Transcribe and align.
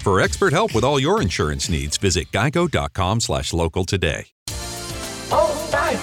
For 0.00 0.18
expert 0.20 0.54
help 0.54 0.74
with 0.74 0.82
all 0.82 0.98
your 0.98 1.20
insurance 1.20 1.68
needs, 1.68 1.98
visit 1.98 2.32
geico.com 2.32 3.20
slash 3.20 3.52
local 3.52 3.84
today. 3.84 4.26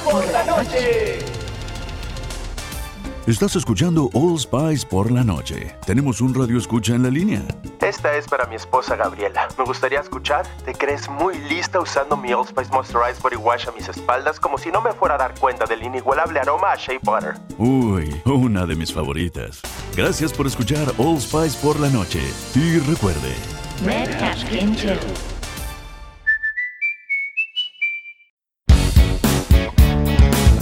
por 0.03 0.25
la 0.31 0.43
noche. 0.43 1.19
Estás 3.25 3.57
escuchando 3.57 4.09
All 4.13 4.39
Spice 4.39 4.85
por 4.85 5.11
la 5.11 5.23
noche. 5.23 5.75
Tenemos 5.85 6.21
un 6.21 6.33
radio 6.33 6.57
escucha 6.57 6.93
en 6.93 7.03
la 7.03 7.09
línea. 7.09 7.41
Esta 7.81 8.15
es 8.15 8.25
para 8.25 8.45
mi 8.45 8.55
esposa 8.55 8.95
Gabriela. 8.95 9.49
Me 9.57 9.65
gustaría 9.65 9.99
escuchar. 9.99 10.47
¿Te 10.63 10.73
crees 10.73 11.09
muy 11.09 11.37
lista 11.49 11.79
usando 11.81 12.15
mi 12.15 12.31
All 12.31 12.47
Spice 12.47 12.71
Moisturized 12.71 13.21
Body 13.21 13.35
Wash 13.35 13.67
a 13.67 13.71
mis 13.73 13.89
espaldas 13.89 14.39
como 14.39 14.57
si 14.57 14.71
no 14.71 14.81
me 14.81 14.93
fuera 14.93 15.15
a 15.15 15.17
dar 15.17 15.37
cuenta 15.39 15.65
del 15.65 15.83
inigualable 15.83 16.39
aroma 16.39 16.71
a 16.71 16.75
Shea 16.77 16.99
Butter? 17.01 17.33
Uy, 17.57 18.21
una 18.25 18.65
de 18.65 18.75
mis 18.75 18.93
favoritas. 18.93 19.59
Gracias 19.95 20.31
por 20.31 20.47
escuchar 20.47 20.87
All 20.97 21.19
Spice 21.19 21.57
por 21.61 21.79
la 21.79 21.89
noche. 21.89 22.21
Y 22.55 22.79
recuerde. 22.79 23.33
Red 23.85 24.09
Cashkin 24.19 24.75
Chill. 24.75 24.97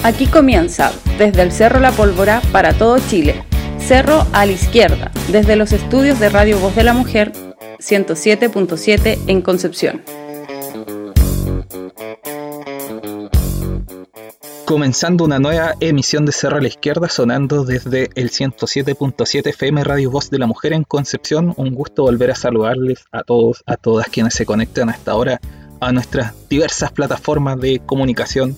Aquí 0.03 0.27
comienza, 0.27 0.91
desde 1.17 1.41
el 1.41 1.51
Cerro 1.51 1.79
La 1.79 1.91
Pólvora 1.91 2.41
para 2.51 2.73
todo 2.73 2.99
Chile. 2.99 3.43
Cerro 3.79 4.27
a 4.33 4.45
la 4.45 4.51
izquierda, 4.51 5.11
desde 5.31 5.55
los 5.55 5.71
estudios 5.71 6.19
de 6.19 6.29
Radio 6.29 6.59
Voz 6.59 6.75
de 6.75 6.83
la 6.83 6.93
Mujer 6.93 7.31
107.7 7.79 9.17
en 9.27 9.41
Concepción. 9.41 10.03
Comenzando 14.65 15.23
una 15.25 15.37
nueva 15.37 15.75
emisión 15.79 16.25
de 16.25 16.31
Cerro 16.31 16.57
a 16.57 16.61
la 16.61 16.67
Izquierda 16.67 17.07
sonando 17.07 17.65
desde 17.65 18.09
el 18.15 18.31
107.7 18.31 19.47
FM 19.49 19.83
Radio 19.83 20.09
Voz 20.09 20.31
de 20.31 20.39
la 20.39 20.47
Mujer 20.47 20.73
en 20.73 20.83
Concepción. 20.83 21.53
Un 21.55 21.75
gusto 21.75 22.01
volver 22.01 22.31
a 22.31 22.35
saludarles 22.35 23.05
a 23.11 23.21
todos, 23.21 23.63
a 23.67 23.77
todas 23.77 24.07
quienes 24.07 24.33
se 24.33 24.45
conectan 24.45 24.89
hasta 24.89 25.11
ahora 25.11 25.39
a 25.79 25.91
nuestras 25.91 26.33
diversas 26.49 26.91
plataformas 26.91 27.59
de 27.61 27.79
comunicación 27.85 28.55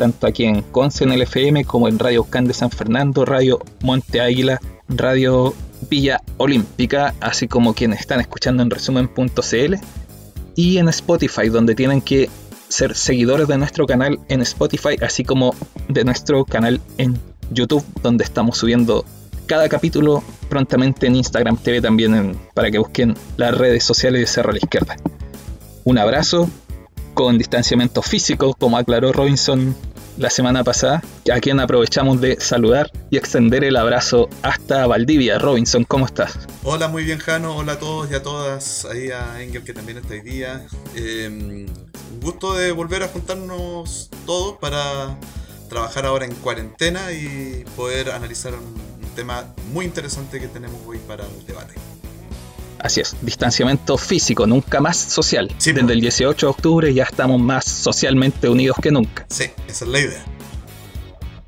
tanto 0.00 0.26
aquí 0.26 0.44
en 0.44 0.62
Conce 0.62 1.04
en 1.04 1.12
el 1.12 1.20
FM 1.20 1.66
como 1.66 1.86
en 1.86 1.98
Radio 1.98 2.24
Can 2.24 2.46
de 2.46 2.54
San 2.54 2.70
Fernando, 2.70 3.26
Radio 3.26 3.60
Monte 3.82 4.22
Águila, 4.22 4.58
Radio 4.88 5.54
Villa 5.90 6.22
Olímpica, 6.38 7.14
así 7.20 7.48
como 7.48 7.74
quienes 7.74 8.00
están 8.00 8.18
escuchando 8.18 8.62
en 8.62 8.70
resumen.cl 8.70 9.74
y 10.56 10.78
en 10.78 10.88
Spotify, 10.88 11.50
donde 11.50 11.74
tienen 11.74 12.00
que 12.00 12.30
ser 12.70 12.94
seguidores 12.94 13.48
de 13.48 13.58
nuestro 13.58 13.86
canal 13.86 14.18
en 14.28 14.40
Spotify, 14.42 14.96
así 15.02 15.24
como 15.24 15.54
de 15.88 16.04
nuestro 16.04 16.44
canal 16.44 16.80
en 16.98 17.18
YouTube, 17.50 17.84
donde 18.02 18.24
estamos 18.24 18.56
subiendo 18.58 19.04
cada 19.46 19.68
capítulo 19.68 20.22
prontamente 20.48 21.08
en 21.08 21.16
Instagram 21.16 21.56
TV 21.56 21.80
también 21.80 22.38
para 22.54 22.70
que 22.70 22.78
busquen 22.78 23.16
las 23.36 23.56
redes 23.56 23.82
sociales 23.84 24.20
de 24.20 24.26
Cerro 24.26 24.50
a 24.50 24.52
la 24.52 24.58
Izquierda. 24.58 24.96
Un 25.84 25.98
abrazo 25.98 26.48
con 27.14 27.36
distanciamiento 27.36 28.02
físico, 28.02 28.54
como 28.54 28.78
aclaró 28.78 29.12
Robinson 29.12 29.74
la 30.16 30.30
semana 30.30 30.62
pasada, 30.62 31.02
a 31.32 31.40
quien 31.40 31.58
aprovechamos 31.58 32.20
de 32.20 32.38
saludar 32.40 32.92
y 33.10 33.16
extender 33.16 33.64
el 33.64 33.76
abrazo 33.76 34.28
hasta 34.42 34.86
Valdivia. 34.86 35.38
Robinson, 35.38 35.84
¿cómo 35.84 36.06
estás? 36.06 36.38
Hola, 36.62 36.88
muy 36.88 37.04
bien, 37.04 37.18
Jano. 37.18 37.56
Hola 37.56 37.72
a 37.72 37.78
todos 37.78 38.10
y 38.10 38.14
a 38.14 38.22
todas. 38.22 38.84
Ahí 38.84 39.10
a 39.10 39.42
Engel, 39.42 39.64
que 39.64 39.72
también 39.72 39.98
está 39.98 40.14
hoy 40.14 40.20
día. 40.20 40.66
un 40.94 41.89
gusto 42.20 42.54
de 42.54 42.72
volver 42.72 43.02
a 43.02 43.08
juntarnos 43.08 44.10
todos 44.26 44.58
para 44.58 45.18
trabajar 45.68 46.06
ahora 46.06 46.24
en 46.24 46.34
cuarentena 46.34 47.12
y 47.12 47.64
poder 47.76 48.10
analizar 48.10 48.54
un 48.54 49.14
tema 49.14 49.46
muy 49.72 49.84
interesante 49.84 50.40
que 50.40 50.48
tenemos 50.48 50.78
hoy 50.86 50.98
para 50.98 51.24
el 51.24 51.46
debate. 51.46 51.74
Así 52.78 53.00
es, 53.00 53.14
distanciamiento 53.20 53.98
físico, 53.98 54.46
nunca 54.46 54.80
más 54.80 54.96
social. 54.96 55.54
Desde 55.58 55.80
el 55.80 56.00
18 56.00 56.46
de 56.46 56.50
octubre 56.50 56.94
ya 56.94 57.04
estamos 57.04 57.40
más 57.40 57.64
socialmente 57.64 58.48
unidos 58.48 58.76
que 58.82 58.90
nunca. 58.90 59.26
Sí, 59.28 59.44
esa 59.68 59.84
es 59.84 59.90
la 59.90 60.00
idea. 60.00 60.24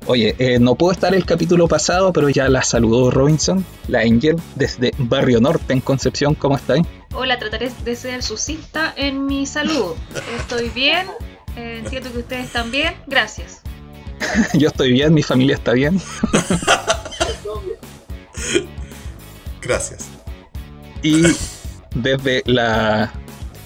Oye, 0.05 0.35
eh, 0.37 0.59
no 0.59 0.75
puedo 0.75 0.91
estar 0.91 1.13
el 1.15 1.25
capítulo 1.25 1.67
pasado, 1.67 2.11
pero 2.11 2.29
ya 2.29 2.49
la 2.49 2.63
saludó 2.63 3.09
Robinson, 3.09 3.65
la 3.87 3.99
Angel, 4.01 4.35
desde 4.55 4.91
Barrio 4.97 5.39
Norte 5.39 5.73
en 5.73 5.81
Concepción. 5.81 6.35
¿Cómo 6.35 6.55
está? 6.55 6.75
Hola, 7.13 7.39
trataré 7.39 7.71
de 7.83 7.95
ser 7.95 8.21
sucinta 8.23 8.93
en 8.97 9.25
mi 9.25 9.45
salud. 9.45 9.93
Estoy 10.37 10.69
bien, 10.69 11.07
eh, 11.55 11.81
entiendo 11.83 12.11
que 12.11 12.19
ustedes 12.19 12.45
están 12.45 12.71
bien. 12.71 12.93
Gracias. 13.07 13.61
Yo 14.53 14.67
estoy 14.67 14.91
bien, 14.91 15.13
mi 15.13 15.23
familia 15.23 15.55
está 15.55 15.73
bien. 15.73 16.01
Gracias 19.61 20.09
y 21.03 21.21
desde 21.93 22.41
la 22.45 23.11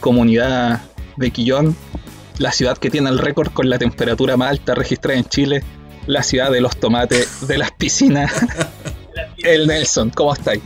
comunidad 0.02 0.82
de 1.16 1.32
Quillón, 1.32 1.76
la 2.40 2.52
ciudad 2.52 2.78
que 2.78 2.90
tiene 2.90 3.10
el 3.10 3.20
récord 3.20 3.52
con 3.54 3.70
la 3.70 3.78
temperatura 3.78 4.36
más 4.36 4.50
alta 4.50 4.76
registrada 4.76 5.18
en 5.18 5.26
Chile, 5.26 5.64
la 6.08 6.24
ciudad 6.24 6.52
de 6.52 6.62
los 6.62 6.78
tomates, 6.78 7.48
de 7.48 7.58
las 7.58 7.72
piscinas, 7.72 8.34
el 9.44 9.68
Nelson, 9.68 10.10
¿cómo 10.10 10.34
estáis? 10.34 10.64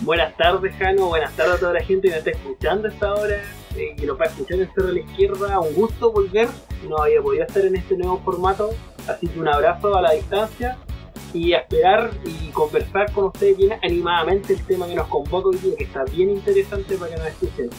Buenas 0.00 0.36
tardes, 0.36 0.74
Jano, 0.76 1.06
buenas 1.06 1.32
tardes 1.34 1.54
a 1.54 1.58
toda 1.60 1.72
la 1.74 1.82
gente 1.84 2.08
que 2.08 2.16
nos 2.16 2.26
está 2.26 2.30
escuchando 2.30 2.88
a 2.88 2.90
esta 2.90 3.14
hora, 3.14 3.36
eh, 3.76 3.94
que 3.96 4.06
nos 4.06 4.20
va 4.20 4.24
a 4.24 4.28
escuchar 4.28 4.58
en 4.58 4.70
Cerro 4.74 4.88
de 4.88 4.94
la 4.94 5.00
Izquierda, 5.00 5.60
un 5.60 5.72
gusto 5.74 6.12
volver, 6.12 6.48
no 6.88 6.98
había 6.98 7.22
podido 7.22 7.44
estar 7.44 7.64
en 7.64 7.76
este 7.76 7.96
nuevo 7.96 8.20
formato, 8.24 8.70
así 9.08 9.28
que 9.28 9.38
un 9.38 9.48
abrazo 9.48 9.96
a 9.96 10.02
la 10.02 10.12
distancia 10.12 10.76
y 11.32 11.52
esperar 11.52 12.10
y 12.24 12.50
conversar 12.50 13.12
con 13.12 13.26
ustedes 13.26 13.56
bien 13.56 13.72
animadamente 13.82 14.54
el 14.54 14.64
tema 14.64 14.86
que 14.86 14.96
nos 14.96 15.06
convoca 15.06 15.48
hoy 15.48 15.58
día, 15.58 15.76
que 15.78 15.84
está 15.84 16.04
bien 16.04 16.30
interesante 16.30 16.96
para 16.96 17.12
que 17.12 17.16
nos 17.18 17.26
escuchen. 17.28 17.70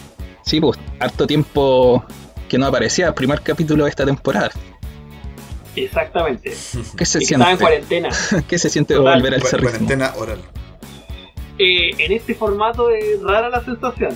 Sí, 0.43 0.61
pues, 0.61 0.79
harto 0.99 1.27
tiempo 1.27 2.03
que 2.47 2.57
no 2.57 2.65
aparecía 2.65 3.07
el 3.07 3.13
primer 3.13 3.41
capítulo 3.41 3.83
de 3.83 3.89
esta 3.89 4.05
temporada. 4.05 4.51
Exactamente. 5.75 6.53
¿Qué 6.97 7.05
se 7.05 7.19
siente? 7.19 7.33
Estaba 7.33 7.51
en 7.51 7.57
cuarentena. 7.57 8.09
¿Qué 8.47 8.57
se 8.57 8.69
siente 8.69 8.97
volver 8.97 9.33
al 9.33 9.41
cerrismo? 9.41 9.69
Cuarentena 9.69 10.13
oral. 10.17 10.39
Eh, 11.57 11.91
en 11.97 12.11
este 12.11 12.35
formato 12.35 12.89
es 12.89 13.21
rara 13.21 13.49
la 13.49 13.63
sensación 13.63 14.15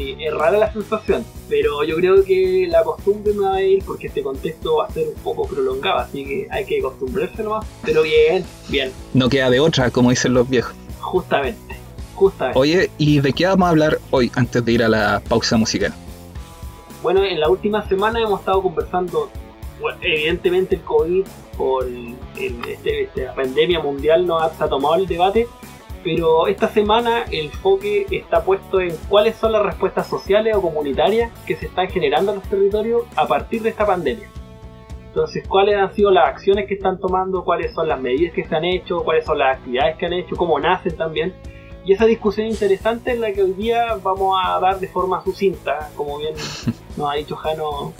es 0.00 0.34
rara 0.34 0.58
la 0.58 0.72
sensación, 0.72 1.24
pero 1.48 1.84
yo 1.84 1.96
creo 1.96 2.24
que 2.24 2.66
la 2.68 2.82
costumbre 2.82 3.32
me 3.34 3.44
va 3.44 3.54
a 3.56 3.62
ir 3.62 3.84
porque 3.84 4.06
este 4.06 4.22
contexto 4.22 4.76
va 4.76 4.86
a 4.86 4.90
ser 4.90 5.08
un 5.08 5.14
poco 5.22 5.46
prolongado, 5.46 5.98
así 5.98 6.24
que 6.24 6.48
hay 6.50 6.64
que 6.64 6.78
acostumbrarse 6.78 7.42
nomás. 7.42 7.66
Pero 7.84 8.02
bien, 8.02 8.44
bien. 8.68 8.92
No 9.14 9.28
queda 9.28 9.50
de 9.50 9.60
otra, 9.60 9.90
como 9.90 10.10
dicen 10.10 10.34
los 10.34 10.48
viejos. 10.48 10.74
Justamente, 11.00 11.76
justamente. 12.14 12.58
Oye, 12.58 12.90
¿y 12.98 13.20
de 13.20 13.32
qué 13.32 13.46
vamos 13.46 13.66
a 13.66 13.70
hablar 13.70 13.98
hoy 14.10 14.30
antes 14.34 14.64
de 14.64 14.72
ir 14.72 14.82
a 14.82 14.88
la 14.88 15.22
pausa 15.28 15.56
musical? 15.56 15.92
Bueno, 17.02 17.24
en 17.24 17.40
la 17.40 17.48
última 17.48 17.86
semana 17.88 18.20
hemos 18.20 18.40
estado 18.40 18.62
conversando, 18.62 19.30
evidentemente 20.00 20.76
el 20.76 20.82
COVID 20.82 21.26
por 21.56 21.86
este, 22.38 23.02
esta 23.02 23.34
pandemia 23.34 23.80
mundial 23.80 24.26
nos 24.26 24.60
ha 24.60 24.68
tomado 24.68 24.96
el 24.96 25.06
debate 25.06 25.46
pero 26.02 26.46
esta 26.46 26.68
semana 26.68 27.24
el 27.30 27.46
enfoque 27.46 28.06
está 28.10 28.42
puesto 28.42 28.80
en 28.80 28.96
cuáles 29.08 29.36
son 29.36 29.52
las 29.52 29.62
respuestas 29.62 30.06
sociales 30.06 30.56
o 30.56 30.62
comunitarias 30.62 31.30
que 31.46 31.56
se 31.56 31.66
están 31.66 31.88
generando 31.88 32.32
en 32.32 32.38
los 32.38 32.48
territorios 32.48 33.02
a 33.16 33.26
partir 33.26 33.62
de 33.62 33.70
esta 33.70 33.86
pandemia. 33.86 34.28
Entonces, 35.08 35.46
cuáles 35.46 35.76
han 35.76 35.92
sido 35.92 36.10
las 36.10 36.28
acciones 36.28 36.68
que 36.68 36.74
están 36.74 36.98
tomando, 36.98 37.44
cuáles 37.44 37.74
son 37.74 37.88
las 37.88 38.00
medidas 38.00 38.32
que 38.32 38.44
se 38.44 38.54
han 38.54 38.64
hecho, 38.64 39.02
cuáles 39.02 39.24
son 39.24 39.38
las 39.38 39.58
actividades 39.58 39.96
que 39.96 40.06
han 40.06 40.12
hecho, 40.12 40.36
cómo 40.36 40.58
nacen 40.58 40.96
también. 40.96 41.34
Y 41.84 41.92
esa 41.92 42.06
discusión 42.06 42.46
interesante 42.46 43.12
es 43.12 43.18
la 43.18 43.32
que 43.32 43.42
hoy 43.42 43.52
día 43.52 43.96
vamos 44.02 44.38
a 44.42 44.58
dar 44.60 44.78
de 44.78 44.86
forma 44.86 45.22
sucinta, 45.24 45.90
como 45.96 46.18
bien 46.18 46.34
nos 46.96 47.10
ha 47.10 47.14
dicho 47.14 47.36
Jano 47.36 47.92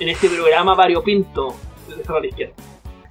en 0.00 0.08
este 0.08 0.28
programa 0.28 0.74
variopinto 0.74 1.56
de 1.88 1.96
Cerro 2.02 2.16
a 2.16 2.20
la 2.20 2.26
Izquierda. 2.26 2.54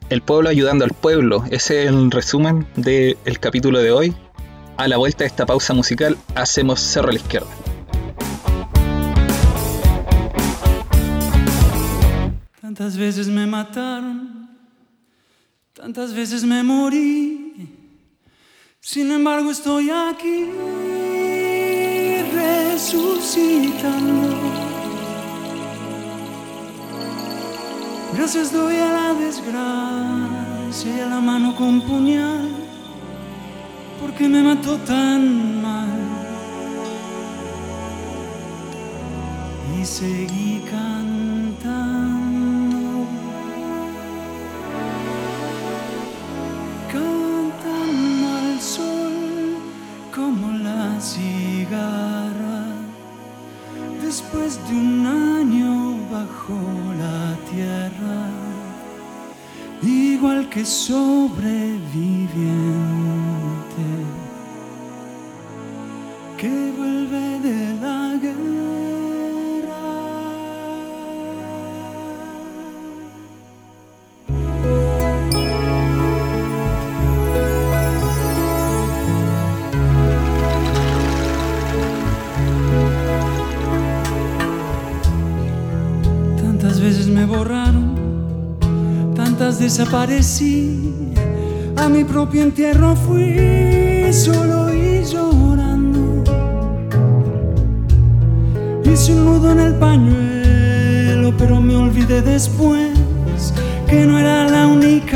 El 0.10 0.22
pueblo 0.22 0.50
ayudando 0.50 0.86
al 0.86 0.92
pueblo. 0.92 1.44
Ese 1.52 1.84
es 1.84 1.90
el 1.90 2.12
resumen 2.12 2.66
del 2.76 3.40
capítulo 3.40 3.80
de 3.80 3.92
hoy. 3.92 4.16
A 4.78 4.88
la 4.88 4.98
vuelta 4.98 5.24
de 5.24 5.28
esta 5.28 5.46
pausa 5.46 5.74
musical, 5.74 6.18
hacemos 6.36 6.80
cerro 6.80 7.10
a 7.10 7.12
la 7.12 7.18
izquierda. 7.18 7.50
Tantas 12.62 12.96
veces 12.96 13.28
me 13.28 13.48
mataron, 13.48 14.50
tantas 15.74 16.14
veces 16.14 16.44
me 16.44 16.62
morí. 16.64 17.74
Sin 18.80 19.12
embargo, 19.12 19.50
estoy 19.50 19.90
aquí 19.90 20.52
resucitando 22.78 24.37
Gracias 28.14 28.52
doy 28.52 28.76
a 28.78 28.92
la 28.92 29.14
desgracia 29.14 30.98
y 30.98 31.00
a 31.00 31.08
la 31.08 31.20
mano 31.20 31.56
con 31.56 31.82
puñal, 31.82 32.50
porque 34.02 34.28
me 34.30 34.42
mató 34.42 34.78
tan 34.78 35.62
mal. 35.62 35.90
Y 39.80 39.86
seguí 39.86 40.64
cantando, 40.70 41.07
igual 60.68 61.17
desaparecí. 89.68 90.94
A 91.76 91.90
mi 91.90 92.06
propio 92.06 92.42
entierro 92.42 92.96
fui 92.96 94.14
solo 94.14 94.74
y 94.74 95.04
llorando. 95.04 96.24
Hice 98.86 99.14
un 99.14 99.26
nudo 99.26 99.52
en 99.52 99.60
el 99.60 99.74
pañuelo, 99.76 101.34
pero 101.38 101.60
me 101.60 101.76
olvidé 101.76 102.22
después 102.22 102.94
que 103.90 104.06
no 104.06 104.18
era 104.18 104.48
la 104.48 104.68
única 104.68 105.07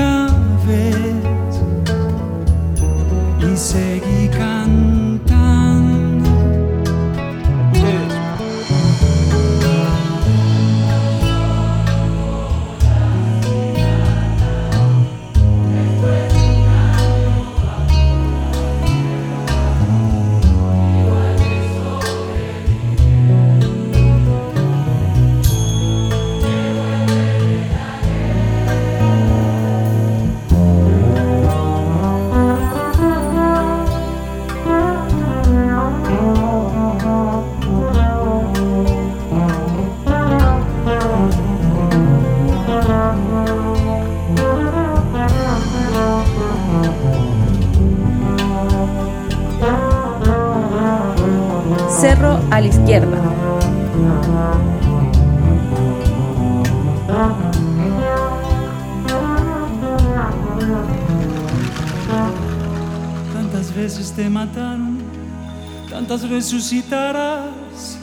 resucitarás, 66.51 67.97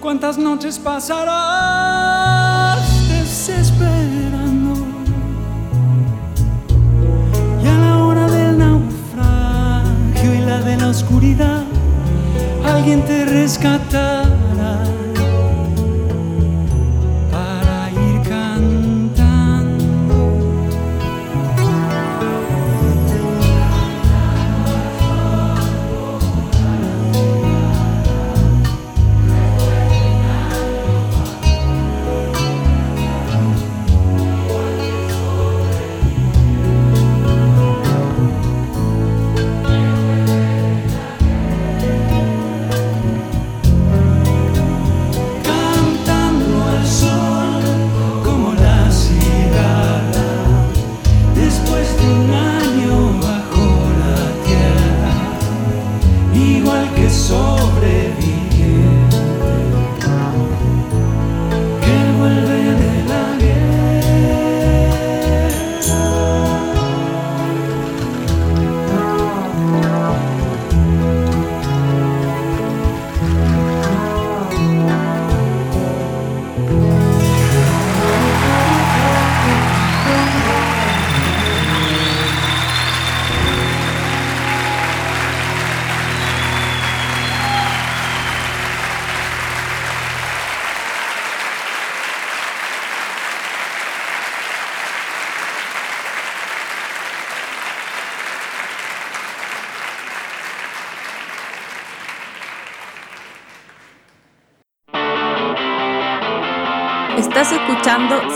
cuántas 0.00 0.36
noches 0.36 0.76
pasarás 0.76 2.21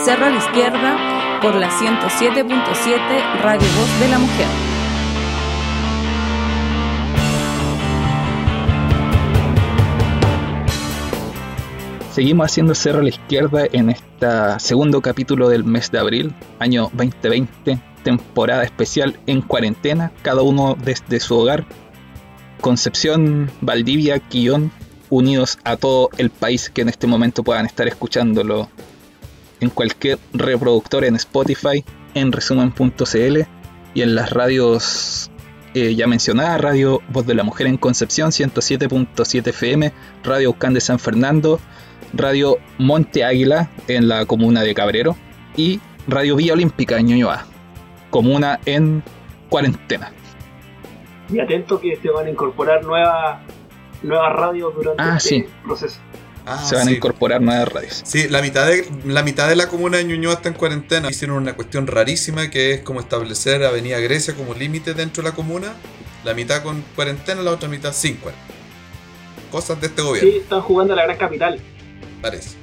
Cerro 0.07 0.27
a 0.27 0.29
la 0.29 0.37
izquierda 0.37 1.39
por 1.41 1.53
la 1.55 1.69
107.7 1.69 3.41
Radio 3.41 3.67
Voz 3.77 3.99
de 3.99 4.07
la 4.07 4.17
Mujer. 4.17 4.47
Seguimos 12.13 12.45
haciendo 12.45 12.73
Cerro 12.73 12.99
a 12.99 13.03
la 13.03 13.09
Izquierda 13.09 13.65
en 13.69 13.89
este 13.89 14.27
segundo 14.59 15.01
capítulo 15.01 15.49
del 15.49 15.65
mes 15.65 15.91
de 15.91 15.99
abril, 15.99 16.33
año 16.59 16.89
2020, 16.93 17.77
temporada 18.05 18.63
especial 18.63 19.19
en 19.27 19.41
cuarentena, 19.41 20.13
cada 20.21 20.41
uno 20.41 20.77
desde 20.81 21.19
su 21.19 21.35
hogar. 21.37 21.65
Concepción, 22.61 23.51
Valdivia, 23.59 24.19
Quillón, 24.19 24.71
unidos 25.09 25.59
a 25.65 25.75
todo 25.75 26.11
el 26.17 26.29
país 26.29 26.69
que 26.69 26.83
en 26.83 26.87
este 26.87 27.07
momento 27.07 27.43
puedan 27.43 27.65
estar 27.65 27.89
escuchándolo 27.89 28.69
en 29.61 29.69
cualquier 29.69 30.19
reproductor 30.33 31.03
en 31.05 31.15
Spotify, 31.15 31.83
en 32.13 32.31
resumen.cl 32.31 33.41
y 33.93 34.01
en 34.01 34.15
las 34.15 34.31
radios 34.31 35.31
eh, 35.73 35.95
ya 35.95 36.07
mencionadas, 36.07 36.59
Radio 36.61 37.01
Voz 37.09 37.25
de 37.25 37.35
la 37.35 37.43
Mujer 37.43 37.67
en 37.67 37.77
Concepción 37.77 38.29
107.7 38.31 39.47
FM, 39.47 39.91
Radio 40.23 40.51
Ucán 40.51 40.73
de 40.73 40.81
San 40.81 40.99
Fernando, 40.99 41.59
Radio 42.13 42.57
Monte 42.77 43.23
Águila 43.23 43.69
en 43.87 44.07
la 44.07 44.25
comuna 44.25 44.61
de 44.61 44.73
Cabrero 44.73 45.15
y 45.55 45.79
Radio 46.07 46.35
Villa 46.35 46.53
Olímpica 46.53 46.97
en 46.99 47.07
Ñuñoa, 47.07 47.45
comuna 48.09 48.59
en 48.65 49.03
cuarentena. 49.49 50.11
Y 51.31 51.39
atento 51.39 51.79
que 51.81 51.97
se 51.97 52.09
van 52.09 52.27
a 52.27 52.29
incorporar 52.29 52.83
nuevas 52.85 53.39
nuevas 54.03 54.33
radios 54.35 54.73
durante 54.75 55.01
Ah, 55.03 55.15
este 55.17 55.29
sí. 55.29 55.45
proceso. 55.65 55.99
Ah, 56.49 56.65
Se 56.65 56.75
van 56.75 56.87
a 56.87 56.91
incorporar 56.91 57.41
nuevas 57.41 57.67
radios. 57.67 58.01
Sí, 58.05 58.29
la 58.29 58.41
mitad, 58.41 58.65
de, 58.67 58.87
la 59.05 59.21
mitad 59.21 59.49
de 59.49 59.57
la 59.57 59.67
comuna 59.67 59.97
de 59.97 60.05
Ñuñoa 60.05 60.35
está 60.35 60.47
en 60.47 60.55
cuarentena. 60.55 61.09
Hicieron 61.09 61.35
una 61.37 61.55
cuestión 61.55 61.87
rarísima 61.87 62.49
que 62.49 62.71
es 62.73 62.81
como 62.81 63.01
establecer 63.01 63.63
Avenida 63.65 63.99
Grecia 63.99 64.33
como 64.33 64.53
límite 64.53 64.93
dentro 64.93 65.21
de 65.23 65.29
la 65.29 65.35
comuna. 65.35 65.73
La 66.23 66.33
mitad 66.33 66.63
con 66.63 66.81
cuarentena, 66.95 67.41
la 67.41 67.51
otra 67.51 67.67
mitad 67.67 67.91
sin 67.91 68.15
cuarentena. 68.15 68.53
Cosas 69.51 69.79
de 69.81 69.87
este 69.87 70.01
gobierno, 70.01 70.29
Sí, 70.31 70.37
están 70.37 70.61
jugando 70.61 70.93
a 70.93 70.95
la 70.97 71.03
gran 71.03 71.17
capital. 71.17 71.59
parece. 72.21 72.57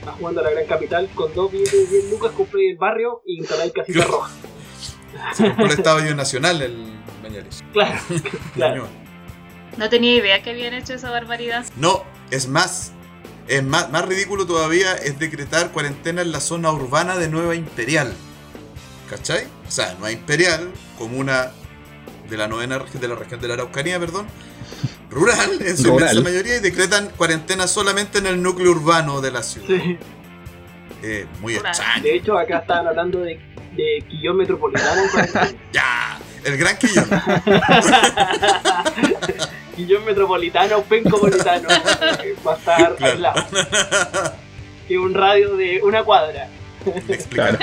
Están 0.00 0.14
jugando 0.14 0.40
a 0.40 0.44
la 0.44 0.50
gran 0.50 0.66
capital 0.66 1.08
con 1.14 1.34
dos 1.34 1.50
billetes 1.52 1.90
de 1.90 1.98
10 2.00 2.10
lucas, 2.12 2.32
compré 2.36 2.70
el 2.70 2.76
barrio 2.76 3.22
y 3.26 3.38
instaláis 3.38 3.72
casita 3.72 4.04
roja. 4.04 4.30
Se 5.34 5.44
compró 5.44 5.66
el 5.66 5.72
Estadio 5.72 6.14
Nacional 6.14 6.62
el 6.62 6.92
Mañalich. 7.22 7.60
Claro, 7.72 8.00
claro. 8.54 8.88
No 9.76 9.88
tenía 9.88 10.14
idea 10.16 10.42
que 10.42 10.50
habían 10.50 10.74
hecho 10.74 10.94
esa 10.94 11.10
barbaridad. 11.10 11.64
No, 11.76 12.04
es 12.30 12.48
más. 12.48 12.92
Es 13.48 13.64
más, 13.64 13.90
más 13.90 14.04
ridículo 14.06 14.46
todavía 14.46 14.94
es 14.94 15.18
decretar 15.18 15.72
cuarentena 15.72 16.22
en 16.22 16.30
la 16.30 16.40
zona 16.40 16.70
urbana 16.70 17.16
de 17.16 17.28
Nueva 17.28 17.54
Imperial. 17.56 18.12
¿Cachai? 19.08 19.46
O 19.66 19.70
sea, 19.70 19.92
Nueva 19.94 20.12
Imperial, 20.12 20.70
comuna 20.96 21.50
de 22.28 22.36
la 22.36 22.46
novena 22.46 22.78
región 22.78 23.00
de 23.00 23.08
la 23.08 23.16
región 23.16 23.40
de 23.40 23.48
la 23.48 23.54
Araucanía, 23.54 23.98
perdón, 23.98 24.26
rural 25.10 25.50
en 25.62 25.76
su 25.76 25.88
Rural. 25.88 26.10
inmensa 26.16 26.20
mayoría 26.30 26.56
y 26.58 26.60
decretan 26.60 27.10
cuarentena 27.16 27.66
solamente 27.66 28.18
en 28.18 28.26
el 28.26 28.40
núcleo 28.40 28.70
urbano 28.70 29.20
de 29.20 29.32
la 29.32 29.42
ciudad. 29.42 29.66
Sí. 29.66 29.98
Eh, 31.02 31.26
muy 31.40 31.56
Rural. 31.56 31.70
extraño. 31.72 32.02
De 32.04 32.14
hecho, 32.14 32.38
acá 32.38 32.58
estaban 32.58 32.86
hablando 32.86 33.18
de, 33.18 33.40
de 33.74 34.04
Quillón 34.08 34.36
Metropolitano. 34.36 35.02
en 35.02 35.08
cuarentena. 35.08 35.50
Ya, 35.72 36.20
el 36.44 36.56
gran 36.56 36.78
quillón. 36.78 37.08
Quillón 39.86 40.04
Metropolitano, 40.04 40.82
Pencopolitano. 40.82 41.68
Va 42.46 42.54
a 42.54 42.56
estar 42.56 42.96
Claro. 42.96 43.12
aislado. 43.14 43.44
Que 44.86 44.98
un 44.98 45.14
radio 45.14 45.56
de 45.56 45.80
una 45.82 46.02
cuadra. 46.04 46.48
Claro. 47.30 47.58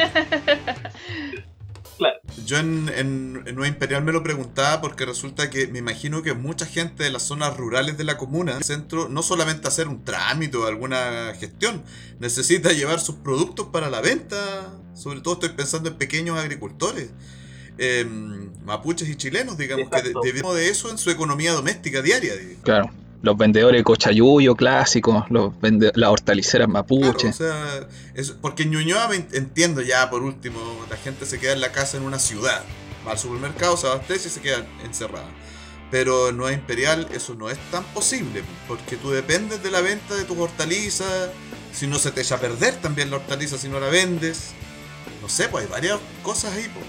Yo 2.46 2.58
en, 2.60 2.90
en, 2.96 3.44
en 3.48 3.56
Nueva 3.56 3.68
Imperial 3.68 4.04
me 4.04 4.12
lo 4.12 4.22
preguntaba 4.24 4.80
porque 4.82 5.04
resulta 5.06 5.50
que 5.50 5.68
me 5.68 5.80
imagino 5.80 6.22
que 6.22 6.34
mucha 6.34 6.66
gente 6.68 7.04
de 7.04 7.10
las 7.10 7.24
zonas 7.24 7.58
rurales 7.58 7.98
de 7.98 8.04
la 8.04 8.18
comuna, 8.18 8.56
el 8.56 8.64
centro, 8.64 9.10
no 9.10 9.24
solamente 9.24 9.68
hacer 9.68 9.88
un 9.88 10.06
trámite 10.06 10.56
o 10.58 10.68
alguna 10.68 11.34
gestión, 11.40 11.84
necesita 12.20 12.72
llevar 12.72 13.00
sus 13.00 13.16
productos 13.16 13.68
para 13.74 13.90
la 13.90 14.00
venta. 14.02 14.38
Sobre 14.94 15.22
todo 15.22 15.34
estoy 15.36 15.50
pensando 15.50 15.90
en 15.90 15.96
pequeños 15.98 16.38
agricultores, 16.40 17.10
eh, 17.78 18.06
mapuches 18.66 19.08
y 19.10 19.16
chilenos, 19.16 19.58
digamos, 19.58 19.90
que 19.90 20.14
debemos 20.24 20.56
de 20.56 20.70
eso 20.70 20.90
en 20.92 20.98
su 20.98 21.10
economía 21.10 21.54
doméstica 21.54 22.02
diaria. 22.02 22.36
digamos. 22.36 22.64
Claro. 22.64 22.92
Los 23.24 23.36
vendedores 23.36 23.80
de 23.80 23.84
cochayuyo 23.84 24.56
clásicos, 24.56 25.26
los 25.32 25.52
vende- 25.60 25.92
las 25.96 26.10
hortaliceras 26.12 26.68
Claro, 26.68 26.74
mapuche. 26.74 27.30
o 27.30 27.34
sea, 27.34 27.88
es- 28.14 28.32
porque 28.32 28.64
en 28.64 28.72
Ñuñoa 28.72 29.10
entiendo 29.34 29.82
ya, 29.82 30.10
por 30.10 30.22
último, 30.22 30.60
la 30.90 30.98
gente 30.98 31.26
se 31.26 31.40
queda 31.40 31.54
en 31.54 31.62
la 31.62 31.72
casa 31.72 31.98
en 31.98 32.04
una 32.04 32.20
ciudad. 32.20 32.64
Va 33.08 33.12
al 33.14 33.18
supermercado, 33.20 33.76
se 33.76 33.88
abastece 33.88 34.28
y 34.28 34.32
se 34.32 34.42
queda 34.42 34.66
encerrada. 34.86 35.28
Pero 35.90 36.30
en 36.30 36.38
Nueva 36.38 36.54
Imperial 36.54 37.08
eso 37.12 37.34
no 37.34 37.50
es 37.50 37.58
tan 37.72 37.84
posible, 37.86 38.44
porque 38.68 38.98
tú 38.98 39.10
dependes 39.10 39.64
de 39.64 39.72
la 39.72 39.82
venta 39.82 40.14
de 40.16 40.24
tus 40.26 40.38
hortalizas, 40.38 41.30
si 41.74 41.88
no 41.88 41.98
se 41.98 42.12
te 42.12 42.22
echa 42.22 42.36
a 42.36 42.40
perder 42.40 42.76
también 42.82 43.10
la 43.10 43.16
hortaliza 43.18 43.58
si 43.58 43.68
no 43.70 43.80
la 43.80 43.88
vendes. 43.88 44.52
No 45.22 45.30
sé, 45.30 45.48
pues 45.50 45.66
hay 45.66 45.72
varias 45.72 45.98
cosas 46.24 46.54
ahí, 46.54 46.70
pues. 46.74 46.86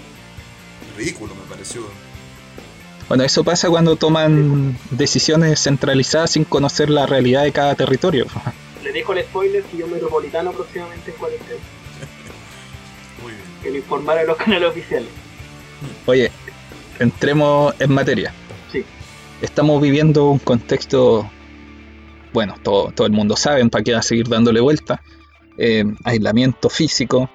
Ridículo 0.99 1.33
me 1.33 1.43
pareció. 1.43 1.81
Bueno, 3.07 3.23
eso 3.23 3.45
pasa 3.45 3.69
cuando 3.69 3.95
toman 3.95 4.77
decisiones 4.91 5.63
centralizadas 5.63 6.31
sin 6.31 6.43
conocer 6.43 6.89
la 6.89 7.05
realidad 7.05 7.43
de 7.43 7.53
cada 7.53 7.73
territorio. 7.75 8.25
Les 8.83 8.93
dejo 8.93 9.13
el 9.13 9.23
spoiler: 9.23 9.63
Quillón 9.63 9.91
Metropolitano 9.91 10.51
próximamente 10.51 11.11
en 11.11 11.17
cuarentena. 11.17 11.59
Muy 13.23 13.31
bien. 13.31 13.43
Que 13.63 13.71
lo 13.71 13.77
informaron 13.77 14.27
los 14.27 14.35
canales 14.35 14.69
oficiales. 14.69 15.07
Oye, 16.05 16.31
entremos 16.99 17.73
en 17.79 17.93
materia. 17.93 18.33
Sí. 18.69 18.83
Estamos 19.41 19.81
viviendo 19.81 20.29
un 20.29 20.39
contexto, 20.39 21.31
bueno, 22.33 22.55
todo, 22.61 22.91
todo 22.91 23.07
el 23.07 23.13
mundo 23.13 23.37
sabe, 23.37 23.65
para 23.69 23.85
qué 23.85 23.93
va 23.93 23.99
a 23.99 24.03
seguir 24.03 24.27
dándole 24.27 24.59
vuelta. 24.59 25.01
Eh, 25.57 25.85
aislamiento 26.03 26.69
físico, 26.69 27.29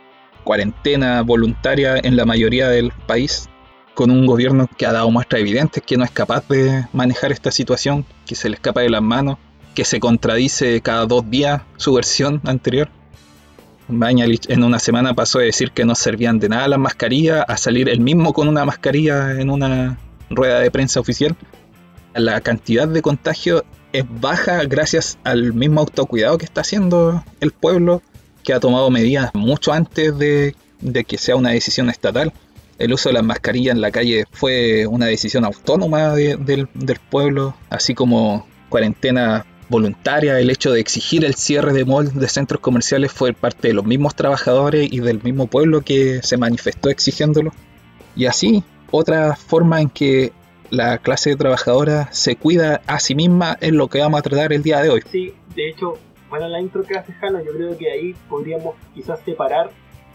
cuarentena 0.45 1.23
voluntaria 1.23 1.97
en 2.03 2.17
la 2.17 2.27
mayoría 2.27 2.69
del 2.69 2.93
país, 3.07 3.49
con 3.95 4.11
un 4.11 4.27
gobierno 4.27 4.69
que 4.77 4.87
ha 4.87 4.93
dado 4.93 5.11
muestras 5.11 5.41
evidentes 5.41 5.83
que 5.83 5.97
no 5.97 6.05
es 6.05 6.11
capaz 6.11 6.47
de 6.49 6.87
manejar 6.93 7.33
esta 7.33 7.51
situación, 7.51 8.05
que 8.27 8.35
se 8.35 8.49
le 8.49 8.57
escapa 8.57 8.81
de 8.81 8.91
las 8.91 9.03
manos, 9.03 9.39
que 9.75 9.85
se 9.85 10.01
contradice 10.01 10.81
cada 10.81 11.07
dos 11.07 11.29
días 11.31 11.63
su 11.77 11.95
versión 11.95 12.41
anterior. 12.45 12.89
Mañalich 13.89 14.49
en 14.49 14.65
una 14.65 14.79
semana 14.79 15.15
pasó 15.15 15.39
de 15.39 15.47
decir 15.47 15.71
que 15.71 15.85
no 15.85 15.95
servían 15.95 16.39
de 16.39 16.49
nada 16.49 16.69
las 16.69 16.79
mascarillas 16.79 17.45
a 17.47 17.57
salir 17.57 17.89
él 17.89 18.01
mismo 18.01 18.33
con 18.33 18.49
una 18.49 18.65
mascarilla 18.65 19.41
en 19.41 19.51
una 19.51 19.99
rueda 20.31 20.61
de 20.61 20.71
prensa 20.71 21.01
oficial. 21.01 21.37
La 22.15 22.41
cantidad 22.41 22.89
de 22.89 23.03
contagio 23.03 23.65
es 23.93 24.05
baja 24.09 24.65
gracias 24.65 25.19
al 25.23 25.53
mismo 25.53 25.81
autocuidado 25.81 26.39
que 26.39 26.45
está 26.45 26.63
haciendo 26.63 27.23
el 27.41 27.53
pueblo, 27.53 28.03
que 28.43 28.55
ha 28.55 28.61
tomado 28.61 28.91
medidas 28.91 29.31
mucho 29.35 29.73
antes 29.73 30.17
de, 30.19 30.55
de 30.81 31.05
que 31.05 31.19
sea 31.19 31.37
una 31.37 31.51
decisión 31.51 31.91
estatal. 31.91 32.33
El 32.79 32.93
uso 32.93 33.09
de 33.09 33.15
las 33.15 33.25
mascarillas 33.25 33.75
en 33.75 33.81
la 33.81 33.91
calle 33.91 34.25
fue 34.33 34.87
una 34.87 35.07
decisión 35.07 35.45
autónoma 35.45 36.15
de- 36.15 36.37
del, 36.37 36.69
pueblo, 37.11 37.55
así 37.71 37.95
como 37.95 38.47
cuarentena 38.69 39.47
voluntaria, 39.69 40.39
el 40.41 40.51
hecho 40.51 40.73
de 40.73 40.81
exigir 40.81 41.25
el 41.25 41.35
cierre 41.35 41.73
de 41.73 41.85
malls, 41.85 42.15
de 42.15 42.29
centros 42.29 42.61
comerciales, 42.61 43.13
fue 43.13 43.33
parte 43.33 43.69
de 43.69 43.75
los 43.75 43.85
mismos 43.85 44.15
trabajadores 44.15 44.93
y 44.93 45.01
del 45.01 45.23
mismo 45.23 45.47
pueblo 45.47 45.81
que 45.83 46.21
se 46.23 46.37
manifestó 46.37 46.91
exigiéndolo. 46.91 47.53
Y 48.17 48.27
así, 48.27 48.63
otra 48.91 49.37
forma 49.37 49.81
en 49.81 49.89
que 49.89 50.33
la 50.71 50.99
clase 50.99 51.35
trabajadora 51.37 52.09
se 52.13 52.37
cuida 52.37 52.83
a 52.87 52.99
sí 53.01 53.15
misma 53.15 53.57
es 53.61 53.73
lo 53.73 53.89
que 53.89 54.01
vamos 54.01 54.19
a 54.19 54.23
tratar 54.23 54.53
el 54.53 54.63
día 54.63 54.81
de 54.83 54.91
hoy. 54.91 55.03
Sí, 55.11 55.33
de 55.55 55.71
hecho, 55.71 55.95
bueno, 56.29 56.49
la 56.49 56.61
intro 56.61 56.83
que 56.83 56.97
hace 56.99 57.13
Jano, 57.13 57.43
yo 57.45 57.53
creo 57.53 57.79
que 57.79 57.91
ahí 57.91 58.15
podríamos 58.29 58.75
quizás 58.95 59.21
separar, 59.25 59.71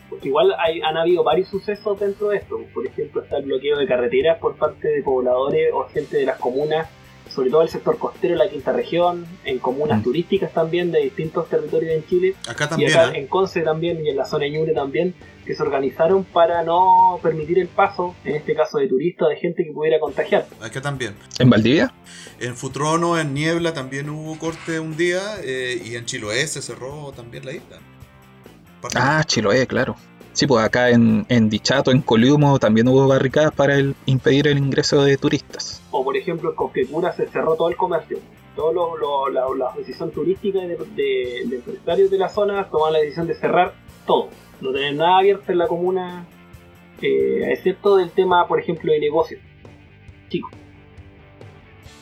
porque 0.10 0.28
igual 0.30 0.54
hay, 0.58 0.82
han 0.82 0.98
habido 0.98 1.24
varios 1.24 1.50
sucesos 1.50 2.00
dentro 2.00 2.30
de 2.30 2.38
esto. 2.38 2.60
Por 2.74 2.86
ejemplo, 2.88 3.22
está 3.22 3.38
el 3.38 3.46
bloqueo 3.46 3.78
de 3.78 3.88
carreteras 3.88 4.40
por 4.40 4.56
parte 4.56 4.88
de 4.88 5.04
pobladores 5.04 5.72
o 5.74 5.84
gente 5.90 6.18
de 6.18 6.26
las 6.26 6.38
comunas, 6.40 6.88
sobre 7.30 7.52
todo 7.52 7.62
el 7.62 7.70
sector 7.70 7.98
costero 8.00 8.34
de 8.34 8.40
la 8.40 8.50
quinta 8.50 8.74
región, 8.74 9.26
en 9.46 9.60
comunas 9.60 10.00
Mm. 10.00 10.04
turísticas 10.04 10.52
también 10.52 10.92
de 10.92 11.02
distintos 11.02 11.48
territorios 11.48 11.94
en 11.94 12.06
Chile. 12.08 12.34
Acá 12.48 12.66
y 12.66 12.70
también, 12.70 12.92
acá 12.92 13.12
¿eh? 13.14 13.20
en 13.20 13.28
Conce 13.28 13.62
también 13.62 14.04
y 14.04 14.10
en 14.10 14.18
la 14.18 14.26
zona 14.26 14.46
de 14.46 14.52
Ñuble 14.52 14.74
también, 14.74 15.14
que 15.46 15.54
se 15.54 15.62
organizaron 15.62 16.24
para 16.24 16.64
no 16.64 17.20
permitir 17.22 17.60
el 17.60 17.68
paso, 17.68 18.16
en 18.26 18.36
este 18.36 18.56
caso 18.56 18.80
de 18.80 18.88
turistas, 18.88 19.30
de 19.30 19.36
gente 19.36 19.64
que 19.64 19.72
pudiera 19.72 20.00
contagiar. 20.00 20.48
Acá 20.60 20.82
también. 20.82 21.14
¿En 21.38 21.50
Valdivia? 21.52 21.94
En 22.40 22.56
Futrono, 22.56 23.20
en 23.20 23.34
Niebla, 23.36 23.74
también 23.76 24.10
hubo 24.10 24.38
corte 24.40 24.80
un 24.80 24.98
día. 24.98 25.20
eh, 25.44 25.80
y 25.86 25.96
en 25.96 26.06
Chiloé 26.06 26.48
se 26.48 26.62
cerró 26.64 27.12
también 27.16 27.46
la 27.46 27.52
isla. 27.54 27.78
Ah, 28.96 29.24
Chiloé, 29.26 29.68
claro. 29.68 29.96
Sí, 30.34 30.48
pues 30.48 30.64
acá 30.64 30.90
en, 30.90 31.26
en 31.28 31.50
Dichato, 31.50 31.92
en 31.92 32.02
Coliumo, 32.02 32.60
también 32.60 32.88
hubo 32.88 33.08
barricadas 33.08 33.52
para 33.52 33.76
el- 33.76 33.96
impedir 34.06 34.48
el 34.48 34.58
ingreso 34.58 35.04
de 35.04 35.18
turistas. 35.18 35.82
O 35.92 36.04
por 36.04 36.16
ejemplo 36.16 36.52
en 36.52 36.56
Cosquecura 36.56 37.12
se 37.12 37.28
cerró 37.28 37.56
todo 37.56 37.70
el 37.70 37.76
comercio. 37.76 38.20
Todos 38.56 38.74
los 38.74 39.00
lo, 39.00 39.30
la, 39.30 39.42
la 39.58 39.74
decisión 39.76 40.12
turística 40.12 40.60
de, 40.60 40.78
de- 40.78 41.44
de 41.48 41.56
empresarios 41.58 42.10
de 42.12 42.18
la 42.18 42.30
zona 42.30 42.68
tomaron 42.70 42.94
la 42.94 43.00
decisión 43.00 43.28
de 43.28 43.36
cerrar 43.36 43.74
todo. 44.06 44.30
No 44.62 44.72
tener 44.72 44.94
nada 44.96 45.18
abierto 45.20 45.52
en 45.52 45.58
la 45.58 45.68
comuna, 45.68 46.26
eh, 47.02 47.48
excepto 47.52 47.98
del 47.98 48.12
tema, 48.12 48.48
por 48.48 48.60
ejemplo, 48.60 48.92
de 48.94 49.00
negocios. 49.00 49.42
Chicos. 50.30 50.52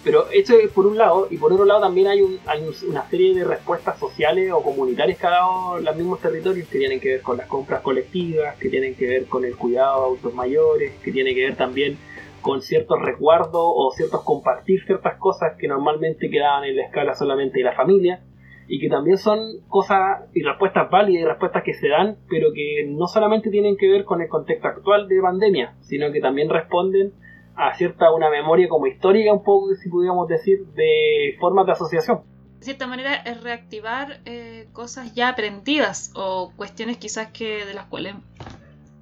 Pero 0.07 0.29
eso 0.31 0.57
es 0.57 0.71
por 0.71 0.85
un 0.87 0.97
lado, 0.97 1.27
y 1.29 1.35
por 1.37 1.51
otro 1.51 1.65
lado 1.65 1.81
también 1.81 2.07
hay, 2.07 2.21
un- 2.21 2.39
hay 2.45 2.61
un- 2.61 2.89
una 2.89 3.09
serie 3.09 3.35
de 3.35 3.43
respuestas 3.43 3.99
sociales 3.99 4.49
o 4.53 4.63
comunitarias 4.63 5.19
que 5.19 5.27
ha 5.27 5.31
dado 5.31 5.79
los 5.79 5.95
mismos 5.97 6.21
territorios 6.21 6.65
que 6.69 6.77
tienen 6.79 7.01
que 7.01 7.09
ver 7.09 7.21
con 7.21 7.35
las 7.35 7.47
compras 7.47 7.81
colectivas, 7.81 8.55
que 8.55 8.69
tienen 8.69 8.95
que 8.95 9.05
ver 9.05 9.25
con 9.25 9.43
el 9.43 9.57
cuidado 9.57 9.99
de 9.99 10.05
adultos 10.05 10.33
mayores, 10.33 10.93
que 11.03 11.11
tienen 11.11 11.35
que 11.35 11.43
ver 11.47 11.57
también 11.57 11.97
con 12.39 12.61
ciertos 12.61 13.01
resguardos 13.01 13.51
o 13.61 13.91
ciertos 13.97 14.23
compartir 14.23 14.81
ciertas 14.85 15.17
cosas 15.19 15.57
que 15.59 15.67
normalmente 15.67 16.29
quedaban 16.29 16.63
en 16.63 16.77
la 16.77 16.85
escala 16.85 17.13
solamente 17.13 17.59
de 17.59 17.65
la 17.65 17.73
familia 17.73 18.21
y 18.69 18.79
que 18.79 18.87
también 18.87 19.17
son 19.17 19.39
cosas 19.67 20.21
y 20.33 20.41
respuestas 20.41 20.89
válidas 20.89 21.21
y 21.23 21.25
respuestas 21.25 21.63
que 21.65 21.73
se 21.73 21.89
dan 21.89 22.15
pero 22.29 22.53
que 22.53 22.85
no 22.87 23.07
solamente 23.07 23.49
tienen 23.49 23.75
que 23.75 23.89
ver 23.89 24.05
con 24.05 24.21
el 24.21 24.29
contexto 24.29 24.69
actual 24.69 25.09
de 25.09 25.19
pandemia 25.21 25.73
sino 25.81 26.13
que 26.13 26.21
también 26.21 26.49
responden 26.49 27.11
a 27.57 27.75
cierta 27.75 28.11
una 28.11 28.29
memoria 28.29 28.69
como 28.69 28.87
histórica 28.87 29.33
un 29.33 29.43
poco 29.43 29.73
si 29.75 29.89
pudiéramos 29.89 30.27
decir 30.27 30.65
de 30.75 31.35
formas 31.39 31.65
de 31.65 31.71
asociación 31.73 32.21
de 32.59 32.65
cierta 32.65 32.87
manera 32.87 33.15
es 33.15 33.41
reactivar 33.41 34.19
eh, 34.25 34.67
cosas 34.73 35.13
ya 35.13 35.29
aprendidas 35.29 36.11
o 36.15 36.53
cuestiones 36.55 36.97
quizás 36.97 37.27
que 37.31 37.65
de 37.65 37.73
las 37.73 37.85
cuales 37.85 38.15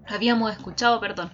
habíamos 0.08 0.52
escuchado, 0.52 1.00
perdón, 1.00 1.32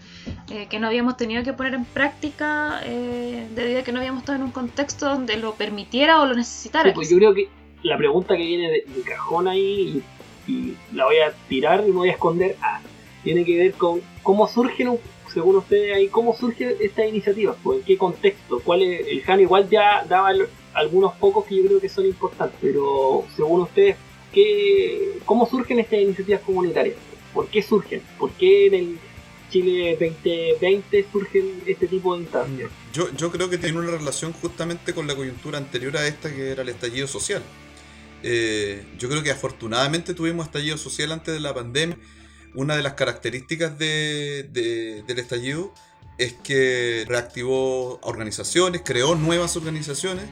eh, 0.50 0.68
que 0.70 0.80
no 0.80 0.88
habíamos 0.88 1.18
tenido 1.18 1.44
que 1.44 1.54
poner 1.54 1.74
en 1.74 1.86
práctica 1.86 2.82
eh, 2.86 3.48
debido 3.56 3.80
a 3.80 3.84
que 3.84 3.92
no 3.92 4.00
habíamos 4.00 4.22
estado 4.22 4.38
en 4.38 4.44
un 4.44 4.52
contexto 4.52 5.10
donde 5.10 5.38
lo 5.38 5.56
permitiera 5.56 6.22
o 6.22 6.26
lo 6.26 6.36
necesitara. 6.36 6.94
pues 6.94 7.10
yo 7.10 7.18
creo 7.18 7.34
que 7.34 7.50
la 7.84 7.98
pregunta 7.98 8.36
que 8.38 8.44
viene 8.46 8.72
de, 8.72 8.86
cajón 9.06 9.48
ahí 9.48 10.04
y, 10.48 10.76
la 10.94 11.06
voy 11.06 11.18
a 11.18 11.32
tirar 11.48 11.84
y 11.88 11.92
me 11.92 11.98
voy 11.98 12.10
a 12.10 12.14
esconder, 12.14 12.56
ah, 12.62 12.82
tiene 13.24 13.46
que 13.46 13.58
ver 13.58 13.74
con 13.74 14.02
cómo 14.22 14.48
surgen, 14.48 15.00
según 15.34 15.58
ustedes 15.58 15.96
ahí, 15.96 16.08
cómo 16.08 16.36
surge 16.36 16.78
esta 16.80 17.06
iniciativa, 17.06 17.56
en 17.66 17.84
qué 17.84 17.98
contexto, 17.98 18.60
cuál 18.64 18.82
es, 18.84 19.08
el 19.08 19.24
Han 19.28 19.40
igual 19.42 19.70
ya 19.70 20.06
daba 20.08 20.32
algunos 20.74 21.14
pocos 21.14 21.46
que 21.46 21.58
yo 21.58 21.66
creo 21.66 21.80
que 21.80 21.90
son 21.90 22.06
importantes, 22.06 22.58
pero 22.62 23.26
según 23.36 23.62
ustedes, 23.62 23.96
¿qué, 24.34 25.20
¿cómo 25.26 25.48
surgen 25.50 25.80
estas 25.80 26.00
iniciativas 26.00 26.42
comunitarias? 26.42 26.96
¿Por 27.34 27.48
qué 27.48 27.62
surgen? 27.62 28.02
¿Por 28.18 28.32
qué 28.32 28.68
en 28.68 28.74
el 28.74 29.00
Chile 29.50 29.98
2020 30.00 31.06
surgen 31.12 31.62
este 31.66 31.88
tipo 31.88 32.16
de 32.16 32.24
instancias? 32.24 32.72
Yo, 32.94 33.10
yo 33.16 33.32
creo 33.32 33.50
que 33.50 33.58
tiene 33.58 33.80
una 33.80 33.92
relación 33.92 34.34
justamente 34.34 34.94
con 34.94 35.08
la 35.08 35.16
coyuntura 35.16 35.58
anterior 35.58 35.96
a 35.98 36.08
esta, 36.08 36.34
que 36.34 36.52
era 36.52 36.64
el 36.64 36.70
estallido 36.70 37.08
social. 37.08 37.44
Eh, 38.24 38.84
yo 39.00 39.10
creo 39.10 39.24
que 39.24 39.32
afortunadamente 39.32 40.14
tuvimos 40.14 40.46
estallido 40.46 40.78
social 40.78 41.12
antes 41.12 41.34
de 41.34 41.40
la 41.40 41.54
pandemia. 41.54 41.98
Una 42.54 42.76
de 42.76 42.84
las 42.84 42.94
características 42.94 43.78
de, 43.78 45.04
del 45.06 45.20
estallido 45.20 45.74
es 46.18 46.34
que 46.34 47.06
reactivó 47.08 48.00
organizaciones, 48.02 48.82
creó 48.84 49.16
nuevas 49.16 49.56
organizaciones 49.56 50.26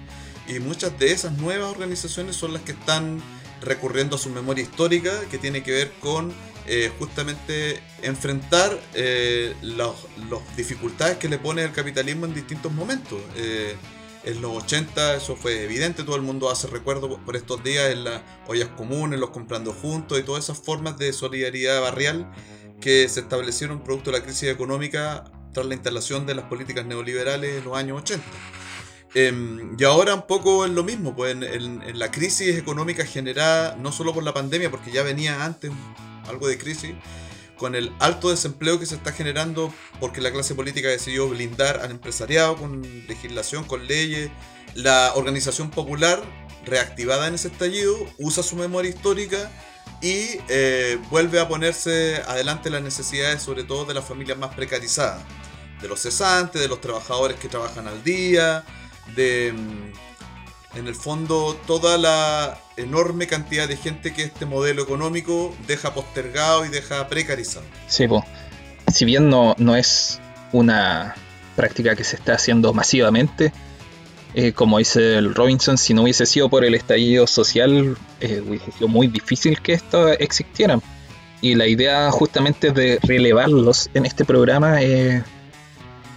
y 0.47 0.59
muchas 0.59 0.97
de 0.99 1.11
esas 1.11 1.33
nuevas 1.33 1.71
organizaciones 1.71 2.35
son 2.35 2.53
las 2.53 2.61
que 2.63 2.73
están 2.73 3.21
recurriendo 3.61 4.15
a 4.15 4.19
su 4.19 4.29
memoria 4.29 4.63
histórica 4.63 5.11
que 5.31 5.37
tiene 5.37 5.63
que 5.63 5.71
ver 5.71 5.91
con 5.99 6.33
eh, 6.67 6.91
justamente 6.99 7.79
enfrentar 8.03 8.79
eh, 8.93 9.55
las 9.61 9.95
dificultades 10.55 11.17
que 11.17 11.27
le 11.27 11.39
pone 11.39 11.63
el 11.63 11.71
capitalismo 11.71 12.25
en 12.25 12.33
distintos 12.33 12.71
momentos. 12.71 13.19
Eh, 13.35 13.75
en 14.23 14.41
los 14.41 14.63
80 14.63 15.15
eso 15.15 15.35
fue 15.35 15.63
evidente, 15.63 16.03
todo 16.03 16.15
el 16.15 16.21
mundo 16.21 16.49
hace 16.49 16.67
recuerdo 16.67 17.19
por 17.25 17.35
estos 17.35 17.63
días 17.63 17.91
en 17.91 18.03
las 18.03 18.21
ollas 18.47 18.69
comunes, 18.69 19.19
los 19.19 19.29
comprando 19.29 19.73
juntos 19.73 20.19
y 20.19 20.23
todas 20.23 20.43
esas 20.43 20.57
formas 20.57 20.97
de 20.97 21.13
solidaridad 21.13 21.81
barrial 21.81 22.29
que 22.81 23.07
se 23.09 23.21
establecieron 23.21 23.83
producto 23.83 24.11
de 24.11 24.17
la 24.17 24.23
crisis 24.23 24.49
económica 24.49 25.25
tras 25.53 25.65
la 25.65 25.73
instalación 25.73 26.25
de 26.25 26.35
las 26.35 26.45
políticas 26.45 26.85
neoliberales 26.85 27.57
en 27.57 27.63
los 27.63 27.77
años 27.77 28.01
80. 28.01 28.25
Em, 29.15 29.75
y 29.77 29.83
ahora 29.83 30.13
un 30.13 30.27
poco 30.27 30.65
es 30.65 30.71
lo 30.71 30.83
mismo, 30.83 31.15
pues 31.15 31.31
en, 31.33 31.97
la 31.97 32.11
crisis 32.11 32.55
económica 32.55 33.05
generada 33.05 33.75
no 33.75 33.91
solo 33.91 34.13
por 34.13 34.23
la 34.23 34.33
pandemia, 34.33 34.69
porque 34.69 34.91
ya 34.91 35.01
venía 35.01 35.43
antes 35.43 35.71
algo 36.27 36.47
de 36.47 36.59
crisis, 36.59 36.93
con 37.59 37.75
el 37.75 37.93
alto 37.99 38.29
desempleo 38.29 38.79
que 38.79 38.87
se 38.87 38.95
está 38.95 39.11
generando 39.11 39.71
porque 39.99 40.21
la 40.21 40.31
clase 40.31 40.55
política 40.55 40.87
decidió 40.87 41.29
blindar 41.29 41.81
al 41.81 41.91
empresariado 41.91 42.55
con 42.55 42.81
legislación, 43.07 43.65
con 43.65 43.85
leyes. 43.85 44.31
La 44.73 45.13
organización 45.15 45.69
popular, 45.69 46.23
reactivada 46.65 47.27
en 47.27 47.35
ese 47.35 47.49
estallido, 47.49 47.95
usa 48.17 48.41
su 48.41 48.55
memoria 48.55 48.89
histórica 48.89 49.51
y 50.01 50.39
eh, 50.47 50.97
vuelve 51.09 51.39
a 51.39 51.47
ponerse 51.47 52.23
adelante 52.27 52.69
las 52.69 52.81
necesidades, 52.81 53.41
sobre 53.41 53.63
todo 53.63 53.85
de 53.85 53.93
las 53.93 54.05
familias 54.05 54.37
más 54.37 54.55
precarizadas, 54.55 55.21
de 55.81 55.87
los 55.87 55.99
cesantes, 55.99 56.61
de 56.61 56.67
los 56.67 56.79
trabajadores 56.79 57.37
que 57.37 57.49
trabajan 57.49 57.87
al 57.87 58.03
día, 58.03 58.63
de 59.15 59.53
mm, 59.53 60.08
en 60.75 60.87
el 60.87 60.95
fondo 60.95 61.57
toda 61.65 61.97
la 61.97 62.59
enorme 62.77 63.27
cantidad 63.27 63.67
de 63.67 63.77
gente 63.77 64.13
que 64.13 64.23
este 64.23 64.45
modelo 64.45 64.83
económico 64.83 65.55
deja 65.67 65.93
postergado 65.93 66.65
y 66.65 66.69
deja 66.69 67.07
precarizado. 67.07 67.65
Sí, 67.87 68.07
pues. 68.07 68.23
Si 68.93 69.05
bien 69.05 69.29
no, 69.29 69.55
no 69.57 69.75
es 69.75 70.19
una 70.51 71.15
práctica 71.55 71.95
que 71.95 72.03
se 72.03 72.15
está 72.15 72.33
haciendo 72.33 72.73
masivamente, 72.73 73.53
eh, 74.33 74.53
como 74.53 74.77
dice 74.77 75.21
Robinson, 75.21 75.77
si 75.77 75.93
no 75.93 76.03
hubiese 76.03 76.25
sido 76.25 76.49
por 76.49 76.63
el 76.63 76.75
estallido 76.75 77.27
social, 77.27 77.97
eh, 78.19 78.41
hubiese 78.45 78.71
sido 78.71 78.87
muy 78.87 79.07
difícil 79.07 79.61
que 79.61 79.73
esto 79.73 80.09
existiera. 80.09 80.79
Y 81.41 81.55
la 81.55 81.67
idea 81.67 82.11
justamente 82.11 82.71
de 82.71 82.99
relevarlos 83.01 83.89
en 83.93 84.05
este 84.05 84.25
programa 84.25 84.81
es 84.81 85.23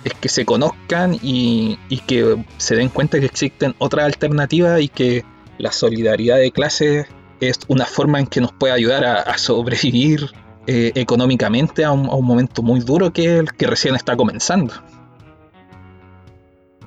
es 0.05 0.15
que 0.15 0.29
se 0.29 0.45
conozcan 0.45 1.19
y, 1.23 1.79
que 2.07 2.45
se 2.57 2.77
den 2.77 2.89
cuenta 2.89 3.21
que 3.21 3.27
existen 3.27 3.75
otras 3.79 4.07
alternativas 4.07 4.81
y 4.81 4.89
que 4.89 5.25
la 5.59 5.73
solidaridad 5.73 6.39
de 6.39 6.51
clases 6.51 7.07
es 7.41 7.59
una 7.69 7.87
forma 7.87 8.21
en 8.21 8.27
que 8.27 8.41
nos 8.41 8.53
puede 8.53 8.73
ayudar 8.73 9.05
a, 9.05 9.39
sobrevivir 9.39 10.31
eh, 10.67 10.93
económicamente 10.95 11.85
a 11.85 11.93
un, 11.93 12.25
momento 12.25 12.63
muy 12.63 12.81
duro 12.81 13.13
que, 13.13 13.45
que 13.57 13.67
recién 13.67 13.95
está 13.95 14.17
comenzando. 14.17 14.75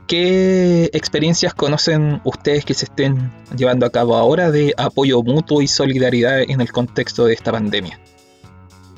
¿Qué 0.07 0.91
experiencias 0.93 1.55
conocen 1.55 2.21
ustedes 2.25 2.63
que 2.63 2.75
se 2.75 2.85
estén 2.85 3.31
llevando 3.57 3.87
a 3.87 3.89
cabo 3.89 4.15
ahora 4.15 4.51
de 4.51 4.73
apoyo 4.77 5.23
mutuo 5.23 5.63
y 5.63 5.67
solidaridad 5.67 6.41
en 6.41 6.61
el 6.61 6.71
contexto 6.71 7.25
de 7.25 7.33
esta 7.33 7.51
pandemia? 7.51 7.99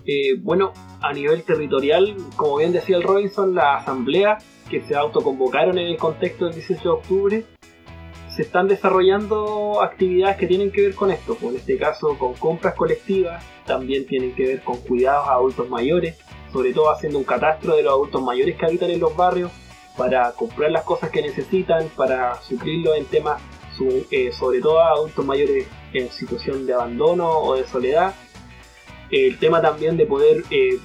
Eh, 0.10 0.36
bueno, 0.39 0.72
a 1.02 1.12
nivel 1.12 1.43
territorial, 1.43 2.15
como 2.38 2.58
bien 2.58 2.72
decía 2.72 2.96
el 2.96 3.04
Robinson, 3.04 3.54
la 3.54 3.76
asamblea 3.76 4.38
que 4.70 4.82
se 4.82 4.96
autoconvocaron 4.96 5.78
en 5.78 5.88
el 5.88 5.98
contexto 5.98 6.46
del 6.46 6.56
18 6.56 6.82
de 6.82 6.89
octubre, 6.89 7.46
se 8.34 8.43
están 8.43 8.70
desarrollando 8.70 9.82
actividades 9.82 10.38
que 10.38 10.48
tienen 10.48 10.72
que 10.72 10.84
ver 10.84 10.96
con 10.96 11.12
esto, 11.12 11.36
pues, 11.36 11.56
en 11.56 11.60
este 11.60 11.78
caso 11.78 12.17
con 12.17 12.36
compras 12.36 12.76
colectivas, 12.76 13.43
también 13.65 14.08
tienen 14.08 14.34
que 14.34 14.46
ver 14.46 14.63
con 14.63 14.78
cuidados 14.78 15.28
a 15.28 15.34
adultos 15.34 15.67
mayores, 15.67 16.17
sobre 16.54 16.74
todo 16.74 16.89
haciendo 16.89 17.17
un 17.17 17.26
catastro 17.26 17.76
de 17.76 17.84
los 17.84 17.91
adultos 17.91 18.22
mayores 18.22 18.56
que 18.56 18.65
habitan 18.65 18.91
en 18.91 19.02
los 19.02 19.13
barrios 19.13 19.52
para 19.98 20.32
comprar 20.32 20.72
las 20.72 20.84
cosas 20.84 21.10
que 21.10 21.22
necesitan, 21.22 21.89
para 21.98 22.39
suplirlo 22.41 22.96
en 22.96 23.04
temas 23.06 23.41
eh, 24.10 24.32
sobre 24.32 24.60
todo 24.60 24.80
a 24.80 24.89
adultos 24.89 25.24
mayores 25.24 25.67
en 25.93 26.10
situación 26.10 26.65
de 26.65 26.74
abandono 26.74 27.30
o 27.30 27.56
de 27.56 27.67
soledad 27.67 28.13
el 29.12 29.38
tema 29.38 29.62
también 29.62 29.98
de 29.98 30.06
poder 30.06 30.43
eh, 30.52 30.78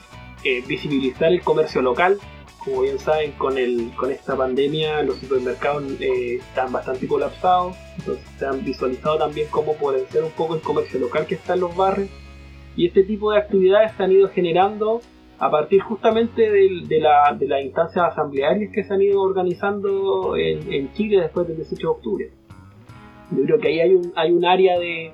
eh, 0.44 0.62
visibilizar 0.66 1.32
el 1.32 1.42
comercio 1.42 1.82
local. 1.82 2.18
Como 2.64 2.82
bien 2.82 2.98
saben, 2.98 3.32
con, 3.32 3.58
el, 3.58 3.90
con 3.96 4.12
esta 4.12 4.36
pandemia 4.36 5.02
los 5.02 5.16
supermercados 5.16 5.84
eh, 6.00 6.36
están 6.36 6.70
bastante 6.70 7.08
colapsados, 7.08 7.76
entonces 7.98 8.24
se 8.38 8.46
han 8.46 8.64
visualizado 8.64 9.18
también 9.18 9.48
cómo 9.50 9.74
ser 10.10 10.22
un 10.22 10.30
poco 10.30 10.54
el 10.54 10.60
comercio 10.60 11.00
local 11.00 11.26
que 11.26 11.34
está 11.34 11.54
en 11.54 11.60
los 11.60 11.76
barrios. 11.76 12.08
Y 12.76 12.86
este 12.86 13.02
tipo 13.02 13.32
de 13.32 13.38
actividades 13.38 13.92
se 13.96 14.02
han 14.04 14.12
ido 14.12 14.28
generando 14.28 15.00
a 15.38 15.50
partir 15.50 15.82
justamente 15.82 16.40
de, 16.40 16.82
de, 16.86 17.00
la, 17.00 17.36
de 17.36 17.48
las 17.48 17.62
instancias 17.62 18.12
asamblearias 18.12 18.70
que 18.72 18.84
se 18.84 18.94
han 18.94 19.02
ido 19.02 19.20
organizando 19.20 20.36
en, 20.36 20.72
en, 20.72 20.92
Chile 20.92 21.20
después 21.20 21.48
del 21.48 21.56
18 21.56 21.80
de 21.80 21.86
octubre. 21.88 22.30
Yo 23.32 23.44
creo 23.44 23.58
que 23.58 23.68
ahí 23.68 23.80
hay 23.80 23.94
un, 23.94 24.12
hay 24.14 24.30
un 24.30 24.44
área 24.44 24.78
de, 24.78 25.12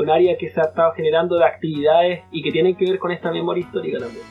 un 0.00 0.10
área 0.10 0.36
que 0.36 0.50
se 0.50 0.60
ha 0.60 0.64
estado 0.64 0.92
generando 0.92 1.36
de 1.36 1.44
actividades 1.44 2.20
y 2.30 2.42
que 2.42 2.52
tienen 2.52 2.76
que 2.76 2.84
ver 2.84 2.98
con 2.98 3.10
esta 3.10 3.30
memoria 3.30 3.64
histórica 3.64 3.98
también. 3.98 4.24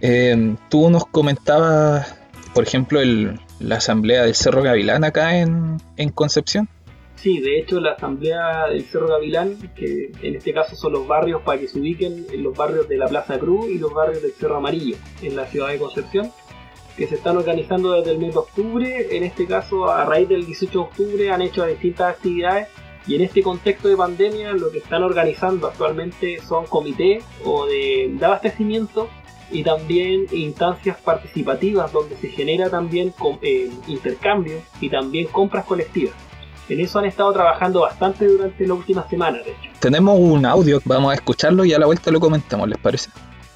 Eh, 0.00 0.56
tú 0.68 0.90
nos 0.90 1.06
comentabas, 1.06 2.18
por 2.54 2.64
ejemplo, 2.64 3.00
la 3.60 3.76
asamblea 3.76 4.24
del 4.24 4.34
Cerro 4.34 4.62
Gavilán 4.62 5.04
acá 5.04 5.38
en, 5.38 5.78
Concepción. 6.14 6.68
Sí, 7.16 7.40
de 7.40 7.58
hecho 7.58 7.80
la 7.80 7.92
asamblea 7.92 8.68
del 8.68 8.84
Cerro 8.84 9.08
Gavilán, 9.08 9.56
que 9.74 10.12
en 10.22 10.36
este 10.36 10.52
caso 10.52 10.76
son 10.76 10.92
los 10.92 11.06
barrios 11.06 11.42
para 11.42 11.58
que 11.58 11.66
se 11.66 11.78
ubiquen 11.78 12.26
en 12.30 12.42
los 12.42 12.56
barrios 12.56 12.88
de 12.88 12.98
la 12.98 13.06
Plaza 13.06 13.38
Cruz 13.38 13.68
y 13.70 13.78
los 13.78 13.92
barrios 13.92 14.22
del 14.22 14.32
Cerro 14.32 14.56
Amarillo, 14.56 14.96
en 15.22 15.34
la 15.34 15.46
ciudad 15.46 15.68
de 15.68 15.78
Concepción, 15.78 16.30
que 16.96 17.06
se 17.06 17.16
están 17.16 17.36
organizando 17.36 17.92
desde 17.94 18.12
el 18.12 18.18
mes 18.18 18.34
de 18.34 18.38
octubre. 18.38 19.16
En 19.16 19.24
este 19.24 19.46
caso, 19.46 19.90
a 19.90 20.04
raíz 20.04 20.28
del 20.28 20.44
18 20.46 20.72
de 20.72 20.84
octubre, 20.84 21.30
han 21.30 21.42
hecho 21.42 21.64
distintas 21.64 22.14
actividades 22.14 22.68
y 23.06 23.14
en 23.14 23.22
este 23.22 23.42
contexto 23.42 23.88
de 23.88 23.96
pandemia 23.96 24.52
lo 24.52 24.70
que 24.70 24.78
están 24.78 25.02
organizando 25.02 25.68
actualmente 25.68 26.40
son 26.46 26.66
comités 26.66 27.24
o 27.44 27.66
de, 27.66 28.16
abastecimiento 28.20 29.08
y 29.50 29.62
también 29.62 30.26
instancias 30.32 30.96
participativas 30.98 31.92
donde 31.92 32.16
se 32.16 32.28
genera 32.28 32.68
también 32.68 33.14
eh, 33.42 33.70
intercambio 33.86 34.60
y 34.80 34.90
también 34.90 35.28
compras 35.28 35.64
colectivas. 35.64 36.14
En 36.68 36.80
eso 36.80 36.98
han 36.98 37.04
estado 37.04 37.32
trabajando 37.32 37.82
bastante 37.82 38.26
durante 38.26 38.66
la 38.66 38.74
última 38.74 39.08
semana, 39.08 39.38
de 39.38 39.52
hecho. 39.52 39.70
Tenemos 39.78 40.18
un 40.18 40.44
audio, 40.44 40.80
vamos 40.84 41.12
a 41.12 41.14
escucharlo 41.14 41.64
y 41.64 41.72
a 41.72 41.78
la 41.78 41.86
vuelta 41.86 42.10
lo 42.10 42.18
comentamos, 42.18 42.68
¿les 42.68 42.78
parece? 42.78 43.08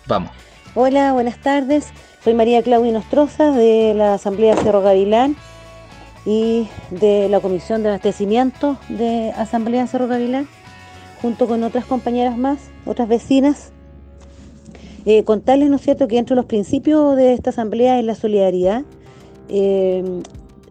Vamos. 0.06 0.30
Hola, 0.76 1.12
buenas 1.12 1.38
tardes. 1.38 1.88
Soy 2.22 2.34
María 2.34 2.62
Claudia 2.62 2.92
Nostroza 2.92 3.50
de 3.50 3.94
la 3.94 4.14
Asamblea 4.14 4.56
Cerro 4.56 4.82
Gavilán 4.82 5.34
y 6.26 6.68
de 6.90 7.28
la 7.28 7.40
Comisión 7.40 7.82
de 7.82 7.88
Abastecimiento 7.88 8.76
de 8.88 9.30
Asamblea 9.30 9.86
Cerro 9.86 10.06
Gavilán, 10.06 10.48
junto 11.22 11.46
con 11.46 11.62
otras 11.62 11.84
compañeras 11.84 12.36
más, 12.36 12.58
otras 12.86 13.08
vecinas. 13.08 13.72
Eh, 15.06 15.24
contarles, 15.24 15.70
¿no 15.70 15.76
es 15.76 15.82
cierto?, 15.82 16.08
que 16.08 16.18
entre 16.18 16.36
los 16.36 16.44
principios 16.44 17.16
de 17.16 17.32
esta 17.32 17.50
asamblea 17.50 17.98
es 17.98 18.04
la 18.04 18.14
solidaridad. 18.14 18.82
Eh, 19.48 20.04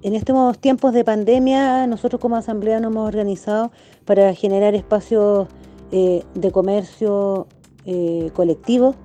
en 0.02 0.16
estos 0.16 0.58
tiempos 0.60 0.94
de 0.94 1.04
pandemia, 1.04 1.86
nosotros 1.88 2.22
como 2.22 2.38
asamblea 2.38 2.80
nos 2.80 2.92
hemos 2.92 3.08
organizado 3.08 3.72
para 4.06 4.34
generar 4.34 4.76
espacios 4.76 5.48
eh, 5.92 6.24
de 6.36 6.52
comercio 6.52 7.48
eh, 7.86 8.30
colectivo, 8.34 8.96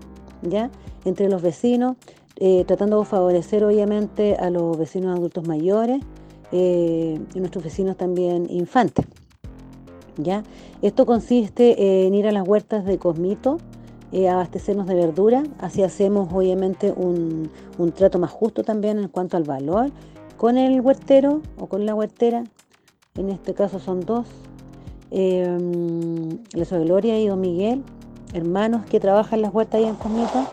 ¿ya? 0.42 0.70
Entre 1.04 1.28
los 1.28 1.42
vecinos, 1.42 1.96
tratando 2.66 2.98
de 2.98 3.06
favorecer 3.06 3.62
obviamente 3.64 4.34
a 4.34 4.50
los 4.50 4.76
vecinos 4.76 5.16
adultos 5.16 5.46
mayores 5.46 6.00
y 6.52 7.18
nuestros 7.34 7.64
vecinos 7.64 7.96
también 7.96 8.46
infantes, 8.50 9.06
¿ya? 10.16 10.42
Esto 10.82 11.06
consiste 11.06 12.06
en 12.06 12.14
ir 12.14 12.26
a 12.26 12.32
las 12.32 12.46
huertas 12.46 12.84
de 12.84 12.98
Cosmito, 12.98 13.58
abastecernos 14.30 14.86
de 14.86 14.94
verdura, 14.94 15.42
así 15.58 15.82
hacemos 15.82 16.32
obviamente 16.32 16.92
un, 16.96 17.50
un 17.78 17.92
trato 17.92 18.20
más 18.20 18.30
justo 18.30 18.62
también 18.62 18.98
en 19.00 19.08
cuanto 19.08 19.36
al 19.36 19.42
valor 19.42 19.90
con 20.36 20.58
el 20.58 20.80
huertero 20.80 21.40
o 21.58 21.66
con 21.66 21.86
la 21.86 21.94
huertera, 21.94 22.44
en 23.16 23.30
este 23.30 23.54
caso 23.54 23.78
son 23.78 24.00
dos, 24.00 24.26
eh, 25.10 25.58
la 26.52 26.78
Gloria 26.78 27.20
y 27.20 27.28
Don 27.28 27.40
Miguel, 27.40 27.82
hermanos 28.32 28.84
que 28.86 29.00
trabajan 29.00 29.42
las 29.42 29.54
huertas 29.54 29.80
ahí 29.80 29.86
en 29.86 29.94
Cosmita, 29.94 30.48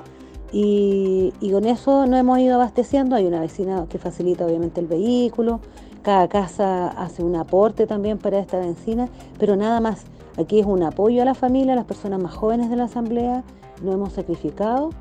y, 0.51 1.31
con 1.51 1.65
eso 1.65 2.05
nos 2.05 2.19
hemos 2.19 2.39
ido 2.39 2.55
abasteciendo. 2.55 3.15
Hay 3.15 3.25
una 3.25 3.39
vecina 3.39 3.85
que 3.89 3.97
facilita 3.97 4.45
obviamente 4.45 4.81
el 4.81 4.87
vehículo, 4.87 5.59
cada 6.01 6.27
casa 6.27 6.87
hace 6.89 7.23
un 7.23 7.35
aporte 7.35 7.87
también 7.87 8.17
para 8.17 8.39
esta 8.39 8.59
vecina, 8.59 9.09
pero 9.39 9.55
nada 9.55 9.79
más. 9.79 10.05
Aquí 10.37 10.59
es 10.59 10.65
un 10.65 10.81
apoyo 10.81 11.21
a 11.21 11.25
la 11.25 11.33
familia, 11.33 11.73
a 11.73 11.75
las 11.75 11.85
personas 11.85 12.21
más 12.21 12.33
jóvenes 12.33 12.69
de 12.69 12.77
la 12.77 12.85
asamblea, 12.85 13.43
nos 13.83 13.95
hemos 13.95 14.13
sacrificado 14.13 14.91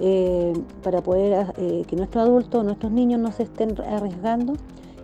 eh, 0.00 0.54
para 0.82 1.02
poder 1.02 1.52
eh, 1.58 1.84
que 1.86 1.96
nuestros 1.96 2.24
adultos, 2.24 2.64
nuestros 2.64 2.90
niños 2.90 3.20
no 3.20 3.30
se 3.30 3.42
estén 3.42 3.78
arriesgando 3.78 4.54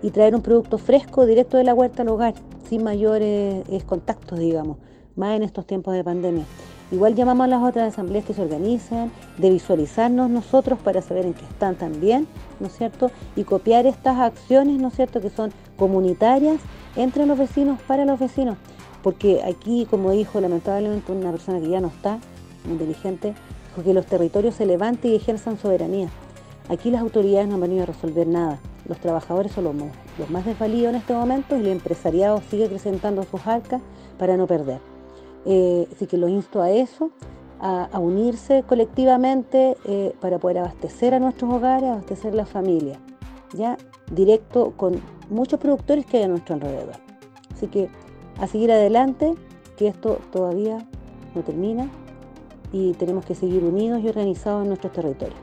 y 0.03 0.11
traer 0.11 0.35
un 0.35 0.41
producto 0.41 0.79
fresco 0.79 1.27
directo 1.27 1.59
de 1.59 1.65
la 1.65 1.75
huerta 1.75 2.03
al 2.03 2.09
hogar, 2.09 2.35
sin 2.69 2.83
mayores 2.83 3.65
eh, 3.69 3.83
contactos, 3.85 4.39
digamos, 4.39 4.79
más 5.15 5.37
en 5.37 5.43
estos 5.43 5.67
tiempos 5.67 5.93
de 5.93 6.03
pandemia. 6.03 6.45
Igual 6.91 7.15
llamamos 7.15 7.45
a 7.45 7.49
las 7.49 7.63
otras 7.63 7.93
asambleas 7.93 8.25
que 8.25 8.35
se 8.35 8.43
organizan, 8.43 9.11
de 9.39 9.51
visualizarnos 9.51 10.31
nosotros 10.31 10.79
para 10.79 11.03
saber 11.03 11.27
en 11.27 11.35
qué 11.35 11.45
están 11.45 11.75
también, 11.75 12.29
¿no 12.61 12.69
es 12.69 12.77
cierto? 12.77 13.11
Y 13.35 13.45
copiar 13.45 13.87
estas 13.87 14.19
acciones, 14.19 14.81
¿no 14.81 14.89
es 14.89 14.95
cierto?, 14.95 15.21
que 15.21 15.31
son 15.31 15.51
comunitarias 15.77 16.61
entre 16.95 17.27
los 17.27 17.39
vecinos, 17.39 17.81
para 17.87 18.05
los 18.05 18.21
vecinos. 18.21 18.57
Porque 19.03 19.43
aquí, 19.43 19.87
como 19.91 20.13
dijo 20.13 20.41
lamentablemente 20.41 21.13
una 21.13 21.33
persona 21.33 21.61
que 21.61 21.69
ya 21.69 21.81
no 21.81 21.89
está, 21.89 22.19
un 22.69 22.79
dirigente, 22.79 23.35
que 23.83 23.95
los 23.95 24.07
territorios 24.07 24.55
se 24.55 24.67
levanten 24.67 25.13
y 25.13 25.17
ejerzan 25.17 25.59
soberanía. 25.59 26.09
Aquí 26.69 26.91
las 26.91 27.03
autoridades 27.03 27.49
no 27.49 27.55
han 27.55 27.61
venido 27.61 27.83
a 27.83 27.87
resolver 27.87 28.27
nada. 28.27 28.59
Los 28.89 28.99
trabajadores 28.99 29.53
son 29.53 29.65
los, 29.65 29.75
más 30.31 30.45
desvalidos 30.45 30.91
en 30.91 31.01
este 31.01 31.13
momento 31.13 31.57
y 31.57 31.61
el 31.61 31.69
empresariado 31.69 32.41
sigue 32.51 32.69
presentando 32.69 33.23
sus 33.25 33.47
arcas 33.47 33.83
para 34.19 34.37
no 34.37 34.47
perder. 34.47 34.81
Eh, 35.47 35.87
así 35.93 36.07
que 36.07 36.17
los 36.17 36.29
insto 36.29 36.61
a 36.61 36.71
eso, 36.71 37.11
a, 37.61 37.99
unirse 37.99 38.65
colectivamente 38.67 39.77
eh, 39.87 40.13
para 40.21 40.39
poder 40.39 40.59
abastecer 40.59 41.15
a 41.15 41.19
nuestros 41.19 41.53
hogares, 41.53 41.89
abastecer 41.89 42.35
la 42.35 42.47
familia, 42.47 42.99
ya 43.55 43.77
directo 44.11 44.73
con 44.77 45.01
muchos 45.31 45.59
productores 45.59 46.05
que 46.05 46.19
hay 46.19 46.25
a 46.25 46.29
nuestro 46.29 46.57
alrededor. 46.57 46.97
Así 47.53 47.69
que 47.69 47.89
a 48.39 48.47
seguir 48.47 48.71
adelante, 48.73 49.35
que 49.77 49.89
esto 49.89 50.19
todavía 50.33 50.87
no 51.35 51.43
termina, 51.43 51.89
y 52.73 52.93
tenemos 52.95 53.25
que 53.25 53.35
seguir 53.35 53.65
unidos 53.65 54.03
y 54.03 54.09
organizados 54.09 54.63
en 54.63 54.69
nuestros 54.69 54.93
territorios. 54.93 55.39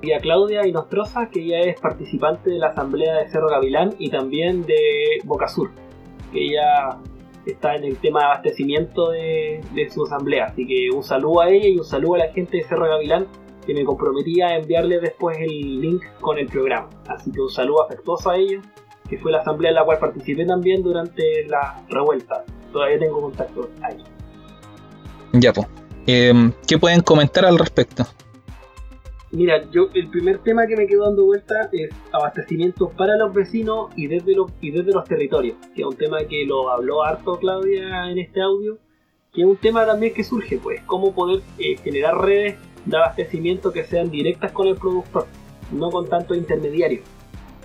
Y 0.00 0.12
a 0.12 0.20
Claudia 0.20 0.66
Inostroza, 0.66 1.28
que 1.28 1.40
ella 1.40 1.60
es 1.60 1.80
participante 1.80 2.50
de 2.50 2.58
la 2.58 2.68
Asamblea 2.68 3.16
de 3.16 3.28
Cerro 3.28 3.48
Gavilán 3.48 3.94
y 3.98 4.10
también 4.10 4.64
de 4.64 5.18
Boca 5.24 5.48
Sur, 5.48 5.70
que 6.32 6.46
ella 6.46 6.98
está 7.46 7.74
en 7.76 7.84
el 7.84 7.96
tema 7.96 8.20
de 8.20 8.26
abastecimiento 8.26 9.10
de, 9.10 9.88
su 9.92 10.04
asamblea. 10.04 10.46
Así 10.46 10.66
que 10.66 10.90
un 10.94 11.02
saludo 11.02 11.40
a 11.40 11.50
ella 11.50 11.68
y 11.68 11.78
un 11.78 11.84
saludo 11.84 12.16
a 12.16 12.18
la 12.18 12.32
gente 12.32 12.58
de 12.58 12.64
Cerro 12.64 12.88
Gavilán, 12.88 13.26
que 13.66 13.74
me 13.74 13.84
comprometía 13.84 14.48
a 14.48 14.56
enviarle 14.56 15.00
después 15.00 15.36
el 15.38 15.80
link 15.80 16.02
con 16.20 16.38
el 16.38 16.46
programa. 16.46 16.88
Así 17.06 17.30
que 17.30 17.40
un 17.40 17.50
saludo 17.50 17.84
afectuoso 17.84 18.30
a 18.30 18.36
ella, 18.36 18.60
que 19.08 19.18
fue 19.18 19.32
la 19.32 19.38
asamblea 19.38 19.70
en 19.70 19.76
la 19.76 19.84
cual 19.84 19.98
participé 19.98 20.44
también 20.44 20.82
durante 20.82 21.44
la 21.46 21.82
revuelta. 21.88 22.44
Todavía 22.72 22.98
tengo 22.98 23.20
contacto 23.20 23.68
ahí. 23.82 23.96
Ya, 25.32 25.52
pues. 25.52 25.66
¿Qué 26.06 26.78
pueden 26.78 27.02
comentar 27.02 27.44
al 27.44 27.58
respecto? 27.58 28.06
Mira, 29.30 29.70
yo 29.70 29.90
el 29.92 30.08
primer 30.08 30.38
tema 30.38 30.66
que 30.66 30.74
me 30.74 30.86
quedo 30.86 31.04
dando 31.04 31.26
vuelta 31.26 31.68
es 31.70 31.90
abastecimiento 32.12 32.88
para 32.88 33.14
los 33.18 33.34
vecinos 33.34 33.90
y 33.94 34.06
desde 34.06 34.34
los, 34.34 34.50
y 34.62 34.70
desde 34.70 34.90
los 34.92 35.04
territorios, 35.04 35.58
que 35.74 35.82
es 35.82 35.86
un 35.86 35.96
tema 35.96 36.24
que 36.24 36.46
lo 36.46 36.70
habló 36.70 37.04
harto 37.04 37.38
Claudia 37.38 38.10
en 38.10 38.18
este 38.18 38.40
audio, 38.40 38.78
que 39.34 39.42
es 39.42 39.46
un 39.46 39.58
tema 39.58 39.84
también 39.84 40.14
que 40.14 40.24
surge, 40.24 40.56
pues, 40.56 40.80
cómo 40.86 41.12
poder 41.14 41.42
eh, 41.58 41.76
generar 41.76 42.16
redes 42.18 42.56
de 42.86 42.96
abastecimiento 42.96 43.70
que 43.70 43.84
sean 43.84 44.10
directas 44.10 44.50
con 44.52 44.66
el 44.66 44.76
productor, 44.76 45.26
no 45.72 45.90
con 45.90 46.08
tanto 46.08 46.34
intermediarios. 46.34 47.04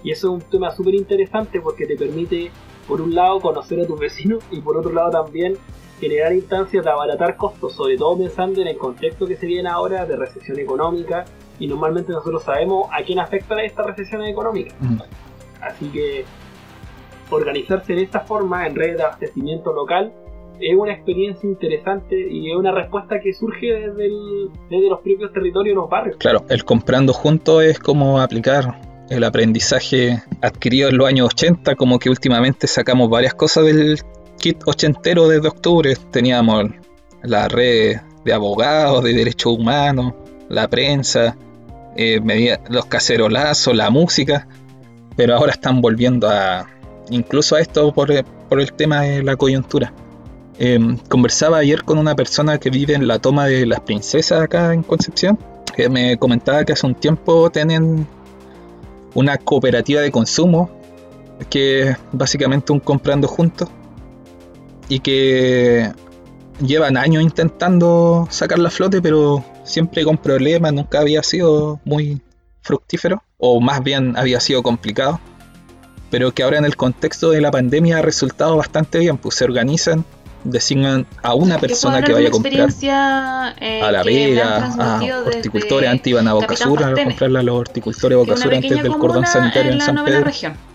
Y 0.04 0.12
eso 0.12 0.36
es 0.36 0.44
un 0.44 0.50
tema 0.50 0.70
súper 0.72 0.96
interesante 0.96 1.62
porque 1.62 1.86
te 1.86 1.96
permite, 1.96 2.52
por 2.90 3.00
un 3.00 3.16
lado, 3.16 3.40
conocer 3.40 3.80
a 3.80 3.88
tus 3.88 3.98
vecinos 3.98 4.44
y 4.52 4.60
por 4.60 4.76
otro 4.76 4.92
lado 4.92 5.12
también 5.12 5.54
generar 6.02 6.34
instancias 6.34 6.84
de 6.84 6.92
abaratar 6.92 7.38
costos, 7.38 7.72
sobre 7.72 7.98
todo 7.98 8.18
pensando 8.18 8.62
en 8.62 8.68
el 8.68 8.78
contexto 8.78 9.26
que 9.26 9.38
se 9.38 9.46
viene 9.46 9.70
ahora 9.70 10.06
de 10.06 10.18
recesión 10.18 10.60
económica 10.60 11.24
y 11.64 11.68
normalmente 11.68 12.12
nosotros 12.12 12.44
sabemos 12.44 12.90
a 12.92 13.02
quién 13.04 13.20
afecta 13.20 13.56
esta 13.64 13.84
recesión 13.84 14.22
económica. 14.24 14.76
Así 15.62 15.88
que 15.88 16.26
organizarse 17.30 17.94
de 17.94 18.04
esta 18.04 18.20
forma 18.20 18.68
en 18.68 18.76
redes 18.76 18.98
de 18.98 19.04
abastecimiento 19.04 19.72
local 19.72 20.12
es 20.60 20.76
una 20.78 20.92
experiencia 20.92 21.48
interesante 21.50 22.20
y 22.20 22.52
es 22.52 22.58
una 22.58 22.74
respuesta 22.74 23.22
que 23.22 23.32
surge 23.32 23.68
desde, 23.68 24.10
desde 24.70 24.90
los 24.90 25.00
propios 25.00 25.32
territorios 25.32 25.74
y 25.74 25.76
los 25.76 25.90
barrios. 25.90 26.18
Claro, 26.18 26.44
el 26.50 26.66
comprando 26.66 27.14
juntos 27.14 27.64
es 27.64 27.80
como 27.80 28.20
aplicar 28.20 28.82
el 29.10 29.24
aprendizaje 29.24 30.22
adquirido 30.42 30.90
en 30.90 30.98
los 30.98 31.08
años 31.08 31.28
80, 31.28 31.76
como 31.76 31.98
que 31.98 32.10
últimamente 32.10 32.68
sacamos 32.68 33.10
varias 33.10 33.36
cosas 33.36 33.64
del 33.64 34.00
kit 34.38 34.62
ochentero 34.66 35.30
desde 35.30 35.48
octubre. 35.48 35.96
Teníamos 36.12 36.66
la 37.22 37.48
red 37.48 38.02
de 38.26 38.34
abogados, 38.34 39.02
de 39.06 39.14
derechos 39.14 39.58
humanos, 39.58 40.14
la 40.50 40.68
prensa, 40.70 41.38
eh, 41.96 42.58
los 42.70 42.86
cacerolazos, 42.86 43.76
la 43.76 43.90
música, 43.90 44.48
pero 45.16 45.36
ahora 45.36 45.52
están 45.52 45.82
volviendo 45.82 46.30
a 46.30 46.68
incluso 47.10 47.56
a 47.56 47.62
esto 47.62 47.94
por, 47.94 48.12
el 48.12 48.74
tema 48.74 49.02
de 49.02 49.24
la 49.24 49.36
coyuntura. 49.36 49.94
Em, 50.60 50.98
conversaba 51.10 51.58
ayer 51.58 51.84
con 51.84 51.98
una 51.98 52.16
persona 52.16 52.60
que 52.60 52.70
vive 52.70 52.94
en 52.94 53.08
la 53.08 53.20
toma 53.20 53.48
de 53.48 53.66
las 53.66 53.80
princesas 53.82 54.42
acá 54.42 54.74
en 54.74 54.84
Concepción, 54.84 55.40
que 55.76 55.90
me 55.90 56.18
comentaba 56.18 56.64
que 56.64 56.74
hace 56.74 56.86
un 56.86 56.96
tiempo 56.96 57.50
tienen 57.50 58.08
una 59.16 59.38
cooperativa 59.38 60.02
de 60.02 60.12
consumo, 60.12 60.70
que 61.50 61.90
es 61.90 61.98
básicamente 62.12 62.72
un 62.72 62.80
comprando 62.80 63.28
juntos, 63.28 63.70
y 64.88 65.00
que 65.00 65.92
llevan 66.62 66.98
años 66.98 67.24
intentando 67.24 68.28
sacar 68.30 68.60
la 68.60 68.70
flote, 68.70 69.02
pero 69.02 69.44
siempre 69.64 70.04
con 70.04 70.18
problemas, 70.18 70.74
nunca 70.74 71.00
había 71.00 71.24
sido 71.24 71.80
muy 71.86 72.22
fructífero, 72.62 73.24
o 73.38 73.60
más 73.60 73.84
bien 73.84 74.18
había 74.18 74.40
sido 74.40 74.64
complicado, 74.64 75.20
pero 76.10 76.32
que 76.32 76.44
ahora 76.44 76.58
en 76.58 76.66
el 76.66 76.76
contexto 76.76 77.32
de 77.32 77.42
la 77.42 77.52
pandemia 77.52 78.00
ha 78.00 78.02
resultado 78.02 78.56
bastante 78.58 79.00
bien, 79.00 79.18
pues 79.18 79.36
se 79.36 79.44
organizan, 79.44 80.06
designan 80.44 81.06
a 81.22 81.34
una 81.34 81.58
persona 81.58 82.02
que, 82.02 82.14
vaya 82.14 82.28
a 82.28 82.32
comprar 82.32 82.70
eh, 83.60 83.82
a 83.82 83.92
La 83.92 84.04
Vega, 84.04 84.74
a 84.78 85.02
horticultores, 85.26 85.90
antes 85.90 86.08
iban 86.08 86.28
a 86.28 86.34
Boca 86.34 86.56
Sur 86.56 86.84
a 86.84 86.94
comprarla 86.94 87.40
a 87.40 87.44
los 87.44 87.56
horticultores 87.56 88.18
de 88.18 88.24
Boca 88.24 88.38
Sur 88.38 88.54
antes 88.54 88.84
del 88.84 88.98
cordón 88.98 89.26
sanitario 89.26 89.72
en, 89.72 89.82
San 89.82 90.04
Pedro. 90.04 90.24
Región. 90.24 90.73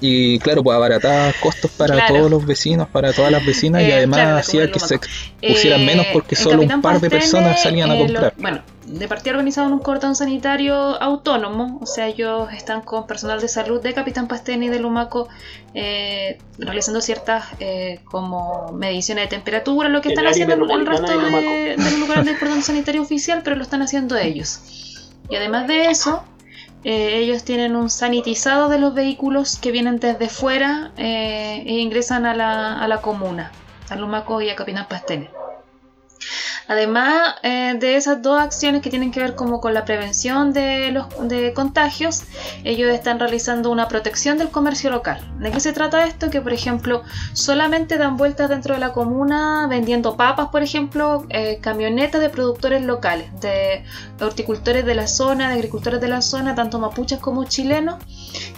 Y 0.00 0.38
claro, 0.40 0.62
pues 0.62 0.76
abaratar 0.76 1.34
costos 1.40 1.70
para 1.70 2.06
todos 2.06 2.30
los 2.30 2.44
vecinos, 2.44 2.88
para 2.88 3.12
todas 3.14 3.32
las 3.32 3.44
vecinas, 3.46 3.82
y 3.82 3.86
eh, 3.86 3.94
además 3.94 4.46
hacía 4.46 4.70
que 4.70 4.78
se 4.78 5.00
pusieran 5.40 5.86
menos 5.86 6.06
eh, 6.06 6.10
porque 6.12 6.36
solo 6.36 6.62
un 6.62 6.82
par 6.82 7.00
de 7.00 7.08
personas 7.08 7.62
salían 7.62 7.90
a 7.90 7.96
eh, 7.96 8.04
comprar. 8.04 8.34
bueno, 8.36 8.60
de 8.86 9.08
partida 9.08 9.32
organizado 9.32 9.68
en 9.68 9.72
un 9.72 9.78
cordón 9.78 10.14
sanitario 10.14 10.74
autónomo, 10.74 11.78
o 11.80 11.86
sea, 11.86 12.08
ellos 12.08 12.48
están 12.52 12.82
con 12.82 13.06
personal 13.06 13.40
de 13.40 13.48
salud 13.48 13.82
de 13.82 13.94
Capitán 13.94 14.28
Pastene 14.28 14.66
y 14.66 14.68
de 14.68 14.80
Lumaco 14.80 15.28
realizando 16.58 17.00
ciertas 17.00 17.44
como 18.04 18.72
mediciones 18.72 19.24
de 19.24 19.28
temperatura, 19.28 19.88
lo 19.88 20.02
que 20.02 20.10
están 20.10 20.26
haciendo 20.26 20.54
el 20.54 20.86
resto 20.86 21.18
de, 21.18 21.74
de 21.76 21.76
los 21.78 21.98
lugares 21.98 22.26
del 22.26 22.38
cordón 22.38 22.62
sanitario 22.62 23.00
oficial, 23.00 23.40
pero 23.42 23.56
lo 23.56 23.62
están 23.62 23.80
haciendo 23.80 24.16
ellos. 24.18 24.60
Y 25.28 25.36
además 25.36 25.66
de 25.66 25.86
eso, 25.86 26.22
eh, 26.88 27.18
ellos 27.18 27.42
tienen 27.42 27.74
un 27.74 27.90
sanitizado 27.90 28.68
de 28.68 28.78
los 28.78 28.94
vehículos 28.94 29.58
que 29.58 29.72
vienen 29.72 29.98
desde 29.98 30.28
fuera 30.28 30.92
eh, 30.96 31.64
e 31.66 31.78
ingresan 31.80 32.24
a 32.26 32.32
la, 32.32 32.80
a 32.80 32.86
la 32.86 33.02
comuna, 33.02 33.50
a 33.90 33.96
Lumaco 33.96 34.40
y 34.40 34.50
a 34.50 34.54
Capitán 34.54 34.86
Pastene. 34.88 35.28
Además 36.68 37.36
eh, 37.42 37.74
de 37.78 37.96
esas 37.96 38.22
dos 38.22 38.40
acciones 38.40 38.82
que 38.82 38.90
tienen 38.90 39.12
que 39.12 39.20
ver 39.20 39.34
como 39.34 39.60
con 39.60 39.72
la 39.74 39.84
prevención 39.84 40.52
de 40.52 40.90
los 40.90 41.06
de 41.28 41.52
contagios, 41.54 42.24
ellos 42.64 42.90
están 42.92 43.20
realizando 43.20 43.70
una 43.70 43.88
protección 43.88 44.38
del 44.38 44.50
comercio 44.50 44.90
local. 44.90 45.20
¿De 45.38 45.50
qué 45.50 45.60
se 45.60 45.72
trata 45.72 46.04
esto? 46.04 46.30
Que 46.30 46.40
por 46.40 46.52
ejemplo 46.52 47.02
solamente 47.32 47.98
dan 47.98 48.16
vueltas 48.16 48.48
dentro 48.48 48.74
de 48.74 48.80
la 48.80 48.92
comuna 48.92 49.66
vendiendo 49.68 50.16
papas, 50.16 50.48
por 50.48 50.62
ejemplo, 50.62 51.26
eh, 51.30 51.58
camionetas 51.60 52.20
de 52.20 52.30
productores 52.30 52.82
locales, 52.82 53.28
de 53.40 53.84
horticultores 54.20 54.84
de 54.84 54.94
la 54.94 55.06
zona, 55.06 55.48
de 55.48 55.54
agricultores 55.54 56.00
de 56.00 56.08
la 56.08 56.22
zona, 56.22 56.54
tanto 56.54 56.78
mapuches 56.78 57.18
como 57.18 57.44
chilenos. 57.44 57.96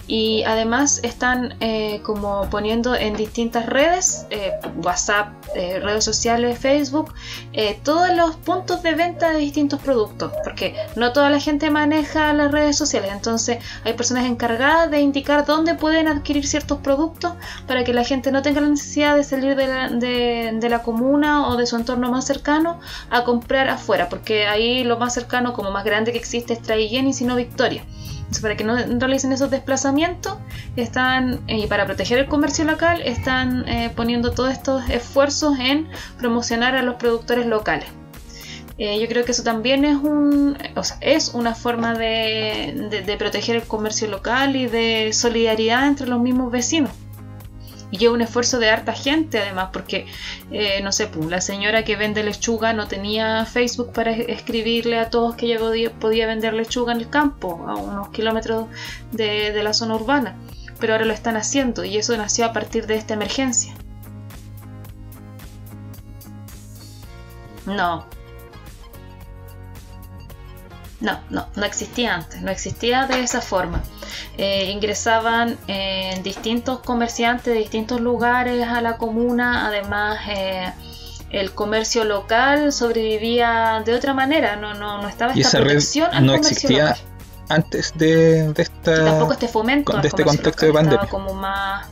Y 0.09 0.43
además 0.43 0.99
están 1.03 1.55
eh, 1.59 2.01
como 2.03 2.49
poniendo 2.49 2.95
en 2.95 3.15
distintas 3.15 3.67
redes, 3.67 4.25
WhatsApp, 4.83 5.33
redes 5.53 6.03
sociales, 6.03 6.57
Facebook, 6.57 7.13
todos 7.83 8.09
los 8.15 8.35
puntos 8.37 8.81
de 8.81 8.95
venta 8.95 9.31
de 9.31 9.37
distintos 9.37 9.79
productos, 9.79 10.31
porque 10.43 10.75
no 10.95 11.13
toda 11.13 11.29
la 11.29 11.39
gente 11.39 11.69
maneja 11.69 12.33
las 12.33 12.51
redes 12.51 12.75
sociales, 12.75 13.11
entonces 13.13 13.59
hay 13.83 13.93
personas 13.93 14.25
encargadas 14.25 14.89
de 14.89 15.01
indicar 15.01 15.45
dónde 15.45 15.75
pueden 15.75 16.07
adquirir 16.07 16.47
ciertos 16.47 16.79
productos 16.79 17.33
para 17.67 17.83
que 17.83 17.93
la 17.93 18.03
gente 18.03 18.31
no 18.31 18.41
tenga 18.41 18.61
la 18.61 18.69
necesidad 18.69 19.15
de 19.15 19.23
salir 19.23 19.55
de 19.55 19.67
la, 19.67 19.89
de, 19.89 20.69
la 20.69 20.83
comuna 20.83 21.47
o 21.47 21.57
de 21.57 21.65
su 21.65 21.75
entorno 21.75 22.11
más 22.11 22.25
cercano 22.25 22.79
a 23.09 23.23
comprar 23.23 23.69
afuera, 23.69 24.09
porque 24.09 24.47
ahí 24.47 24.83
lo 24.83 24.97
más 24.97 25.13
cercano, 25.13 25.53
como 25.53 25.71
más 25.71 25.83
grande 25.83 26.11
que 26.11 26.17
existe 26.17 26.53
es 26.53 26.61
Traillén 26.61 27.07
y 27.07 27.13
sino 27.13 27.35
Victoria 27.35 27.83
para 28.41 28.55
que 28.55 28.63
no 28.63 28.75
realicen 28.75 29.31
esos 29.31 29.49
desplazamientos, 29.49 30.37
están, 30.75 31.41
y 31.47 31.67
para 31.67 31.85
proteger 31.85 32.19
el 32.19 32.27
comercio 32.27 32.65
local, 32.65 33.01
están 33.03 33.67
eh, 33.67 33.91
poniendo 33.95 34.31
todos 34.31 34.51
estos 34.51 34.89
esfuerzos 34.89 35.57
en 35.59 35.87
promocionar 36.17 36.75
a 36.75 36.83
los 36.83 36.95
productores 36.95 37.45
locales. 37.45 37.89
Eh, 38.77 38.97
yo 39.01 39.07
creo 39.09 39.25
que 39.25 39.33
eso 39.33 39.43
también 39.43 39.83
es, 39.83 39.97
un, 39.97 40.57
es 41.01 41.33
una 41.33 41.53
forma 41.53 41.95
de, 41.95 43.03
de 43.05 43.17
proteger 43.17 43.57
el 43.57 43.63
comercio 43.63 44.07
local 44.07 44.55
y 44.55 44.67
de 44.67 45.11
solidaridad 45.11 45.85
entre 45.85 46.07
los 46.07 46.21
mismos 46.21 46.49
vecinos. 46.49 46.91
Y 47.91 47.97
lleva 47.97 48.13
un 48.13 48.21
esfuerzo 48.21 48.59
de 48.59 48.69
harta 48.69 48.93
gente 48.93 49.39
además, 49.39 49.69
porque, 49.73 50.05
eh, 50.51 50.81
no 50.83 50.91
sé, 50.91 51.07
pues, 51.07 51.27
la 51.27 51.41
señora 51.41 51.83
que 51.83 51.95
vende 51.95 52.23
lechuga 52.23 52.73
no 52.73 52.87
tenía 52.87 53.45
Facebook 53.45 53.91
para 53.93 54.11
escribirle 54.11 54.99
a 54.99 55.09
todos 55.09 55.35
que 55.35 55.47
ella 55.47 55.59
podía, 55.99 56.27
vender 56.27 56.53
lechuga 56.53 56.93
en 56.93 56.99
el 56.99 57.09
campo, 57.09 57.65
a 57.67 57.75
unos 57.75 58.09
kilómetros 58.09 58.67
de, 59.11 59.51
de 59.51 59.63
la 59.63 59.73
zona 59.73 59.95
urbana. 59.95 60.35
Pero 60.79 60.93
ahora 60.93 61.05
lo 61.05 61.13
están 61.13 61.35
haciendo 61.35 61.83
y 61.83 61.97
eso 61.97 62.15
nació 62.15 62.45
a 62.45 62.53
partir 62.53 62.87
de 62.87 62.95
esta 62.95 63.13
emergencia. 63.15 63.73
No, 67.65 68.05
no, 71.01 71.19
no, 71.29 71.47
no 71.55 71.65
existía 71.65 72.15
antes, 72.15 72.41
no 72.41 72.51
existía 72.51 73.05
de 73.05 73.23
esa 73.23 73.41
forma. 73.41 73.81
Eh, 74.37 74.71
ingresaban 74.71 75.57
en 75.67 76.23
distintos 76.23 76.79
comerciantes 76.79 77.53
de 77.53 77.59
distintos 77.59 78.01
lugares 78.01 78.67
a 78.67 78.81
la 78.81 78.97
comuna, 78.97 79.67
además 79.67 80.19
eh, 80.29 80.71
el 81.31 81.51
comercio 81.51 82.03
local 82.05 82.71
sobrevivía 82.71 83.81
de 83.85 83.93
otra 83.93 84.13
manera, 84.13 84.55
no, 84.55 84.73
no, 84.73 85.01
no 85.01 85.07
estaba 85.07 85.33
esta 85.33 85.59
protección 85.59 86.09
al 86.13 86.25
no 86.25 86.33
existía 86.33 86.95
antes 87.49 87.93
de, 87.97 88.53
esta, 88.57 89.05
tampoco 89.05 89.33
este 89.33 89.47
fomento 89.47 89.97
de 89.97 90.07
este 90.07 90.23
contexto 90.23 90.65
de 90.67 90.73
pandemia. 90.73 91.07
como 91.07 91.33
más 91.33 91.87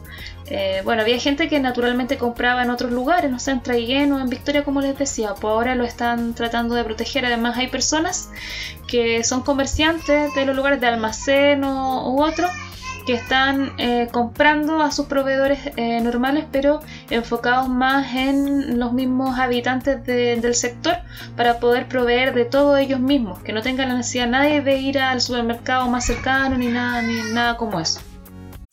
eh, 0.50 0.82
bueno, 0.84 1.02
había 1.02 1.20
gente 1.20 1.50
que 1.50 1.60
naturalmente 1.60 2.18
compraba 2.18 2.64
en 2.64 2.70
otros 2.70 2.92
lugares, 2.92 3.30
no 3.30 3.40
sé, 3.40 3.52
en 3.52 3.62
Traiguén 3.62 4.14
o 4.14 4.20
en 4.20 4.30
Victoria, 4.30 4.64
como 4.64 4.82
les 4.82 4.98
decía, 4.98 5.34
pues 5.34 5.52
ahora 5.52 5.76
lo 5.76 5.84
están 5.84 6.34
tratando 6.34 6.76
de 6.76 6.84
proteger. 6.84 7.26
Además, 7.26 7.58
hay 7.58 7.68
personas 7.68 8.30
que 8.88 9.24
son 9.24 9.42
comerciantes 9.44 10.34
de 10.34 10.46
los 10.46 10.56
lugares 10.56 10.80
de 10.80 10.88
almacén 10.88 11.64
o, 11.64 12.14
u 12.14 12.24
otro 12.24 12.48
que 13.06 13.14
están 13.14 13.72
eh, 13.78 14.10
comprando 14.12 14.82
a 14.82 14.92
sus 14.92 15.06
proveedores 15.06 15.60
eh, 15.78 16.02
normales, 16.02 16.46
pero 16.52 16.82
enfocados 17.10 17.70
más 17.70 18.14
en 18.14 18.80
los 18.80 18.92
mismos 18.92 19.40
habitantes 19.40 20.06
del 20.06 20.54
sector 20.56 20.98
para 21.38 21.60
poder 21.60 21.88
proveer 21.88 22.34
de 22.34 22.44
todo 22.44 22.76
ellos 22.76 23.00
mismos, 23.00 23.40
que 23.40 23.54
no 23.54 23.62
tengan 23.62 23.88
la 23.88 23.96
necesidad 23.96 24.28
nadie 24.28 24.62
de 24.62 24.78
ir 24.78 25.00
al 25.00 25.22
supermercado 25.22 25.88
más 25.88 26.06
cercano 26.06 26.58
ni 26.58 26.68
nada, 26.68 27.02
ni 27.02 27.32
nada 27.32 27.56
como 27.56 27.80
eso. 27.80 28.02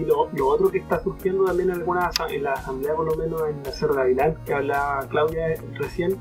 Y 0.00 0.04
lo, 0.04 0.28
otro 0.48 0.70
que 0.70 0.78
está 0.78 1.00
surgiendo 1.02 1.44
también 1.44 1.70
en 1.70 1.76
algunas 1.76 2.12
en 2.30 2.42
la 2.42 2.52
asamblea, 2.52 2.94
por 2.94 3.06
lo 3.06 3.14
menos 3.16 3.42
en 3.48 3.62
la 3.62 3.70
Cerro 3.70 3.94
Gavilán, 3.94 4.36
que 4.44 4.54
hablaba 4.54 5.06
Claudia 5.08 5.54
recién, 5.74 6.16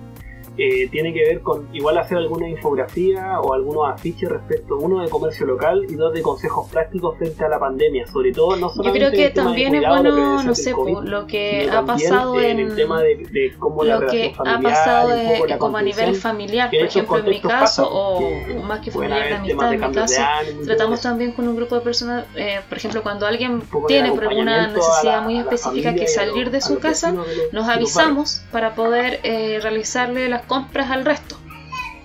eh, 0.57 0.87
tiene 0.89 1.13
que 1.13 1.21
ver 1.21 1.41
con 1.41 1.67
igual 1.73 1.97
hacer 1.97 2.17
alguna 2.17 2.47
infografía 2.47 3.39
o 3.39 3.53
algunos 3.53 3.91
afiches 3.91 4.29
respecto, 4.29 4.77
uno 4.77 5.01
de 5.01 5.09
comercio 5.09 5.47
local 5.47 5.83
y 5.89 5.95
dos 5.95 6.13
de 6.13 6.21
consejos 6.21 6.69
prácticos 6.69 7.17
frente 7.17 7.43
a 7.43 7.49
la 7.49 7.59
pandemia, 7.59 8.05
sobre 8.05 8.31
todo 8.31 8.55
no 8.55 8.69
solamente 8.69 8.99
Yo 8.99 9.11
creo 9.11 9.11
que 9.11 9.33
también 9.33 9.75
es 9.75 9.87
bueno, 9.87 10.43
no 10.43 10.55
sé, 10.55 10.73
lo 11.03 11.25
que 11.25 11.69
ha 11.71 11.83
pasado 11.83 12.39
en 12.39 12.59
el 12.59 12.75
tema 12.75 13.01
de, 13.01 13.53
cómo 13.57 13.83
lo 13.83 14.05
que 14.07 14.35
ha 14.37 14.59
pasado 14.59 15.09
como 15.57 15.77
a 15.77 15.81
nivel 15.81 16.15
familiar, 16.15 16.69
por 16.69 16.79
ejemplo 16.79 17.17
en 17.17 17.29
mi 17.29 17.41
caso, 17.41 17.89
o 17.89 18.21
más 18.63 18.79
que 18.81 18.91
familiar 18.91 19.29
de 19.29 19.35
amistad, 19.35 19.73
en 19.73 19.81
mi 19.81 19.91
caso, 19.91 20.21
tratamos 20.65 21.01
también 21.01 21.31
con 21.31 21.47
un 21.47 21.55
grupo 21.55 21.75
de 21.75 21.81
personas, 21.81 22.25
eh, 22.35 22.61
por 22.69 22.77
ejemplo, 22.77 23.01
cuando 23.01 23.25
alguien 23.25 23.63
tiene 23.87 24.11
por 24.11 24.27
alguna 24.27 24.67
necesidad 24.67 25.23
muy 25.23 25.39
específica 25.39 25.95
que 25.95 26.07
salir 26.07 26.51
de 26.51 26.61
su 26.61 26.79
casa, 26.79 27.15
nos 27.51 27.67
avisamos 27.67 28.43
para 28.51 28.75
poder 28.75 29.19
eh, 29.23 29.59
realizarle 29.61 30.29
las 30.29 30.42
compras 30.47 30.91
al 30.91 31.05
resto. 31.05 31.37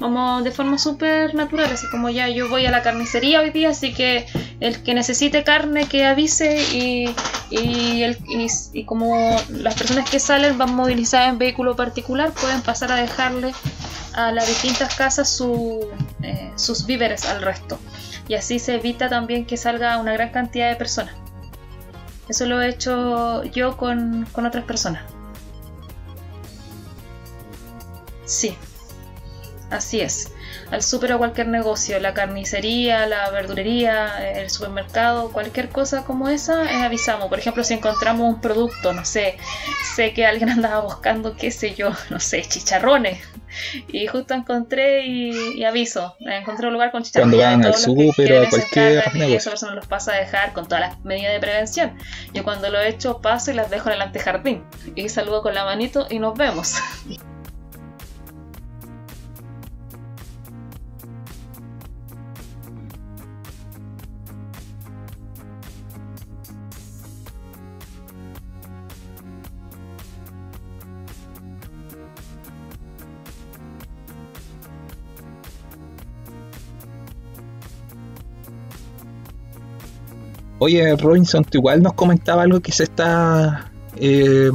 Vamos 0.01 0.45
de 0.45 0.53
forma 0.53 0.79
súper 0.79 1.35
natural, 1.35 1.73
así 1.73 1.87
como 1.91 2.09
ya 2.09 2.29
yo 2.29 2.49
voy 2.49 2.65
a 2.67 2.71
la 2.71 2.83
carnicería 2.83 3.41
hoy 3.41 3.51
día, 3.51 3.71
así 3.71 3.93
que 3.93 4.27
el 4.61 4.83
que 4.85 4.95
necesite 4.95 5.43
carne 5.43 5.87
que 5.87 6.05
avise 6.05 6.63
y, 6.73 7.13
y, 7.51 8.03
el, 8.05 8.17
y, 8.73 8.85
como 8.85 9.17
las 9.49 9.75
personas 9.75 10.09
que 10.09 10.21
salen 10.21 10.57
van 10.57 10.75
movilizadas 10.77 11.31
en 11.31 11.39
vehículo 11.39 11.75
particular, 11.75 12.31
pueden 12.33 12.63
pasar 12.63 12.93
a 12.93 12.97
dejarle 12.97 13.53
a 14.15 14.31
las 14.31 14.47
distintas 14.47 14.95
casas 14.95 15.43
eh, 16.23 16.53
sus 16.55 16.87
víveres 16.87 17.27
al 17.27 17.43
resto. 17.43 17.81
Y 18.29 18.35
así 18.35 18.61
se 18.61 18.77
evita 18.77 19.09
también 19.09 19.47
que 19.47 19.57
salga 19.57 19.99
una 19.99 20.13
gran 20.13 20.31
cantidad 20.31 20.69
de 20.69 20.77
personas. 20.77 21.15
Eso 22.29 22.47
lo 22.47 22.63
he 22.63 22.69
hecho 22.69 23.43
yo 23.45 23.77
con, 23.77 24.27
con 24.31 24.47
otras 24.47 24.65
personas. 24.65 25.18
Sí, 28.29 28.55
así 29.71 30.03
es. 30.03 30.31
Al 30.71 30.83
súper 30.83 31.15
o 31.15 31.19
cualquier 31.19 31.49
negocio, 31.49 31.99
la 31.99 32.13
carnicería, 32.13 33.07
la 33.07 33.31
verdurería, 33.31 34.33
el 34.33 34.51
supermercado, 34.51 35.33
cualquier 35.33 35.71
cosa 35.71 36.05
como 36.05 36.29
esa, 36.29 36.71
eh, 36.71 36.85
avisamos. 36.85 37.29
Por 37.29 37.39
ejemplo, 37.39 37.65
si 37.65 37.73
encontramos 37.73 38.29
un 38.35 38.41
producto, 38.43 38.93
no 38.93 39.07
sé, 39.07 39.39
sé 39.97 40.13
que 40.13 40.27
alguien 40.27 40.51
andaba 40.51 40.81
buscando, 40.81 41.37
qué 41.37 41.51
sé 41.51 41.75
yo, 41.75 41.91
no 42.11 42.21
sé, 42.21 42.43
chicharrones. 42.43 43.19
Y 43.89 44.07
justo 44.09 44.35
encontré 44.35 45.07
y, 45.07 45.65
aviso. 45.65 46.17
Encontré 46.21 46.67
un 46.67 46.75
lugar 46.75 46.93
con 46.93 47.03
chicharrones. 47.03 47.41
Cuando 47.41 47.63
van 47.63 47.65
al 47.65 47.75
súper 47.75 48.33
o 48.35 48.43
a 48.43 48.51
cualquier 48.51 49.15
negocio. 49.15 49.29
Y 49.29 49.35
esa 49.37 49.51
persona 49.51 49.75
los 49.75 49.87
pasa 49.87 50.13
a 50.13 50.17
dejar 50.17 50.53
con 50.53 50.69
todas 50.69 50.81
las 50.81 51.01
medidas 51.01 51.33
de 51.33 51.41
prevención. 51.41 51.97
Yo 52.35 52.45
cuando 52.45 52.69
lo 52.69 52.79
he 52.79 52.89
hecho 52.91 53.23
paso 53.23 53.51
y 53.51 53.55
las 53.55 53.71
dejo 53.71 53.89
en 53.89 53.95
el 53.95 54.03
antejardín. 54.03 54.65
Y 54.95 55.09
saludo 55.09 55.41
con 55.41 55.55
la 55.55 55.65
manito 55.65 56.07
y 56.11 56.19
nos 56.19 56.37
vemos. 56.37 56.75
Oye, 80.59 80.97
Robinson, 80.97 81.45
tú 81.45 81.59
igual 81.59 81.83
nos 81.83 81.95
comentaba 81.95 82.43
algo 82.43 82.61
que 82.61 82.73
se 82.73 82.85
está 82.85 83.71
eh, 83.97 84.51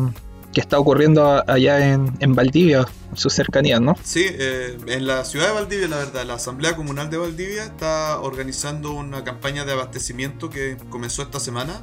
que 0.54 0.62
está 0.62 0.80
ocurriendo 0.80 1.44
allá 1.50 1.94
en, 1.94 2.14
en 2.20 2.36
Valdivia, 2.36 2.86
en 3.10 3.18
sus 3.18 3.34
cercanías, 3.34 3.82
¿no? 3.82 3.98
Sí, 4.04 4.26
eh, 4.30 4.78
en 4.88 5.08
la 5.08 5.26
ciudad 5.26 5.48
de 5.48 5.54
Valdivia, 5.54 5.88
la 5.88 5.98
verdad, 5.98 6.26
la 6.26 6.36
Asamblea 6.36 6.76
Comunal 6.76 7.10
de 7.10 7.18
Valdivia 7.18 7.64
está 7.64 8.20
organizando 8.22 8.94
una 8.94 9.24
campaña 9.24 9.66
de 9.66 9.74
abastecimiento 9.74 10.52
que 10.52 10.78
comenzó 10.90 11.24
esta 11.24 11.40
semana, 11.40 11.82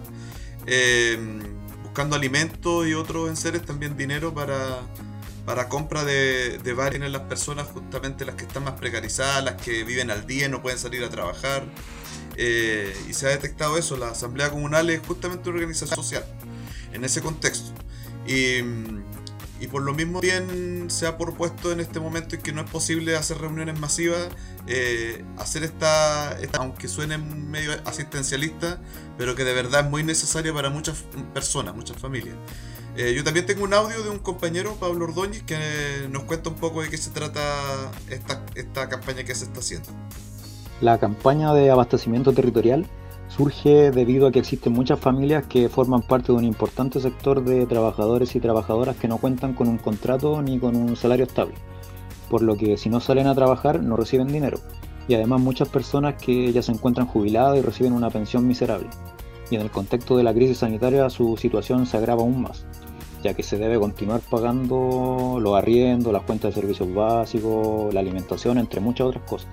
eh, 0.66 1.18
buscando 1.82 2.14
alimentos 2.14 2.86
y 2.86 2.94
otros 2.94 3.28
enseres, 3.28 3.62
también 3.62 3.96
dinero 3.96 4.32
para, 4.32 4.82
para 5.44 5.68
compra 5.68 6.04
de, 6.04 6.58
de 6.58 6.72
varias 6.72 7.10
las 7.10 7.22
personas, 7.22 7.66
justamente 7.66 8.24
las 8.24 8.36
que 8.36 8.44
están 8.44 8.62
más 8.62 8.74
precarizadas, 8.74 9.42
las 9.42 9.54
que 9.54 9.82
viven 9.82 10.12
al 10.12 10.28
día 10.28 10.46
y 10.46 10.48
no 10.48 10.62
pueden 10.62 10.78
salir 10.78 11.02
a 11.02 11.10
trabajar. 11.10 11.64
Eh, 12.36 12.94
y 13.08 13.12
se 13.12 13.26
ha 13.26 13.30
detectado 13.30 13.76
eso, 13.76 13.96
la 13.96 14.10
Asamblea 14.10 14.50
Comunal 14.50 14.88
es 14.90 15.00
justamente 15.06 15.48
una 15.48 15.58
organización 15.58 15.96
social 15.96 16.24
en 16.92 17.04
ese 17.04 17.20
contexto. 17.20 17.72
Y, 18.26 18.60
y 19.60 19.66
por 19.66 19.82
lo 19.82 19.92
mismo 19.92 20.20
bien 20.20 20.86
se 20.88 21.06
ha 21.06 21.18
propuesto 21.18 21.70
en 21.70 21.80
este 21.80 22.00
momento 22.00 22.34
en 22.34 22.42
que 22.42 22.52
no 22.52 22.62
es 22.62 22.70
posible 22.70 23.16
hacer 23.16 23.38
reuniones 23.38 23.78
masivas, 23.78 24.28
eh, 24.66 25.22
hacer 25.36 25.64
esta, 25.64 26.38
esta, 26.40 26.58
aunque 26.58 26.88
suene 26.88 27.18
medio 27.18 27.72
asistencialista, 27.84 28.80
pero 29.18 29.34
que 29.34 29.44
de 29.44 29.52
verdad 29.52 29.84
es 29.84 29.90
muy 29.90 30.02
necesaria 30.02 30.52
para 30.54 30.70
muchas 30.70 31.04
personas, 31.34 31.74
muchas 31.74 31.98
familias. 31.98 32.36
Eh, 32.96 33.12
yo 33.14 33.22
también 33.22 33.46
tengo 33.46 33.64
un 33.64 33.74
audio 33.74 34.02
de 34.02 34.10
un 34.10 34.18
compañero, 34.18 34.74
Pablo 34.76 35.04
Ordóñez, 35.04 35.42
que 35.42 36.08
nos 36.10 36.24
cuenta 36.24 36.48
un 36.50 36.56
poco 36.56 36.82
de 36.82 36.88
qué 36.88 36.96
se 36.96 37.10
trata 37.10 37.92
esta, 38.08 38.44
esta 38.54 38.88
campaña 38.88 39.24
que 39.24 39.34
se 39.34 39.44
está 39.44 39.60
haciendo. 39.60 39.88
La 40.80 40.96
campaña 40.96 41.52
de 41.52 41.70
abastecimiento 41.70 42.32
territorial 42.32 42.86
surge 43.28 43.90
debido 43.90 44.26
a 44.26 44.32
que 44.32 44.38
existen 44.38 44.72
muchas 44.72 44.98
familias 44.98 45.46
que 45.46 45.68
forman 45.68 46.00
parte 46.00 46.32
de 46.32 46.38
un 46.38 46.44
importante 46.44 47.00
sector 47.00 47.44
de 47.44 47.66
trabajadores 47.66 48.34
y 48.34 48.40
trabajadoras 48.40 48.96
que 48.96 49.06
no 49.06 49.18
cuentan 49.18 49.52
con 49.52 49.68
un 49.68 49.76
contrato 49.76 50.40
ni 50.40 50.58
con 50.58 50.76
un 50.76 50.96
salario 50.96 51.26
estable, 51.26 51.54
por 52.30 52.40
lo 52.40 52.56
que 52.56 52.78
si 52.78 52.88
no 52.88 52.98
salen 52.98 53.26
a 53.26 53.34
trabajar 53.34 53.82
no 53.82 53.94
reciben 53.94 54.28
dinero, 54.28 54.58
y 55.06 55.14
además 55.14 55.42
muchas 55.42 55.68
personas 55.68 56.14
que 56.14 56.50
ya 56.50 56.62
se 56.62 56.72
encuentran 56.72 57.06
jubiladas 57.06 57.58
y 57.58 57.62
reciben 57.62 57.92
una 57.92 58.08
pensión 58.08 58.48
miserable. 58.48 58.88
Y 59.50 59.56
en 59.56 59.60
el 59.60 59.70
contexto 59.70 60.16
de 60.16 60.24
la 60.24 60.32
crisis 60.32 60.58
sanitaria 60.58 61.10
su 61.10 61.36
situación 61.36 61.84
se 61.84 61.98
agrava 61.98 62.22
aún 62.22 62.40
más, 62.40 62.64
ya 63.22 63.34
que 63.34 63.42
se 63.42 63.58
debe 63.58 63.78
continuar 63.78 64.22
pagando 64.30 65.38
los 65.40 65.54
arriendos, 65.54 66.10
las 66.10 66.22
cuentas 66.22 66.54
de 66.54 66.60
servicios 66.62 66.92
básicos, 66.94 67.92
la 67.92 68.00
alimentación, 68.00 68.56
entre 68.56 68.80
muchas 68.80 69.08
otras 69.08 69.28
cosas. 69.28 69.48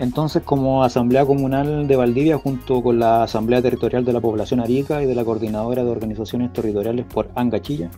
Entonces, 0.00 0.44
como 0.44 0.84
Asamblea 0.84 1.26
Comunal 1.26 1.88
de 1.88 1.96
Valdivia, 1.96 2.38
junto 2.38 2.82
con 2.82 3.00
la 3.00 3.24
Asamblea 3.24 3.60
Territorial 3.60 4.04
de 4.04 4.12
la 4.12 4.20
Población 4.20 4.60
Arica 4.60 5.02
y 5.02 5.06
de 5.06 5.14
la 5.14 5.24
Coordinadora 5.24 5.82
de 5.82 5.90
Organizaciones 5.90 6.52
Territoriales 6.52 7.04
por 7.04 7.30
Angachilla, 7.34 7.90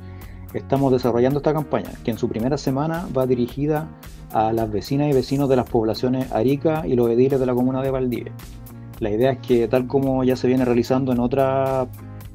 estamos 0.54 0.92
desarrollando 0.92 1.40
esta 1.40 1.52
campaña, 1.52 1.90
que 2.02 2.10
en 2.10 2.16
su 2.16 2.26
primera 2.26 2.56
semana 2.56 3.06
va 3.16 3.26
dirigida 3.26 3.88
a 4.32 4.50
las 4.52 4.70
vecinas 4.70 5.10
y 5.10 5.12
vecinos 5.12 5.50
de 5.50 5.56
las 5.56 5.68
poblaciones 5.68 6.32
Arica 6.32 6.86
y 6.86 6.94
los 6.94 7.10
ediles 7.10 7.38
de 7.38 7.44
la 7.44 7.54
comuna 7.54 7.82
de 7.82 7.90
Valdivia. 7.90 8.32
La 8.98 9.10
idea 9.10 9.32
es 9.32 9.38
que, 9.38 9.68
tal 9.68 9.86
como 9.86 10.24
ya 10.24 10.36
se 10.36 10.48
viene 10.48 10.64
realizando 10.64 11.12
en 11.12 11.20
otras 11.20 11.86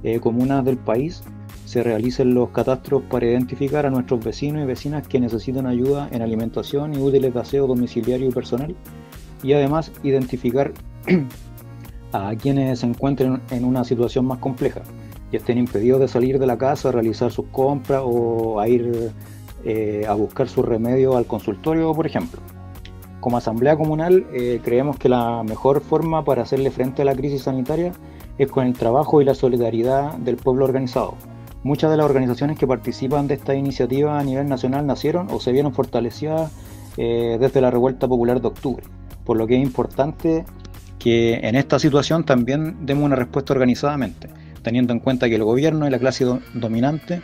eh, 0.03 0.19
comunas 0.19 0.63
del 0.63 0.77
país, 0.77 1.23
se 1.65 1.81
realicen 1.81 2.35
los 2.35 2.49
catastros 2.49 3.01
para 3.09 3.25
identificar 3.25 3.87
a 3.87 3.89
nuestros 3.89 4.23
vecinos 4.23 4.61
y 4.61 4.67
vecinas 4.67 5.07
que 5.07 5.19
necesitan 5.19 5.65
ayuda 5.65 6.07
en 6.11 6.21
alimentación 6.21 6.93
y 6.93 6.97
útiles 6.97 7.33
de 7.33 7.39
aseo 7.39 7.65
domiciliario 7.65 8.29
y 8.29 8.31
personal 8.31 8.75
y 9.43 9.53
además 9.53 9.91
identificar 10.03 10.71
a 12.11 12.33
quienes 12.35 12.79
se 12.79 12.87
encuentren 12.87 13.41
en 13.51 13.65
una 13.65 13.83
situación 13.83 14.25
más 14.25 14.39
compleja 14.39 14.81
y 15.31 15.35
estén 15.35 15.57
impedidos 15.57 15.99
de 15.99 16.07
salir 16.07 16.39
de 16.39 16.47
la 16.47 16.57
casa 16.57 16.89
a 16.89 16.91
realizar 16.91 17.31
sus 17.31 17.45
compras 17.47 18.01
o 18.05 18.59
a 18.59 18.67
ir 18.67 19.11
eh, 19.63 20.05
a 20.07 20.13
buscar 20.13 20.47
su 20.47 20.61
remedio 20.61 21.17
al 21.17 21.25
consultorio, 21.25 21.93
por 21.93 22.05
ejemplo. 22.05 22.41
Como 23.19 23.37
Asamblea 23.37 23.75
Comunal 23.75 24.27
eh, 24.33 24.61
creemos 24.63 24.97
que 24.97 25.09
la 25.09 25.43
mejor 25.43 25.81
forma 25.81 26.23
para 26.23 26.43
hacerle 26.43 26.69
frente 26.69 27.01
a 27.01 27.05
la 27.05 27.15
crisis 27.15 27.43
sanitaria 27.43 27.91
es 28.37 28.51
con 28.51 28.67
el 28.67 28.73
trabajo 28.73 29.21
y 29.21 29.25
la 29.25 29.33
solidaridad 29.33 30.13
del 30.17 30.35
pueblo 30.35 30.65
organizado. 30.65 31.15
Muchas 31.63 31.89
de 31.89 31.97
las 31.97 32.05
organizaciones 32.05 32.59
que 32.59 32.67
participan 32.67 33.27
de 33.27 33.33
esta 33.33 33.55
iniciativa 33.55 34.19
a 34.19 34.23
nivel 34.23 34.47
nacional 34.47 34.85
nacieron 34.85 35.27
o 35.31 35.39
se 35.39 35.51
vieron 35.51 35.73
fortalecidas 35.73 36.51
eh, 36.97 37.37
desde 37.39 37.61
la 37.61 37.71
revuelta 37.71 38.07
popular 38.07 38.39
de 38.39 38.47
octubre 38.47 38.83
por 39.25 39.37
lo 39.37 39.47
que 39.47 39.55
es 39.55 39.63
importante 39.63 40.45
que 40.99 41.35
en 41.43 41.55
esta 41.55 41.79
situación 41.79 42.25
también 42.25 42.85
demos 42.85 43.03
una 43.03 43.15
respuesta 43.15 43.53
organizadamente, 43.53 44.29
teniendo 44.63 44.93
en 44.93 44.99
cuenta 44.99 45.27
que 45.27 45.35
el 45.35 45.43
gobierno 45.43 45.87
y 45.87 45.89
la 45.89 45.99
clase 45.99 46.25
dominante, 46.53 47.21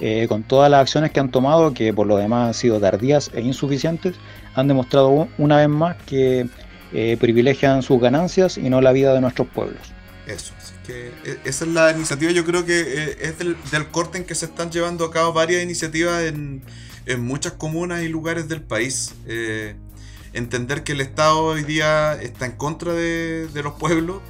eh, 0.00 0.26
con 0.28 0.42
todas 0.42 0.70
las 0.70 0.80
acciones 0.80 1.12
que 1.12 1.20
han 1.20 1.30
tomado, 1.30 1.74
que 1.74 1.92
por 1.92 2.06
lo 2.06 2.16
demás 2.16 2.48
han 2.48 2.54
sido 2.54 2.80
tardías 2.80 3.30
e 3.34 3.40
insuficientes, 3.40 4.16
han 4.54 4.66
demostrado 4.66 5.28
una 5.38 5.58
vez 5.58 5.68
más 5.68 5.96
que 6.06 6.48
eh, 6.92 7.16
privilegian 7.20 7.82
sus 7.82 8.00
ganancias 8.00 8.58
y 8.58 8.68
no 8.68 8.80
la 8.80 8.92
vida 8.92 9.14
de 9.14 9.20
nuestros 9.20 9.48
pueblos. 9.48 9.80
Eso, 10.26 10.52
así 10.58 10.74
que 10.86 11.08
e, 11.24 11.38
esa 11.44 11.64
es 11.64 11.70
la 11.70 11.92
iniciativa, 11.92 12.32
yo 12.32 12.44
creo 12.44 12.64
que 12.64 12.80
eh, 12.80 13.16
es 13.20 13.38
del, 13.38 13.56
del, 13.70 13.86
corte 13.88 14.18
en 14.18 14.24
que 14.24 14.34
se 14.34 14.46
están 14.46 14.70
llevando 14.70 15.04
a 15.04 15.10
cabo 15.12 15.32
varias 15.32 15.62
iniciativas 15.62 16.22
en, 16.24 16.62
en 17.06 17.20
muchas 17.24 17.52
comunas 17.52 18.02
y 18.02 18.08
lugares 18.08 18.48
del 18.48 18.62
país 18.62 19.14
entender 20.32 20.84
que 20.84 20.92
el 20.92 21.00
Estado 21.00 21.44
hoy 21.44 21.64
día 21.64 22.14
está 22.20 22.46
en 22.46 22.52
contra 22.52 22.92
de, 22.92 23.48
los 23.62 23.74
pueblos, 23.74 24.20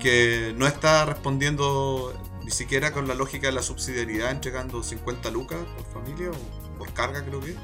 que 0.00 0.54
no 0.56 0.66
está 0.66 1.04
respondiendo 1.04 2.14
ni 2.44 2.50
siquiera 2.50 2.92
con 2.92 3.08
la 3.08 3.14
lógica 3.14 3.48
de 3.48 3.52
la 3.52 3.62
subsidiariedad, 3.62 4.30
entregando 4.30 4.82
50 4.82 5.30
lucas 5.30 5.58
por 5.76 6.02
familia 6.02 6.30
o 6.30 6.78
por 6.78 6.92
carga 6.92 7.24
creo 7.24 7.40
que, 7.40 7.56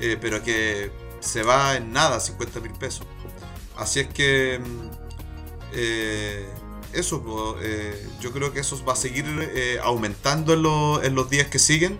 eh, 0.00 0.16
pero 0.20 0.42
que 0.42 0.90
se 1.20 1.42
va 1.42 1.76
en 1.76 1.92
nada 1.92 2.18
50 2.20 2.60
mil 2.60 2.72
pesos. 2.72 3.06
Así 3.76 4.00
es 4.00 4.08
que 4.08 4.58
mm, 4.58 4.90
eh, 5.72 6.46
eso, 6.92 7.56
eh, 7.60 8.08
yo 8.20 8.32
creo 8.32 8.52
que 8.52 8.60
eso 8.60 8.82
va 8.84 8.94
a 8.94 8.96
seguir 8.96 9.26
aumentando 9.82 10.54
en, 10.54 11.04
en, 11.04 11.14
los 11.14 11.28
días 11.28 11.48
que 11.48 11.58
siguen, 11.58 11.98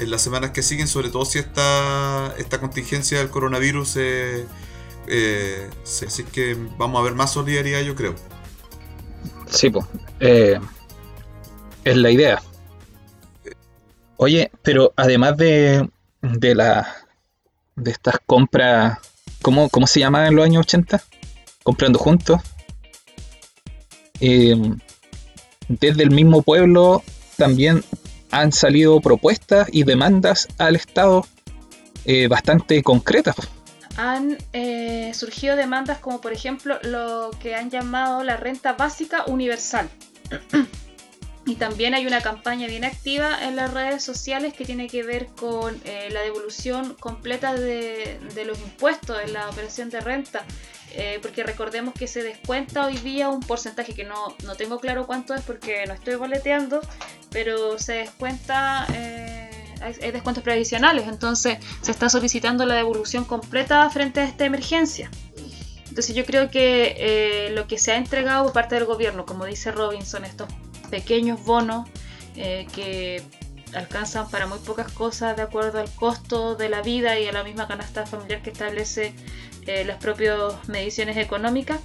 en 0.00 0.10
las 0.10 0.22
semanas 0.22 0.50
que 0.50 0.62
siguen, 0.62 0.88
sobre 0.88 1.10
todo 1.10 1.24
si 1.24 1.38
esta, 1.38 2.34
esta 2.38 2.58
contingencia 2.58 3.18
del 3.18 3.30
coronavirus 3.30 3.96
eh, 3.96 4.46
así 5.84 6.24
que 6.24 6.56
vamos 6.78 7.00
a 7.00 7.04
ver 7.04 7.14
más 7.14 7.32
solidaridad, 7.32 7.80
yo 7.82 7.94
creo. 7.94 8.14
Sí, 9.48 9.70
pues. 9.70 9.86
Eh, 10.20 10.58
es 11.84 11.96
la 11.96 12.10
idea. 12.10 12.42
Oye, 14.16 14.50
pero 14.62 14.92
además 14.96 15.36
de, 15.36 15.88
de 16.22 16.54
la 16.54 16.86
de 17.76 17.90
estas 17.90 18.16
compras, 18.26 18.98
¿cómo, 19.42 19.68
¿cómo 19.70 19.86
se 19.86 20.00
llama 20.00 20.26
en 20.28 20.36
los 20.36 20.44
años 20.44 20.66
80? 20.66 21.02
Comprando 21.62 21.98
juntos. 21.98 22.40
Eh, 24.20 24.56
desde 25.68 26.02
el 26.02 26.10
mismo 26.10 26.42
pueblo 26.42 27.02
también 27.36 27.82
han 28.30 28.52
salido 28.52 29.00
propuestas 29.00 29.68
y 29.72 29.84
demandas 29.84 30.46
al 30.58 30.76
Estado 30.76 31.26
eh, 32.04 32.28
bastante 32.28 32.82
concretas 32.82 33.36
han 34.00 34.38
eh, 34.54 35.12
surgido 35.14 35.56
demandas 35.56 35.98
como 35.98 36.22
por 36.22 36.32
ejemplo 36.32 36.78
lo 36.82 37.30
que 37.38 37.54
han 37.54 37.70
llamado 37.70 38.24
la 38.24 38.38
renta 38.38 38.72
básica 38.72 39.24
universal. 39.26 39.90
y 41.46 41.56
también 41.56 41.92
hay 41.92 42.06
una 42.06 42.22
campaña 42.22 42.66
bien 42.66 42.84
activa 42.86 43.44
en 43.46 43.56
las 43.56 43.74
redes 43.74 44.02
sociales 44.02 44.54
que 44.54 44.64
tiene 44.64 44.88
que 44.88 45.02
ver 45.02 45.26
con 45.26 45.78
eh, 45.84 46.08
la 46.12 46.22
devolución 46.22 46.94
completa 46.94 47.52
de, 47.54 48.18
los 48.46 48.58
impuestos 48.60 49.18
en 49.22 49.34
la 49.34 49.50
operación 49.50 49.90
de 49.90 50.00
renta. 50.00 50.44
Eh, 50.92 51.18
porque 51.22 51.44
recordemos 51.44 51.94
que 51.94 52.08
se 52.08 52.22
descuenta 52.22 52.86
hoy 52.86 52.96
día 52.96 53.28
un 53.28 53.40
porcentaje 53.40 53.94
que 53.94 54.02
no, 54.02 54.34
no, 54.44 54.56
tengo 54.56 54.80
claro 54.80 55.06
cuánto 55.06 55.34
es 55.34 55.42
porque 55.42 55.84
no 55.86 55.92
estoy 55.92 56.16
boleteando, 56.16 56.80
pero 57.30 57.78
se 57.78 57.92
descuenta 57.92 58.86
hay, 59.80 60.10
descuentos 60.10 60.42
previsionales, 60.42 61.08
entonces 61.08 61.58
se 61.80 61.90
está 61.90 62.08
solicitando 62.08 62.66
la 62.66 62.74
devolución 62.74 63.24
completa 63.24 63.88
frente 63.90 64.20
a 64.20 64.24
esta 64.24 64.44
emergencia. 64.44 65.10
Entonces 65.88 66.14
yo 66.14 66.24
creo 66.24 66.50
que 66.50 66.94
eh, 66.98 67.50
lo 67.50 67.66
que 67.66 67.76
se 67.76 67.92
ha 67.92 67.96
entregado 67.96 68.44
por 68.44 68.52
parte 68.52 68.76
del 68.76 68.84
gobierno, 68.84 69.26
como 69.26 69.44
dice 69.44 69.72
Robinson, 69.72 70.24
estos 70.24 70.48
pequeños 70.88 71.44
bonos 71.44 71.88
eh, 72.36 72.66
que 72.72 73.22
alcanzan 73.74 74.28
para 74.30 74.46
muy 74.46 74.58
pocas 74.58 74.90
cosas 74.92 75.36
de 75.36 75.42
acuerdo 75.42 75.80
al 75.80 75.90
costo 75.90 76.54
de 76.54 76.68
la 76.68 76.82
vida 76.82 77.18
y 77.18 77.26
a 77.26 77.32
la 77.32 77.42
misma 77.42 77.66
canasta 77.66 78.06
familiar 78.06 78.42
que 78.42 78.50
establece 78.50 79.14
eh, 79.66 79.84
las 79.84 79.98
propias 79.98 80.68
mediciones 80.68 81.16
económicas, 81.16 81.80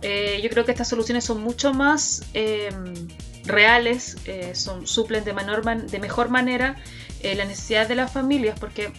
yo 0.00 0.48
creo 0.48 0.64
que 0.64 0.70
estas 0.70 0.88
soluciones 0.88 1.24
son 1.24 1.42
mucho 1.42 1.74
más 1.74 2.22
reales, 3.44 4.16
son, 4.52 4.86
suplen 4.86 5.24
de, 5.24 5.98
mejor 5.98 6.28
manera 6.28 6.76
eh, 7.22 7.34
la 7.34 7.44
necesidad 7.44 7.88
de 7.88 7.94
las 7.94 8.12
familias, 8.12 8.58
porque 8.58 8.92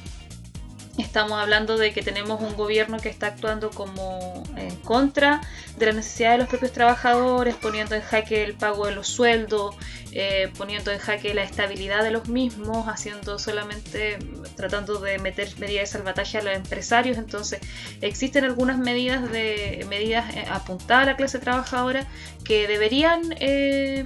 estamos 0.97 1.39
hablando 1.39 1.77
de 1.77 1.93
que 1.93 2.01
tenemos 2.01 2.41
un 2.41 2.55
gobierno 2.55 2.97
que 2.99 3.09
está 3.09 3.27
actuando 3.27 3.69
como 3.69 4.43
en 4.57 4.75
contra 4.77 5.41
de 5.77 5.85
la 5.85 5.93
necesidad 5.93 6.33
de 6.33 6.39
los 6.39 6.49
propios 6.49 6.71
trabajadores, 6.71 7.55
poniendo 7.55 7.95
en 7.95 8.01
jaque 8.01 8.43
el 8.43 8.53
pago 8.55 8.85
de 8.85 8.93
los 8.93 9.07
sueldos, 9.07 9.75
eh, 10.11 10.51
poniendo 10.57 10.91
en 10.91 10.99
jaque 10.99 11.33
la 11.33 11.43
estabilidad 11.43 12.03
de 12.03 12.11
los 12.11 12.27
mismos, 12.27 12.87
haciendo 12.87 13.39
solamente, 13.39 14.19
tratando 14.55 14.99
de 14.99 15.19
meter 15.19 15.49
medidas 15.57 15.89
de 15.89 15.97
salvataje 15.97 16.37
a 16.37 16.41
los 16.41 16.55
empresarios. 16.55 17.17
Entonces, 17.17 17.59
existen 18.01 18.43
algunas 18.43 18.77
medidas 18.77 19.31
de 19.31 19.85
medidas 19.89 20.35
eh, 20.35 20.45
apuntadas 20.49 21.03
a 21.03 21.11
la 21.11 21.15
clase 21.15 21.39
trabajadora 21.39 22.07
que 22.43 22.67
deberían 22.67 23.21
eh, 23.39 24.05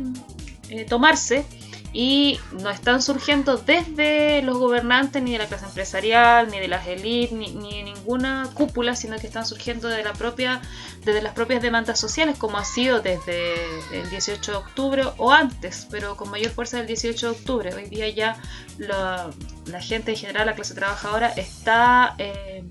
tomarse 0.87 1.45
y 1.93 2.39
no 2.59 2.71
están 2.71 3.03
surgiendo 3.03 3.57
desde 3.57 4.41
los 4.41 4.57
gobernantes, 4.57 5.21
ni 5.21 5.33
de 5.33 5.37
la 5.37 5.45
clase 5.45 5.65
empresarial, 5.65 6.49
ni 6.49 6.59
de 6.59 6.67
las 6.67 6.87
élites, 6.87 7.31
ni, 7.31 7.51
ni, 7.51 7.83
ninguna 7.83 8.49
cúpula, 8.55 8.95
sino 8.95 9.15
que 9.17 9.27
están 9.27 9.45
surgiendo 9.45 9.87
de 9.87 10.03
la 10.03 10.13
propia, 10.13 10.59
desde 11.05 11.21
las 11.21 11.33
propias 11.33 11.61
demandas 11.61 11.99
sociales, 11.99 12.35
como 12.39 12.57
ha 12.57 12.65
sido 12.65 13.01
desde 13.01 13.53
el 13.93 14.09
18 14.09 14.51
de 14.51 14.57
octubre 14.57 15.03
o 15.17 15.31
antes, 15.31 15.87
pero 15.91 16.17
con 16.17 16.31
mayor 16.31 16.51
fuerza 16.51 16.77
del 16.77 16.87
18 16.87 17.27
de 17.27 17.31
octubre. 17.31 17.73
Hoy 17.75 17.85
día 17.85 18.09
ya 18.09 18.37
la, 18.79 19.29
la 19.67 19.79
gente 19.79 20.11
en 20.11 20.17
general, 20.17 20.47
la 20.47 20.55
clase 20.55 20.73
trabajadora, 20.73 21.29
está 21.29 22.15
eh, 22.17 22.63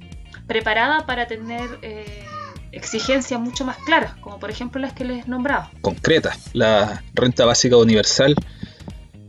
preparada 0.48 1.06
para 1.06 1.28
tener... 1.28 1.78
Eh, 1.82 2.26
exigencias 2.72 3.38
mucho 3.38 3.66
más 3.66 3.76
claras, 3.76 4.14
como 4.16 4.38
por 4.38 4.50
ejemplo 4.50 4.80
las 4.80 4.94
que 4.94 5.04
les 5.04 5.28
nombraba. 5.28 5.70
Concretas, 5.82 6.38
la 6.54 7.02
renta 7.14 7.44
básica 7.44 7.76
universal 7.76 8.34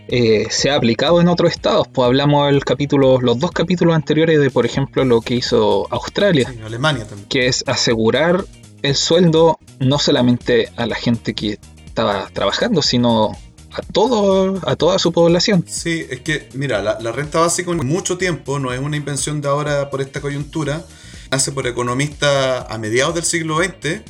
eh, 0.07 0.47
se 0.49 0.69
ha 0.69 0.75
aplicado 0.75 1.21
en 1.21 1.27
otros 1.27 1.51
estados. 1.51 1.87
Pues 1.87 2.05
hablamos 2.05 2.49
el 2.51 2.63
capítulo, 2.65 3.19
los 3.21 3.39
dos 3.39 3.51
capítulos 3.51 3.95
anteriores 3.95 4.39
de, 4.39 4.49
por 4.49 4.65
ejemplo, 4.65 5.05
lo 5.05 5.21
que 5.21 5.35
hizo 5.35 5.87
Australia. 5.91 6.53
Alemania 6.65 7.07
también. 7.07 7.27
Que 7.29 7.47
es 7.47 7.63
asegurar 7.67 8.43
el 8.81 8.95
sueldo 8.95 9.59
no 9.79 9.97
solamente 9.99 10.69
a 10.75 10.85
la 10.85 10.95
gente 10.95 11.33
que 11.33 11.57
estaba 11.85 12.29
trabajando, 12.33 12.81
sino 12.81 13.31
a 13.71 13.81
todo, 13.81 14.59
a 14.67 14.75
toda 14.75 14.99
su 14.99 15.13
población. 15.13 15.63
Sí, 15.67 16.05
es 16.09 16.19
que, 16.19 16.49
mira, 16.53 16.81
la, 16.81 16.99
la 16.99 17.11
renta 17.11 17.39
básica 17.39 17.71
en 17.71 17.85
mucho 17.85 18.17
tiempo 18.17 18.59
no 18.59 18.73
es 18.73 18.79
una 18.79 18.97
invención 18.97 19.41
de 19.41 19.47
ahora 19.47 19.89
por 19.89 20.01
esta 20.01 20.21
coyuntura. 20.21 20.85
Nace 21.31 21.51
por 21.51 21.65
economistas 21.65 22.65
a 22.69 22.77
mediados 22.77 23.15
del 23.15 23.23
siglo 23.23 23.57
XX 23.57 24.01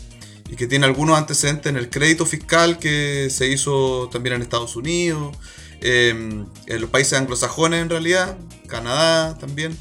y 0.49 0.55
que 0.55 0.67
tiene 0.67 0.85
algunos 0.85 1.17
antecedentes 1.17 1.69
en 1.69 1.77
el 1.77 1.89
crédito 1.89 2.25
fiscal 2.25 2.79
que 2.79 3.29
se 3.29 3.47
hizo 3.47 4.09
también 4.11 4.35
en 4.35 4.41
Estados 4.41 4.75
Unidos 4.75 5.37
Em, 5.85 6.45
en 6.67 6.81
los 6.81 6.89
países 6.89 7.11
anglosajones 7.19 7.81
en 7.81 7.89
realidad, 7.89 8.37
Canadá 8.67 9.37
también. 9.37 9.77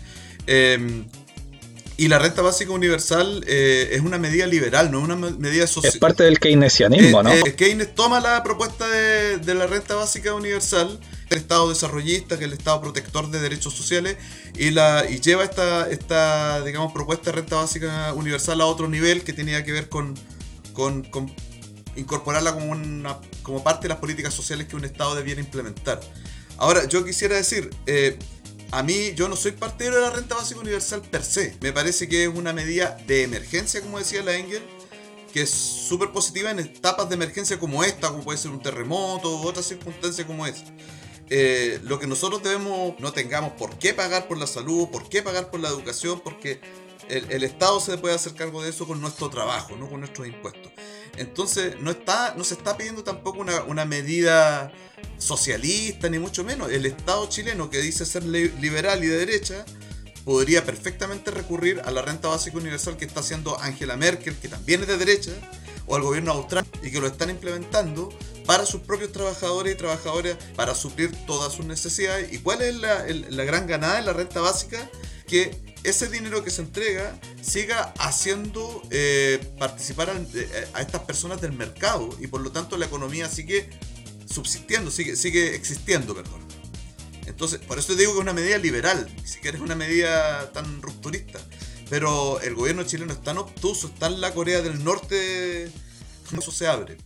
Em, 0.48 1.04
y 1.96 2.08
la 2.08 2.18
renta 2.18 2.42
básica 2.42 2.72
universal 2.72 3.44
eh, 3.46 3.90
es 3.92 4.00
una 4.00 4.18
medida 4.18 4.44
liberal, 4.48 4.90
no 4.90 4.98
es 4.98 5.04
una 5.04 5.14
medida 5.14 5.68
social. 5.68 5.92
Es 5.92 6.00
parte 6.00 6.24
del 6.24 6.40
keynesianismo, 6.40 7.20
eh, 7.20 7.22
¿no? 7.22 7.32
Eh, 7.32 7.54
Keynes 7.54 7.94
toma 7.94 8.18
la 8.18 8.42
propuesta 8.42 8.88
de, 8.88 9.54
la 9.54 9.68
renta 9.68 9.94
básica 9.94 10.34
universal, 10.34 10.98
el 11.30 11.38
Estado 11.38 11.68
desarrollista, 11.68 12.36
que 12.36 12.46
es 12.46 12.50
el 12.50 12.58
Estado 12.58 12.80
protector 12.80 13.30
de 13.30 13.38
derechos 13.38 13.72
sociales, 13.72 14.16
y, 14.58 14.70
la, 14.72 15.04
y 15.08 15.20
lleva 15.20 15.44
esta, 15.44 15.88
esta, 15.88 16.64
digamos, 16.64 16.92
propuesta 16.92 17.26
de 17.26 17.36
renta 17.36 17.54
básica 17.54 18.12
universal 18.14 18.60
a 18.60 18.66
otro 18.66 18.88
nivel 18.88 19.22
que 19.22 19.32
tenía 19.32 19.62
que 19.64 19.70
ver 19.70 19.88
con, 19.88 20.14
con, 20.72 21.04
con 21.04 21.32
incorporarla 21.96 22.52
como, 22.52 22.72
una, 22.72 23.18
parte 23.64 23.82
de 23.82 23.88
las 23.90 23.98
políticas 23.98 24.34
sociales 24.34 24.66
que 24.66 24.76
un 24.76 24.84
Estado 24.84 25.14
debiera 25.14 25.40
implementar. 25.40 26.00
Ahora, 26.58 26.86
yo 26.86 27.04
quisiera 27.04 27.36
decir, 27.36 27.70
eh, 27.86 28.18
a 28.70 28.82
mí 28.82 29.12
yo 29.14 29.28
no 29.28 29.36
soy 29.36 29.52
partidario 29.52 30.00
de 30.00 30.06
la 30.06 30.12
renta 30.12 30.34
básica 30.34 30.60
universal 30.60 31.02
per 31.02 31.22
se. 31.22 31.56
Me 31.60 31.72
parece 31.72 32.08
que 32.08 32.24
es 32.24 32.28
una 32.28 32.52
medida 32.52 32.96
de 33.06 33.24
emergencia, 33.24 33.80
como 33.80 33.98
decía 33.98 34.22
la 34.22 34.36
Engel, 34.36 34.62
que 35.32 35.42
es 35.42 35.50
súper 35.50 36.10
positiva 36.10 36.50
en 36.50 36.58
etapas 36.58 37.08
de 37.08 37.14
emergencia 37.14 37.58
como 37.58 37.84
esta, 37.84 38.08
como 38.10 38.22
puede 38.22 38.38
ser 38.38 38.50
un 38.50 38.62
terremoto 38.62 39.40
u 39.40 39.46
otra 39.46 39.62
circunstancia 39.62 40.26
como 40.26 40.46
esta. 40.46 40.70
Eh, 41.30 41.80
lo 41.84 41.98
que 41.98 42.06
nosotros 42.06 42.42
debemos, 42.42 42.98
no 42.98 43.12
tengamos 43.12 43.52
por 43.52 43.78
qué 43.78 43.94
pagar 43.94 44.28
por 44.28 44.36
la 44.36 44.46
salud, 44.46 44.88
por 44.90 45.08
qué 45.08 45.22
pagar 45.22 45.50
por 45.50 45.60
la 45.60 45.68
educación, 45.68 46.20
porque 46.22 46.60
el, 47.08 47.42
Estado 47.42 47.80
se 47.80 47.98
puede 47.98 48.14
hacer 48.14 48.34
cargo 48.34 48.62
de 48.62 48.70
eso 48.70 48.86
con 48.86 49.00
nuestro 49.00 49.28
trabajo, 49.28 49.76
no 49.76 49.88
con 49.88 50.00
nuestros 50.00 50.26
impuestos. 50.26 50.72
Entonces, 51.16 51.78
no, 51.80 51.90
está, 51.90 52.34
no 52.36 52.44
se 52.44 52.54
está 52.54 52.76
pidiendo 52.76 53.04
tampoco 53.04 53.44
una, 53.66 53.84
medida 53.84 54.72
socialista, 55.18 56.08
ni 56.08 56.18
mucho 56.18 56.44
menos. 56.44 56.70
El 56.70 56.86
Estado 56.86 57.28
chileno, 57.28 57.70
que 57.70 57.78
dice 57.78 58.06
ser 58.06 58.24
liberal 58.24 59.04
y 59.04 59.08
de 59.08 59.18
derecha, 59.18 59.64
podría 60.24 60.64
perfectamente 60.64 61.30
recurrir 61.30 61.80
a 61.84 61.90
la 61.90 62.02
renta 62.02 62.28
básica 62.28 62.56
universal 62.56 62.96
que 62.96 63.04
está 63.04 63.20
haciendo 63.20 63.58
Angela 63.60 63.96
Merkel, 63.96 64.36
que 64.36 64.48
también 64.48 64.82
es 64.82 64.88
de 64.88 64.96
derecha, 64.96 65.32
o 65.86 65.96
al 65.96 66.02
gobierno 66.02 66.32
austral, 66.32 66.64
y 66.82 66.90
que 66.90 67.00
lo 67.00 67.06
están 67.06 67.28
implementando 67.28 68.08
para 68.46 68.64
sus 68.64 68.80
propios 68.80 69.12
trabajadores 69.12 69.74
y 69.74 69.76
trabajadoras, 69.76 70.36
para 70.56 70.74
suplir 70.74 71.12
todas 71.26 71.52
sus 71.52 71.66
necesidades. 71.66 72.32
¿Y 72.32 72.38
cuál 72.38 72.62
es 72.62 72.74
la, 72.76 73.04
la 73.06 73.44
gran 73.44 73.66
ganada 73.66 73.96
de 73.96 74.02
la 74.02 74.12
renta 74.12 74.40
básica? 74.40 74.88
Que 75.26 75.74
ese 75.84 76.08
dinero 76.08 76.44
que 76.44 76.50
se 76.50 76.62
entrega 76.62 77.18
siga 77.40 77.92
haciendo 77.98 78.82
eh, 78.90 79.40
participar 79.58 80.10
eh, 80.34 80.68
a, 80.74 80.80
estas 80.80 81.02
personas 81.02 81.40
del 81.40 81.52
mercado 81.52 82.08
y 82.20 82.28
por 82.28 82.40
lo 82.40 82.52
tanto 82.52 82.76
la 82.76 82.86
economía 82.86 83.28
sigue 83.28 83.68
subsistiendo, 84.26 84.90
sigue, 84.90 85.16
sigue 85.16 85.54
existiendo, 85.54 86.14
perdón. 86.14 86.40
Entonces, 87.26 87.60
por 87.60 87.78
eso 87.78 87.94
digo 87.94 88.12
que 88.12 88.18
es 88.18 88.22
una 88.22 88.32
medida 88.32 88.58
liberal, 88.58 89.10
ni 89.16 89.26
siquiera 89.26 89.56
es 89.56 89.62
una 89.62 89.74
medida 89.74 90.52
tan 90.52 90.82
rupturista. 90.82 91.40
Pero 91.88 92.40
el 92.40 92.54
gobierno 92.54 92.84
chileno 92.84 93.12
es 93.12 93.22
tan 93.22 93.38
obtuso, 93.38 93.88
está 93.88 94.06
en 94.06 94.20
la 94.20 94.32
Corea 94.32 94.62
del 94.62 94.82
Norte, 94.82 95.64
eso 96.38 96.52
se 96.52 96.66
abre. 96.66 96.96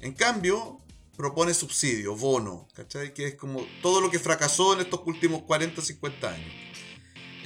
En 0.00 0.12
cambio, 0.12 0.78
propone 1.16 1.54
subsidio, 1.54 2.14
bono, 2.16 2.68
¿cachai? 2.74 3.14
Que 3.14 3.28
es 3.28 3.34
como 3.34 3.66
todo 3.82 4.00
lo 4.00 4.10
que 4.10 4.18
fracasó 4.18 4.74
en 4.74 4.80
estos 4.80 5.00
últimos 5.06 5.42
40, 5.42 5.80
50 5.80 6.30
años. 6.30 6.65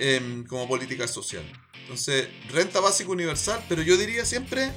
Em, 0.03 0.45
como 0.47 0.67
política 0.67 1.07
social. 1.07 1.43
Entonces, 1.83 2.27
renta 2.51 2.81
básica 2.81 3.11
universal, 3.11 3.63
pero 3.69 3.83
yo 3.83 3.99
diría 3.99 4.25
siempre 4.25 4.73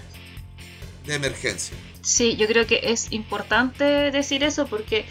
de 1.05 1.15
emergencia. 1.15 1.78
Sí, 2.01 2.36
yo 2.36 2.45
creo 2.45 2.67
que 2.67 2.82
es 2.84 3.09
importante 3.13 3.86
decir 4.11 4.43
eso 4.43 4.67
porque 4.67 5.05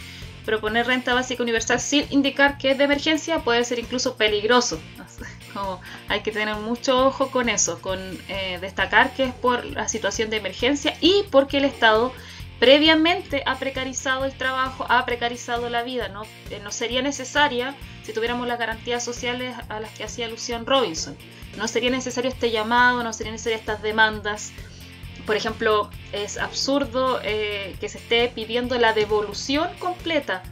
proponer 0.44 0.86
renta 0.86 1.14
básica 1.14 1.42
universal 1.42 1.80
sin 1.80 2.04
indicar 2.10 2.58
que 2.58 2.72
es 2.72 2.78
de 2.78 2.84
emergencia 2.84 3.38
puede 3.38 3.64
ser 3.64 3.78
incluso 3.78 4.16
peligroso. 4.16 4.78
Como 5.54 5.80
hay 6.08 6.20
que 6.20 6.30
tener 6.30 6.56
mucho 6.56 7.06
ojo 7.06 7.30
con 7.30 7.48
eso, 7.48 7.80
con 7.80 7.98
eh, 8.28 8.58
destacar 8.60 9.14
que 9.14 9.24
es 9.24 9.32
por 9.32 9.64
la 9.64 9.88
situación 9.88 10.28
de 10.28 10.36
emergencia 10.36 10.94
y 11.00 11.24
porque 11.30 11.56
el 11.56 11.64
Estado 11.64 12.12
previamente 12.60 13.42
ha 13.46 13.58
precarizado 13.58 14.26
el 14.26 14.36
trabajo, 14.36 14.84
ha 14.90 15.06
precarizado 15.06 15.70
la 15.70 15.82
vida, 15.82 16.08
no, 16.08 16.24
eh, 16.50 16.60
no 16.62 16.70
sería 16.70 17.00
necesaria 17.00 17.74
si 18.02 18.12
tuviéramos 18.12 18.46
las 18.46 18.58
garantías 18.58 19.04
sociales 19.04 19.54
a 19.68 19.80
las 19.80 19.90
que 19.92 20.04
hacía 20.04 20.28
Lucian 20.28 20.66
Robinson. 20.66 21.16
No 21.56 21.68
sería 21.68 21.90
necesario 21.90 22.30
este 22.30 22.50
llamado, 22.50 23.02
no 23.02 23.12
serían 23.12 23.34
necesarias 23.34 23.60
estas 23.60 23.82
demandas. 23.82 24.52
Por 25.26 25.36
ejemplo, 25.36 25.90
es 26.12 26.38
absurdo 26.38 27.20
eh, 27.22 27.76
que 27.80 27.88
se 27.88 27.98
esté 27.98 28.28
pidiendo 28.28 28.78
la 28.78 28.92
devolución 28.92 29.68
completa. 29.78 30.42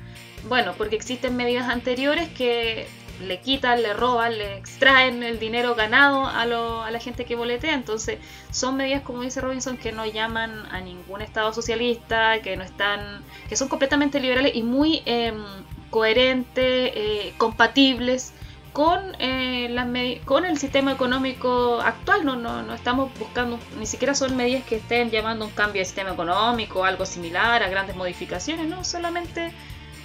Bueno, 0.49 0.75
porque 0.77 0.97
existen 0.97 1.37
medidas 1.37 1.69
anteriores 1.69 2.29
que 2.29 2.87
le 3.21 3.41
quitan, 3.41 3.83
le 3.83 3.93
roban, 3.93 4.39
le 4.39 4.57
extraen 4.57 5.23
el 5.23 5.39
dinero 5.39 5.75
ganado 5.75 6.25
a, 6.27 6.43
a, 6.43 6.91
la 6.91 7.01
gente 7.01 7.25
que 7.25 7.35
boletea. 7.35 7.75
Entonces, 7.75 8.19
son 8.51 8.77
medidas, 8.77 9.03
como 9.03 9.23
dice 9.23 9.41
Robinson, 9.41 9.77
que 9.77 9.93
no 9.93 10.07
llaman 10.07 10.67
a 10.71 10.81
ningún 10.81 11.21
Estado 11.21 11.53
socialista, 11.53 12.41
que 12.43 12.57
no 12.57 12.65
están, 12.65 13.23
que 13.49 13.57
son 13.57 13.69
completamente 13.69 14.21
liberales 14.21 14.55
y 14.55 14.63
muy 14.63 15.03
em, 15.05 15.43
coherentes, 15.91 16.93
eh, 16.95 17.35
compatibles 17.37 18.33
con, 18.73 19.01
eh, 19.19 20.21
con 20.25 20.45
el 20.45 20.59
sistema 20.59 20.93
económico 20.93 21.81
actual. 21.81 22.25
No, 22.25 22.37
no, 22.37 22.63
no 22.63 22.75
estamos 22.75 23.11
buscando, 23.19 23.59
ni 23.79 23.87
siquiera 23.87 24.15
son 24.15 24.37
medidas 24.37 24.65
que 24.65 24.77
estén 24.77 25.11
llamando 25.11 25.45
un 25.45 25.51
cambio 25.51 25.81
de 25.81 25.85
sistema 25.85 26.13
económico, 26.13 26.85
algo 26.85 27.05
similar 27.05 27.63
a 27.63 27.69
grandes 27.69 27.97
modificaciones, 27.97 28.69
no, 28.69 28.85
solamente 28.85 29.53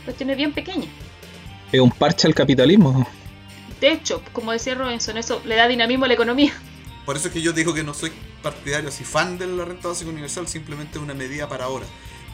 cuestiones 0.06 0.38
bien 0.38 0.54
pequeñas 0.54 0.90
es 1.72 1.82
un 1.82 1.92
parche 1.92 2.28
al 2.28 2.36
capitalismo. 2.36 3.08
De 3.80 3.92
hecho, 3.92 4.22
como 4.32 4.52
decía 4.52 4.76
Robinson, 4.76 5.18
eso 5.18 5.42
le 5.46 5.56
da 5.56 5.68
dinamismo 5.68 6.06
a 6.06 6.08
la 6.08 6.14
economía. 6.14 6.54
Por 7.06 7.18
eso 7.18 7.28
es 7.28 7.34
que 7.34 7.42
yo 7.42 7.54
digo 7.54 7.74
que 7.74 7.84
no 7.84 7.94
soy 7.94 8.12
partidario, 8.42 8.90
así 8.90 9.04
fan 9.04 9.38
de 9.38 9.48
la 9.48 9.66
renta 9.66 9.90
básica 9.90 10.10
universal, 10.10 10.48
simplemente 10.48 10.98
una 10.98 11.14
medida 11.14 11.48
para 11.48 11.66
ahora. 11.66 11.86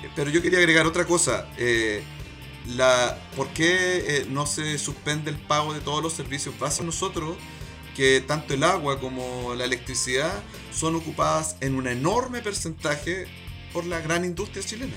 Eh, 0.04 0.10
pero 0.16 0.30
yo 0.30 0.42
quería 0.42 0.60
agregar 0.60 0.86
otra 0.86 1.06
cosa. 1.06 1.48
Eh, 1.58 2.04
la, 2.68 3.18
¿Por 3.36 3.48
qué 3.50 4.04
eh, 4.08 4.26
no 4.30 4.46
se 4.46 4.78
suspende 4.78 5.32
el 5.32 5.38
pago 5.38 5.74
de 5.74 5.80
todos 5.80 6.04
los 6.04 6.14
servicios 6.14 6.58
básicos? 6.60 6.86
Nosotros, 6.86 7.38
que 7.96 8.22
tanto 8.22 8.54
el 8.54 8.64
agua 8.64 9.00
como 9.00 9.56
la 9.56 9.66
electricidad 9.66 10.32
son 10.74 10.96
ocupadas 10.96 11.56
en 11.62 11.76
un 11.76 11.88
enorme 11.88 12.42
porcentaje 12.42 13.26
por 13.74 13.86
la 13.86 14.00
gran 14.00 14.26
industria 14.26 14.64
chilena 14.64 14.96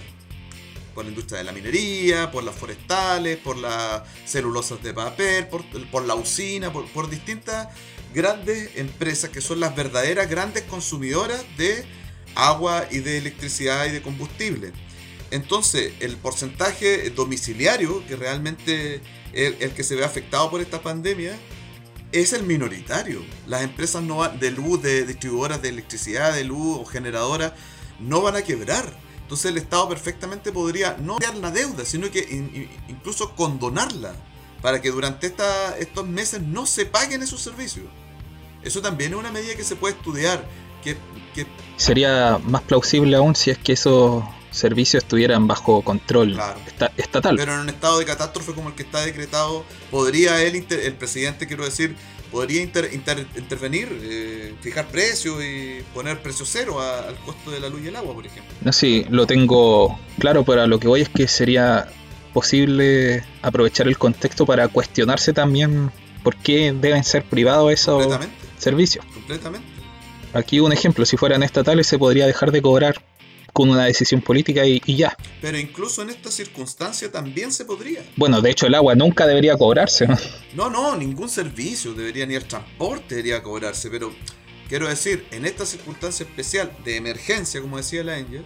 por 0.95 1.05
la 1.05 1.11
industria 1.11 1.39
de 1.39 1.45
la 1.45 1.53
minería, 1.53 2.31
por 2.31 2.45
las 2.45 2.55
forestales, 2.55 3.37
por 3.39 3.59
las 3.59 4.03
celulosas 4.25 4.83
de 4.83 4.95
papel, 4.95 5.49
por, 5.49 6.05
la 6.05 6.15
usina, 6.15 6.73
por, 6.73 7.11
distintas 7.11 7.69
grandes 8.15 8.71
empresas 8.77 9.31
que 9.31 9.41
son 9.41 9.61
las 9.61 9.75
verdaderas 9.75 10.31
grandes 10.31 10.63
consumidoras 10.63 11.45
de 11.59 11.85
agua 12.37 12.87
y 12.91 12.99
de 12.99 13.19
electricidad 13.19 13.87
y 13.87 13.91
de 13.91 14.03
combustible. 14.03 14.73
Entonces, 15.35 15.95
el 15.99 16.17
porcentaje 16.17 17.11
domiciliario, 17.11 18.07
que 18.07 18.15
realmente 18.15 19.03
es 19.33 19.57
el, 19.59 19.73
que 19.73 19.83
se 19.83 19.97
ve 19.97 20.05
afectado 20.05 20.49
por 20.49 20.61
esta 20.61 20.81
pandemia, 20.81 21.37
es 22.13 22.33
el 22.33 22.45
minoritario. 22.45 23.21
Las 23.49 23.63
empresas 23.63 24.01
no 24.01 24.29
de 24.29 24.53
luz, 24.53 24.81
de 24.81 25.05
distribuidoras 25.05 25.61
de 25.61 25.71
electricidad, 25.71 26.33
de 26.33 26.45
luz 26.45 26.79
o 26.79 26.85
generadoras, 26.85 27.53
no 27.99 28.23
van 28.23 28.37
a 28.37 28.43
quebrar. 28.43 28.97
Entonces 29.23 29.47
el 29.47 29.57
Estado 29.57 29.89
perfectamente 29.89 30.53
podría 30.53 30.97
no 31.01 31.19
dar 31.19 31.37
la 31.37 31.51
deuda, 31.51 31.85
sino 31.85 32.09
que 32.13 32.21
incluso 32.87 33.35
condonarla 33.35 34.15
para 34.63 34.81
que 34.81 34.93
durante 34.93 35.27
esta, 35.27 35.77
estos 35.79 36.07
meses 36.07 36.43
no 36.43 36.65
se 36.65 36.87
paguen 36.87 37.25
esos 37.25 37.41
servicios. 37.41 37.87
Eso 38.63 38.81
también 38.81 39.15
es 39.15 39.19
una 39.19 39.33
medida 39.33 39.57
que 39.57 39.65
se 39.65 39.75
puede 39.75 39.97
estudiar. 39.97 40.49
Que, 40.85 40.97
Sería 41.77 42.39
más 42.45 42.63
plausible 42.63 43.17
aún 43.17 43.35
si 43.35 43.51
es 43.51 43.59
que 43.59 43.73
esos 43.73 44.23
servicios 44.55 45.03
estuvieran 45.03 45.47
bajo 45.47 45.83
control 45.83 46.39
estatal. 46.97 47.37
Pero 47.37 47.55
en 47.55 47.61
un 47.61 47.69
estado 47.69 47.99
de 47.99 48.05
catástrofe 48.05 48.53
como 48.53 48.69
el 48.69 48.75
que 48.75 48.85
está 48.85 49.05
decretado, 49.05 49.65
podría 49.91 50.43
él, 50.43 50.65
el 50.71 50.95
presidente, 50.95 51.47
quiero 51.47 51.65
decir, 51.65 51.97
podría 52.31 52.63
intervenir, 52.63 53.89
eh, 54.03 54.55
fijar 54.61 54.87
precios 54.89 55.43
y 55.43 55.83
poner 55.93 56.23
precio 56.23 56.47
cero 56.47 56.81
al 56.81 57.17
costo 57.19 57.51
de 57.51 57.61
la 57.61 57.69
luz 57.69 57.83
y 57.85 57.89
el 57.89 57.97
agua, 57.97 58.15
por 58.15 58.27
ejemplo. 58.27 58.53
No, 58.63 58.73
sí, 58.73 59.05
lo 59.11 59.27
tengo 59.27 59.99
claro, 60.19 60.45
pero 60.45 60.67
lo 60.67 60.79
que 60.79 60.89
voy 60.89 61.03
es 61.03 61.09
que 61.09 61.29
sería 61.29 61.89
posible 62.33 63.25
aprovechar 63.43 63.87
el 63.87 63.99
contexto 63.99 64.47
para 64.47 64.69
cuestionarse 64.69 65.33
también 65.33 65.93
por 66.23 66.37
qué 66.37 66.73
deben 66.73 67.05
ser 67.05 67.25
privados 67.25 67.73
esos 67.73 68.19
servicios. 68.59 69.05
Completamente. 69.15 69.69
Aquí 70.33 70.59
un 70.59 70.73
ejemplo, 70.73 71.07
si 71.07 71.17
fueran 71.17 71.45
estatales 71.45 71.87
se 71.87 71.97
podría 71.97 72.27
dejar 72.27 72.51
de 72.51 72.61
cobrar 72.61 73.01
con 73.55 73.71
una 73.71 73.85
decisión 73.85 74.21
política 74.21 74.67
y, 74.67 74.81
ya. 74.85 75.17
Pero 75.41 75.57
incluso 75.57 76.03
en 76.03 76.11
esta 76.11 76.31
circunstancia 76.31 77.11
también 77.11 77.53
se 77.53 77.65
podría. 77.65 78.05
Bueno, 78.17 78.43
de 78.43 78.51
hecho 78.51 78.67
el 78.67 78.75
agua 78.75 78.97
nunca 78.97 79.27
debería 79.27 79.57
cobrarse. 79.57 80.07
No, 80.55 80.71
no, 80.71 80.97
ningún 80.97 81.29
servicio 81.29 81.95
debería, 81.95 82.27
ni 82.27 82.35
el 82.35 82.45
transporte 82.45 83.17
debería 83.17 83.43
cobrarse, 83.43 83.91
pero 83.91 84.13
quiero 84.69 84.89
decir, 84.89 85.27
en 85.31 85.47
esta 85.47 85.67
circunstancia 85.67 86.25
especial 86.25 86.71
de 86.85 86.97
emergencia, 86.97 87.61
como 87.61 87.77
decía 87.77 88.05
la 88.05 88.15
Angel, 88.15 88.45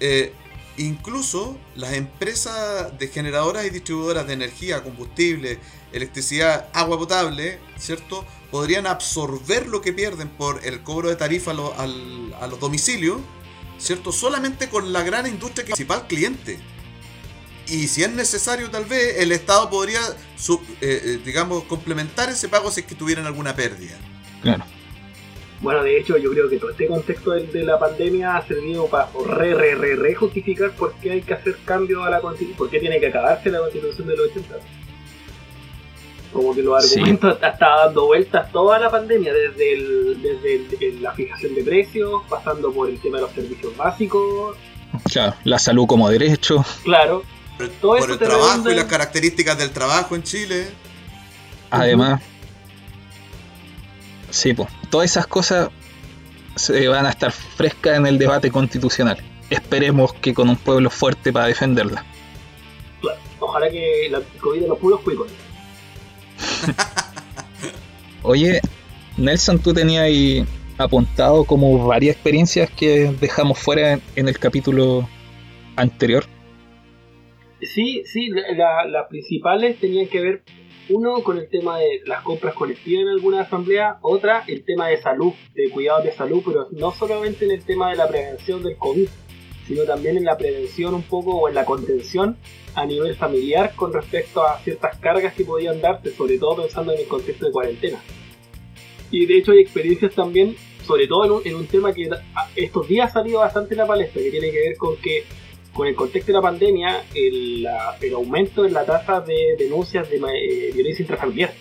eh, 0.00 0.32
incluso 0.76 1.58
las 1.74 1.92
empresas 1.94 2.98
de 2.98 3.08
generadoras 3.08 3.64
y 3.66 3.70
distribuidoras 3.70 4.26
de 4.26 4.32
energía, 4.32 4.82
combustible, 4.82 5.58
electricidad, 5.92 6.68
agua 6.72 6.98
potable, 6.98 7.58
¿cierto? 7.78 8.24
Podrían 8.50 8.86
absorber 8.86 9.66
lo 9.66 9.80
que 9.80 9.92
pierden 9.92 10.28
por 10.28 10.64
el 10.64 10.82
cobro 10.82 11.08
de 11.08 11.16
tarifa 11.16 11.50
a 11.52 12.46
los 12.46 12.60
domicilios 12.60 13.20
¿cierto? 13.78 14.12
Solamente 14.12 14.68
con 14.68 14.92
la 14.92 15.02
gran 15.02 15.26
industria 15.26 15.64
que 15.64 15.72
es 15.72 15.80
el 15.80 15.86
principal 15.86 16.06
cliente. 16.08 16.58
Y 17.68 17.88
si 17.88 18.04
es 18.04 18.10
necesario, 18.10 18.70
tal 18.70 18.84
vez 18.84 19.18
el 19.18 19.32
Estado 19.32 19.68
podría, 19.68 20.00
eh, 20.00 20.56
eh, 20.80 21.18
digamos, 21.24 21.64
complementar 21.64 22.28
ese 22.28 22.48
pago 22.48 22.70
si 22.70 22.80
es 22.80 22.86
que 22.86 22.94
tuvieran 22.94 23.26
alguna 23.26 23.56
pérdida. 23.56 23.96
Claro. 24.40 24.64
Bueno, 25.60 25.82
de 25.82 25.98
hecho, 25.98 26.16
yo 26.18 26.30
creo 26.30 26.48
que 26.48 26.58
todo 26.58 26.70
este 26.70 26.86
contexto 26.86 27.30
de, 27.32 27.64
la 27.64 27.78
pandemia 27.78 28.36
ha 28.36 28.46
servido 28.46 28.86
para 28.86 29.08
re, 29.26 29.54
re, 29.54 29.74
re, 29.74 29.96
re 29.96 30.14
justificar 30.14 30.70
por 30.72 30.94
qué 30.96 31.12
hay 31.12 31.22
que 31.22 31.34
hacer 31.34 31.56
cambios 31.64 32.06
a 32.06 32.10
la 32.10 32.20
constitución, 32.20 32.58
por 32.58 32.70
qué 32.70 32.78
tiene 32.78 33.00
que 33.00 33.06
acabarse 33.06 33.50
la 33.50 33.60
constitución 33.60 34.06
de 34.06 34.16
los 34.16 34.28
80. 34.28 34.54
Como 36.32 36.54
que 36.54 36.62
los 36.62 36.84
argumentos 36.84 37.38
sí. 37.40 37.46
dando 37.60 38.06
vueltas 38.06 38.50
toda 38.52 38.78
la 38.78 38.90
pandemia, 38.90 39.32
desde, 39.32 39.72
el, 39.72 40.22
desde 40.22 41.00
la 41.00 41.12
fijación 41.12 41.54
de 41.54 41.62
precios, 41.62 42.22
pasando 42.28 42.72
por 42.72 42.88
el 42.90 43.00
tema 43.00 43.18
de 43.18 43.22
los 43.22 43.32
servicios 43.32 43.76
básicos. 43.76 44.56
Claro, 45.04 45.34
la 45.44 45.58
salud 45.58 45.86
como 45.86 46.08
derecho. 46.08 46.64
Claro. 46.84 47.22
Por, 47.80 48.10
el 48.10 48.18
trabajo 48.18 48.70
y 48.70 48.74
las 48.74 48.84
características 48.84 49.56
del 49.56 49.70
trabajo 49.70 50.14
en 50.14 50.22
Chile. 50.22 50.66
Además, 51.70 52.20
sí, 54.30 54.52
pues, 54.52 54.68
todas 54.90 55.10
esas 55.10 55.26
cosas 55.26 55.70
se 56.54 56.86
van 56.88 57.06
a 57.06 57.10
estar 57.10 57.32
frescas 57.32 57.96
en 57.96 58.06
el 58.06 58.18
debate 58.18 58.50
constitucional. 58.50 59.18
Esperemos 59.48 60.12
que 60.14 60.34
con 60.34 60.48
un 60.48 60.56
pueblo 60.56 60.90
fuerte 60.90 61.32
para 61.32 61.46
defenderla. 61.46 62.04
Claro, 63.00 63.18
ojalá 63.40 63.70
que 63.70 64.08
la 64.10 64.20
COVID 64.40 64.60
de 64.60 64.68
los 64.68 64.78
pueblos 64.78 65.00
cuicos. 65.00 65.28
Oye, 68.22 68.60
Nelson, 69.16 69.58
tú 69.58 69.72
tenías 69.72 70.02
ahí 70.02 70.44
apuntado 70.78 71.44
como 71.44 71.86
varias 71.86 72.16
experiencias 72.16 72.70
que 72.70 73.12
dejamos 73.20 73.58
fuera 73.58 73.98
en, 74.14 74.28
el 74.28 74.38
capítulo 74.38 75.08
anterior. 75.76 76.24
Sí, 77.62 78.02
sí, 78.04 78.28
las 78.28 79.06
principales 79.08 79.78
tenían 79.80 80.08
que 80.08 80.20
ver, 80.20 80.42
uno, 80.88 81.22
con 81.22 81.38
el 81.38 81.48
tema 81.48 81.78
de 81.78 82.02
las 82.04 82.22
compras 82.22 82.54
colectivas 82.54 83.02
en 83.02 83.08
alguna 83.08 83.40
asamblea, 83.42 83.98
otra, 84.02 84.44
el 84.46 84.64
tema 84.64 84.88
de 84.88 84.98
salud, 84.98 85.32
de 85.54 85.70
cuidados 85.70 86.04
de 86.04 86.12
salud, 86.12 86.42
pero 86.44 86.68
no 86.72 86.92
solamente 86.92 87.44
en 87.46 87.52
el 87.52 87.64
tema 87.64 87.90
de 87.90 87.96
la 87.96 88.08
prevención 88.08 88.62
del 88.62 88.76
COVID, 88.76 89.08
sino 89.66 89.84
también 89.84 90.16
en 90.16 90.24
la 90.24 90.36
prevención 90.36 90.94
un 90.94 91.02
poco 91.02 91.36
o 91.36 91.48
en 91.48 91.54
la 91.54 91.64
contención 91.64 92.36
a 92.74 92.84
nivel 92.86 93.16
familiar 93.16 93.72
con 93.74 93.92
respecto 93.92 94.46
a 94.46 94.58
ciertas 94.60 94.98
cargas 94.98 95.34
que 95.34 95.44
podían 95.44 95.80
darse, 95.80 96.12
sobre 96.12 96.38
todo 96.38 96.62
pensando 96.62 96.92
en 96.92 97.00
el 97.00 97.08
contexto 97.08 97.46
de 97.46 97.52
cuarentena. 97.52 97.98
Y 99.10 99.26
de 99.26 99.38
hecho 99.38 99.52
hay 99.52 99.60
experiencias 99.60 100.14
también, 100.14 100.56
sobre 100.86 101.06
todo 101.06 101.42
en 101.44 101.54
un, 101.54 101.66
tema 101.66 101.92
que 101.92 102.08
estos 102.54 102.88
días 102.88 103.10
ha 103.10 103.12
salido 103.14 103.40
bastante 103.40 103.74
en 103.74 103.78
la 103.78 103.86
palestra, 103.86 104.22
que 104.22 104.30
tiene 104.30 104.50
que 104.50 104.58
ver 104.58 104.76
con 104.76 104.96
que 104.96 105.24
con 105.72 105.86
el 105.86 105.94
contexto 105.94 106.32
de 106.32 106.38
la 106.38 106.42
pandemia, 106.42 107.04
el, 107.14 107.66
aumento 108.14 108.64
en 108.64 108.72
la 108.72 108.86
tasa 108.86 109.20
de 109.20 109.56
denuncias 109.58 110.08
de 110.08 110.16
eh, 110.16 110.70
violencia 110.72 111.02
intrafamiliar 111.02 111.52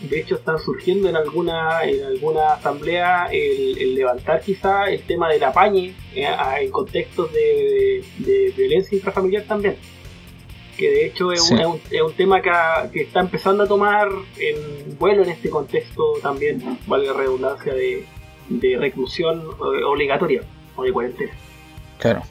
de 0.00 0.20
hecho 0.20 0.36
están 0.36 0.58
surgiendo 0.58 1.08
en 1.08 1.16
alguna 1.16 1.84
en 1.84 2.04
alguna 2.04 2.54
asamblea 2.54 3.28
el, 3.32 3.94
levantar 3.94 4.40
quizá 4.42 4.84
el 4.90 5.02
tema 5.02 5.30
del 5.30 5.42
apañe 5.44 5.94
eh, 6.14 6.28
en 6.60 6.70
contextos 6.70 7.32
de, 7.32 8.04
violencia 8.56 8.96
intrafamiliar 8.96 9.44
también. 9.44 9.76
Que 10.76 10.90
de 10.90 11.06
hecho 11.06 11.32
es, 11.32 11.50
un, 11.50 11.80
es, 11.90 12.02
un, 12.02 12.12
tema 12.12 12.42
que, 12.42 12.50
que, 12.92 13.02
está 13.02 13.20
empezando 13.20 13.62
a 13.62 13.66
tomar 13.66 14.08
en 14.36 14.98
vuelo 14.98 15.22
en 15.22 15.30
este 15.30 15.48
contexto 15.48 16.02
también 16.20 16.78
valga 16.86 17.12
la 17.12 17.18
redundancia 17.18 17.72
de, 17.72 18.04
de 18.50 18.76
reclusión 18.76 19.38
eh, 19.40 19.84
obligatoria 19.84 20.42
o 20.76 20.84
de 20.84 20.92
cuarentena. 20.92 21.32
Claro. 21.98 22.22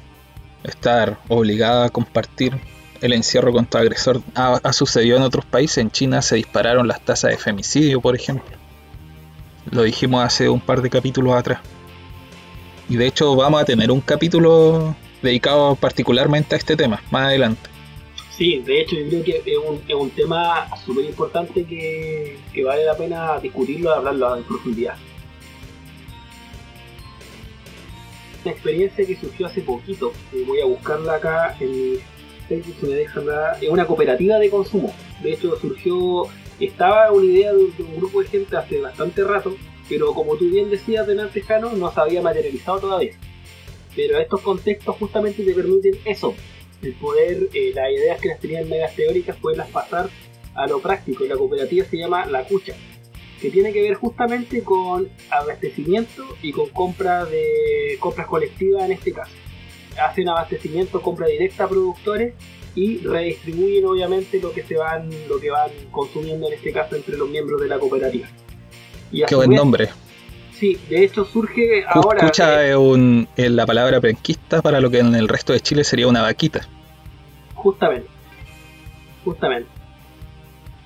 Estar 0.64 1.18
obligada 1.28 1.86
a 1.86 1.90
compartir 1.90 2.54
el 3.02 3.14
encierro 3.14 3.52
contra 3.52 3.82
agresor 3.82 4.22
ha, 4.36 4.74
sucedido 4.74 5.18
en 5.18 5.24
otros 5.24 5.46
países. 5.46 5.80
En 5.80 5.92
China 5.92 6.22
se 6.22 6.36
dispararon 6.36 6.88
las 6.88 7.02
tasas 7.02 7.32
de 7.32 7.38
femicidio, 7.38 8.02
por 8.02 8.16
ejemplo. 8.16 8.56
Lo 9.72 9.84
dijimos 9.84 10.24
hace 10.24 10.50
un 10.50 10.60
par 10.60 10.82
de 10.82 10.90
capítulos 10.90 11.34
atrás. 11.34 11.60
Y 12.90 12.98
de 12.98 13.08
hecho 13.08 13.36
vamos 13.36 13.62
a 13.62 13.66
tener 13.66 13.92
un 13.92 14.02
capítulo 14.02 14.96
dedicado 15.22 15.76
particularmente 15.76 16.56
a 16.56 16.58
este 16.58 16.76
tema 16.76 17.02
más 17.10 17.28
adelante. 17.28 17.70
Sí, 18.38 18.60
de 18.60 18.82
hecho 18.82 18.96
yo 18.98 19.10
creo 19.10 19.24
que 19.24 19.38
es 19.38 19.58
un, 19.58 19.82
es 19.88 19.96
un 19.96 20.10
tema 20.10 20.68
súper 20.86 21.06
importante 21.06 21.64
que, 21.64 22.38
que, 22.54 22.64
vale 22.64 22.86
la 22.86 22.96
pena 22.96 23.40
discutirlo 23.40 23.90
y 23.90 23.94
hablarlo 23.94 24.38
en 24.38 24.44
profundidad. 24.44 24.96
Una 28.44 28.52
experiencia 28.52 29.06
que 29.06 29.16
surgió 29.16 29.48
hace 29.48 29.62
poquito, 29.62 30.12
voy 30.46 30.60
a 30.60 30.66
buscarla 30.66 31.16
acá 31.16 31.56
en 31.60 31.98
es 32.50 33.70
una 33.70 33.86
cooperativa 33.86 34.38
de 34.38 34.50
consumo. 34.50 34.94
De 35.22 35.34
hecho, 35.34 35.58
surgió, 35.60 36.24
estaba 36.60 37.12
una 37.12 37.26
idea 37.26 37.54
de, 37.54 37.60
un 37.60 37.96
grupo 37.98 38.22
de 38.22 38.28
gente 38.28 38.56
hace 38.56 38.80
bastante 38.80 39.24
rato, 39.24 39.56
pero 39.90 40.14
como 40.14 40.36
tú 40.36 40.50
bien 40.50 40.70
decías, 40.70 41.08
de 41.08 41.16
Tejano, 41.28 41.72
no 41.74 41.92
se 41.92 42.00
había 42.00 42.22
materializado 42.22 42.80
todavía. 42.80 43.14
Pero 43.96 44.18
estos 44.18 44.42
contextos 44.42 44.96
justamente 44.98 45.44
te 45.44 45.54
permiten 45.54 45.96
eso, 46.06 46.34
el 46.82 46.94
poder, 46.94 47.50
eh, 47.54 47.72
las 47.74 47.92
ideas 47.92 48.20
que 48.20 48.30
las 48.30 48.40
tenían 48.40 48.70
medias 48.70 48.96
teóricas, 48.96 49.38
poderlas 49.38 49.70
pasar 49.70 50.10
a 50.54 50.68
lo 50.68 50.80
práctico. 50.80 51.24
Y 51.24 51.30
la 51.30 51.38
cooperativa 51.38 51.86
se 51.86 51.98
llama 51.98 52.26
La 52.26 52.44
Cucha, 52.44 52.76
que 53.42 53.50
tiene 53.50 53.72
que 53.72 53.82
ver 53.82 53.96
justamente 53.96 54.64
con 54.64 55.08
abastecimiento 55.30 56.24
y 56.42 56.52
con 56.52 56.70
compra 56.70 57.26
de 57.26 57.98
compras 58.00 58.28
colectivas 58.28 58.84
en 58.86 58.92
este 58.92 59.14
caso 59.14 59.32
hacen 60.00 60.30
abastecimiento, 60.30 61.02
compra 61.02 61.28
directa 61.28 61.66
a 61.66 61.70
productores 61.70 62.34
y 62.76 63.00
redistribuyen 63.00 63.86
obviamente 63.86 64.40
lo 64.40 64.52
que 64.52 64.64
se 64.64 64.76
van, 64.76 65.10
lo 65.30 65.40
que 65.40 65.50
van 65.50 65.72
consumiendo 65.92 66.48
en 66.48 66.54
este 66.54 66.72
caso 66.72 66.96
entre 66.96 67.18
los 67.18 67.30
miembros 67.30 67.62
de 67.62 67.68
la 67.68 67.80
cooperativa. 67.80 68.28
Qué 69.28 69.36
buen 69.36 69.52
nombre. 69.52 69.90
Sí, 70.54 70.78
de 70.90 71.04
hecho 71.04 71.26
surge 71.26 71.84
ahora. 71.88 72.20
Escucha 72.20 72.78
un, 72.78 73.28
la 73.36 73.66
palabra 73.66 74.00
penquista 74.00 74.62
para 74.62 74.80
lo 74.80 74.90
que 74.90 75.00
en 75.00 75.16
el 75.16 75.28
resto 75.28 75.54
de 75.54 75.60
Chile 75.60 75.84
sería 75.84 76.08
una 76.08 76.22
vaquita. 76.22 76.68
Justamente. 77.56 78.08
Justamente. 79.24 79.75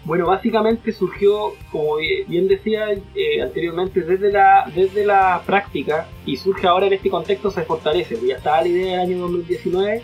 Bueno, 0.05 0.27
básicamente 0.27 0.91
surgió, 0.91 1.53
como 1.71 1.97
bien 1.97 2.47
decía 2.47 2.91
eh, 3.15 3.41
anteriormente, 3.41 4.01
desde 4.01 4.31
la, 4.31 4.71
desde 4.73 5.05
la 5.05 5.41
práctica 5.45 6.07
y 6.25 6.37
surge 6.37 6.67
ahora 6.67 6.87
en 6.87 6.93
este 6.93 7.09
contexto, 7.09 7.51
se 7.51 7.63
fortalece. 7.63 8.17
Ya 8.25 8.37
estaba 8.37 8.61
la 8.61 8.67
idea 8.67 8.91
del 8.91 9.11
año 9.11 9.17
2019. 9.19 10.01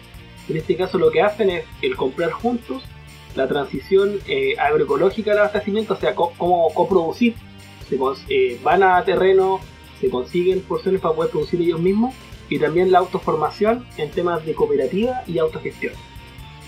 En 0.48 0.58
este 0.58 0.76
caso, 0.76 0.98
lo 0.98 1.10
que 1.10 1.22
hacen 1.22 1.50
es 1.50 1.66
el 1.82 1.96
comprar 1.96 2.32
juntos 2.32 2.84
la 3.36 3.48
transición 3.48 4.20
eh, 4.28 4.56
agroecológica 4.58 5.32
del 5.32 5.40
abastecimiento, 5.40 5.94
o 5.94 5.98
sea, 5.98 6.16
cómo 6.16 6.70
coproducir. 6.74 7.36
Se, 7.90 8.00
eh, 8.30 8.60
van 8.64 8.82
a 8.82 9.04
terreno, 9.04 9.60
se 10.00 10.10
consiguen 10.10 10.62
porciones 10.62 11.02
para 11.02 11.14
poder 11.14 11.32
producir 11.32 11.62
ellos 11.62 11.80
mismos 11.80 12.16
y 12.50 12.60
también 12.60 12.92
la 12.92 13.00
autoformación 13.00 13.86
en 13.98 14.10
temas 14.12 14.46
de 14.46 14.54
cooperativa 14.54 15.24
y 15.28 15.38
autogestión. 15.38 15.94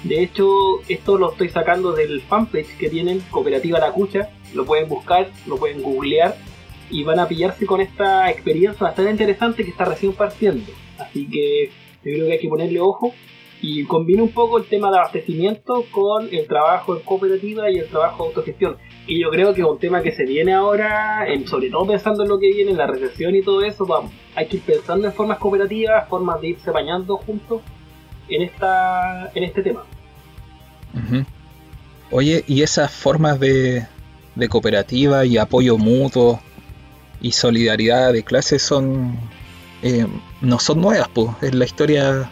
De 0.04 0.22
hecho, 0.22 0.82
esto 0.88 1.18
lo 1.18 1.32
estoy 1.32 1.50
sacando 1.50 1.92
del 1.92 2.22
fanpage 2.22 2.78
que 2.78 2.90
tienen, 2.90 3.20
Cooperativa 3.32 3.80
La 3.80 3.92
Cucha. 3.92 4.30
Lo 4.54 4.66
pueden 4.66 4.88
buscar, 4.88 5.30
lo 5.48 5.58
pueden 5.58 5.82
googlear 5.82 6.36
y 6.90 7.04
van 7.04 7.20
a 7.20 7.28
pillarse 7.28 7.66
con 7.66 7.82
esta 7.82 8.30
experiencia 8.30 8.86
bastante 8.86 9.12
interesante 9.12 9.64
que 9.64 9.72
está 9.72 9.86
recién 9.86 10.14
partiendo. 10.14 10.72
Así 10.98 11.28
que 11.28 11.72
yo 12.04 12.14
creo 12.14 12.26
que 12.28 12.34
hay 12.34 12.40
que 12.40 12.48
ponerle 12.48 12.80
ojo 12.80 13.14
y 13.62 13.84
combina 13.86 14.22
un 14.22 14.32
poco 14.32 14.60
el 14.60 14.66
tema 14.66 14.92
de 14.92 14.98
abastecimiento 14.98 15.86
con 15.92 16.30
el 16.32 16.48
trabajo 16.48 16.96
en 16.96 17.02
cooperativa 17.02 17.70
y 17.72 17.80
el 17.80 17.88
trabajo 17.88 18.24
de 18.24 18.30
autogestión. 18.30 18.78
Y 19.08 19.20
yo 19.22 19.30
creo 19.30 19.54
que 19.54 19.62
es 19.62 19.68
un 19.68 19.80
tema 19.80 20.02
que 20.02 20.12
se 20.12 20.26
viene 20.26 20.54
ahora, 20.54 21.26
sobre 21.46 21.70
todo 21.70 21.88
pensando 21.88 22.24
en 22.24 22.30
lo 22.30 22.40
que 22.40 22.50
viene, 22.50 22.72
en 22.72 22.78
la 22.78 22.88
recesión 22.88 23.36
y 23.36 23.42
todo 23.42 23.64
eso, 23.64 23.86
vamos, 23.86 24.12
hay 24.36 24.48
que 24.48 24.58
ir 24.58 24.64
pensando 24.64 25.08
en 25.08 25.14
formas 25.14 25.40
cooperativas, 25.40 26.08
formas 26.08 26.40
de 26.40 26.50
irse 26.50 26.72
bañando 26.72 27.18
juntos 27.18 27.62
en, 28.30 28.42
esta, 28.42 29.32
en 29.34 29.44
este 29.44 29.62
tema. 29.64 29.84
Oye, 32.12 32.44
¿y 32.48 32.62
esas 32.62 32.92
formas 32.92 33.40
de, 33.40 33.86
de 34.36 34.50
cooperativa 34.50 35.26
y 35.26 35.38
apoyo 35.38 35.78
mutuo 35.78 36.42
y 37.22 37.32
solidaridad 37.32 38.14
de 38.14 38.24
clases 38.24 38.62
son 38.62 39.18
eh, 39.84 40.08
no 40.42 40.60
son 40.60 40.82
nuevas, 40.82 41.08
pues, 41.14 41.30
es 41.42 41.54
la 41.54 41.66
historia 41.66 42.30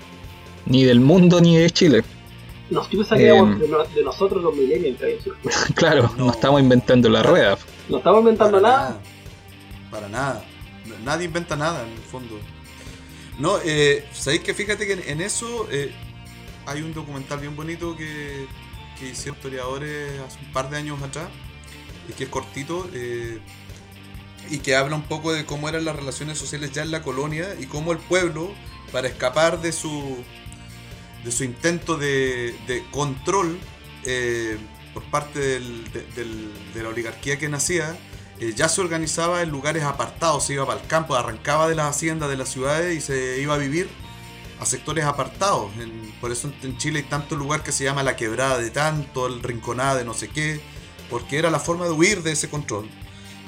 ni 0.66 0.84
del 0.84 1.00
mundo 1.00 1.42
ni 1.42 1.58
de 1.58 1.70
Chile. 1.70 2.04
Nos 2.72 2.88
em, 3.12 3.60
de, 3.60 4.04
nosotros 4.04 4.42
los 4.42 4.56
millennials. 4.56 5.00
claro, 5.76 6.12
no. 6.18 6.32
estamos 6.32 6.60
inventando 6.60 7.10
la 7.10 7.22
rueda. 7.22 7.58
No 7.88 7.98
estamos 7.98 8.22
inventando 8.22 8.60
nada. 8.60 9.00
Para 9.92 10.10
nada. 10.10 10.44
Nadie 11.04 11.26
inventa 11.26 11.56
nada 11.56 11.84
en 11.84 11.92
el 11.92 12.00
fondo. 12.00 12.40
No, 13.40 13.60
eh, 13.64 14.08
sabéis 14.14 14.42
que 14.44 14.54
fíjate 14.54 14.88
que 14.88 15.12
en, 15.12 15.22
eso 15.22 15.68
eh, 15.70 15.94
hay 16.66 16.82
un 16.82 16.94
documental 16.94 17.40
bien 17.40 17.56
bonito 17.56 17.98
que, 17.98 18.48
que 19.00 19.10
hicieron 19.10 19.36
historiadores 19.36 20.20
hace 20.22 20.40
un 20.40 20.52
par 20.54 20.70
de 20.70 20.78
años 20.78 21.02
atrás, 21.02 21.30
y 22.10 22.14
que 22.14 22.26
es 22.26 22.30
cortito, 22.30 22.90
eh, 22.94 23.40
y 24.50 24.60
que 24.60 24.76
habla 24.76 24.96
un 24.96 25.04
poco 25.04 25.34
de 25.34 25.46
cómo 25.46 25.68
eran 25.70 25.86
las 25.86 25.96
relaciones 25.96 26.38
sociales 26.38 26.72
ya 26.72 26.84
en 26.84 26.92
la 26.92 27.02
colonia 27.02 27.56
y 27.60 27.66
cómo 27.66 27.92
el 27.92 27.98
pueblo, 27.98 28.52
para 28.92 29.08
escapar 29.08 29.62
de 29.62 29.72
su, 29.72 30.24
de 31.24 31.32
su 31.32 31.44
intento 31.44 31.98
de, 31.98 32.84
control 32.92 33.58
eh, 34.04 34.58
por 34.94 35.04
parte 35.04 35.40
de 35.40 36.84
la 36.84 36.90
oligarquía 36.90 37.38
que 37.38 37.50
nacía, 37.50 37.98
eh, 38.40 38.54
ya 38.56 38.68
se 38.68 38.82
organizaba 38.82 39.42
en 39.42 39.50
lugares 39.50 39.84
apartados, 39.84 40.46
se 40.46 40.54
iba 40.54 40.66
para 40.66 40.82
el 40.82 40.88
campo, 40.88 41.16
arrancaba 41.16 41.68
de 41.70 41.76
las 41.76 41.88
haciendas 41.88 42.30
de 42.30 42.38
las 42.38 42.50
ciudades 42.50 42.98
y 42.98 43.02
se 43.02 43.40
iba 43.42 43.54
a 43.54 43.58
vivir 43.58 43.90
a 44.60 44.66
sectores 44.66 45.06
apartados. 45.06 45.72
por 46.22 46.32
eso 46.32 46.52
en 46.64 46.78
Chile 46.78 47.00
hay 47.00 47.06
tanto 47.06 47.36
lugar 47.36 47.64
que 47.64 47.72
se 47.72 47.84
llama 47.84 48.04
la 48.04 48.16
quebrada 48.16 48.58
de 48.58 48.70
tanto, 48.70 49.28
el 49.28 49.42
rinconada 49.42 49.96
de 49.96 50.06
no 50.06 50.14
sé 50.14 50.30
qué, 50.30 50.62
porque 51.10 51.38
era 51.38 51.50
la 51.50 51.60
forma 51.60 51.86
de 51.86 51.92
huir 51.92 52.24
de 52.24 52.32
ese 52.32 52.50
control. 52.50 52.90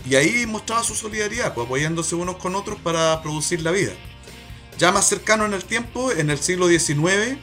Y 0.10 0.16
ahí 0.16 0.46
mostraba 0.46 0.84
su 0.84 0.96
solidaridad, 0.96 1.54
pues 1.54 1.66
apoyándose 1.66 2.16
unos 2.16 2.38
con 2.38 2.56
otros 2.56 2.80
para 2.80 3.22
producir 3.22 3.62
la 3.62 3.72
vida. 3.72 3.92
Ya 4.78 4.92
más 4.92 5.08
cercano 5.08 5.46
en 5.46 5.54
el 5.54 5.66
tiempo, 5.66 6.12
en 6.12 6.30
el 6.30 6.38
siglo 6.38 6.68
XIX, 6.68 7.38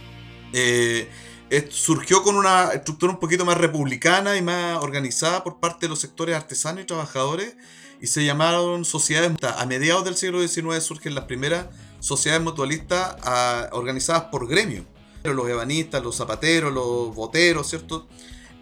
surgió 1.71 2.23
con 2.23 2.37
una 2.37 2.71
estructura 2.73 3.13
un 3.13 3.21
poquito 3.21 3.45
más 3.45 3.59
republicana 3.59 4.37
y 4.37 4.43
más 4.43 4.83
organizada 4.83 5.45
por 5.45 5.61
parte 5.61 5.87
de 5.87 5.91
los 5.91 6.01
sectores 6.01 6.37
artesanos 6.37 6.83
y 6.83 6.87
trabajadores 6.87 7.57
y 8.01 8.07
se 8.07 8.25
llamaron 8.25 8.85
sociedades. 8.85 9.33
A 9.43 9.67
mediados 9.67 10.05
del 10.05 10.17
siglo 10.17 10.47
XIX 10.47 10.83
surgen 10.83 11.15
las 11.15 11.25
primeras 11.25 11.67
sociedades 12.01 12.45
mutualistas 12.45 13.17
ah, 13.23 13.69
organizadas 13.73 14.25
por 14.25 14.47
gremios. 14.49 14.85
Los 15.23 15.49
ebanistas, 15.49 16.03
los 16.03 16.17
zapateros, 16.17 16.73
los 16.73 17.15
boteros, 17.15 17.69
¿cierto? 17.69 18.07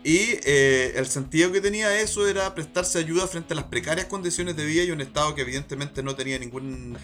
Y 0.05 0.39
eh, 0.45 0.95
el 0.97 1.07
sentido 1.07 1.53
que 1.53 1.61
tenía 1.61 2.01
eso 2.01 2.27
era 2.27 2.55
prestarse 2.55 2.99
ayuda 2.99 3.27
frente 3.27 3.55
a 3.55 3.57
las 3.57 3.67
precarias 3.67 4.07
condiciones 4.07 4.57
de 4.57 4.65
vida 4.65 4.85
y 4.85 4.91
un 4.91 5.01
Estado 5.01 5.35
que 5.35 5.43
evidentemente 5.43 6.03
no 6.03 6.15
tenía 6.15 6.39
ningún 6.39 6.97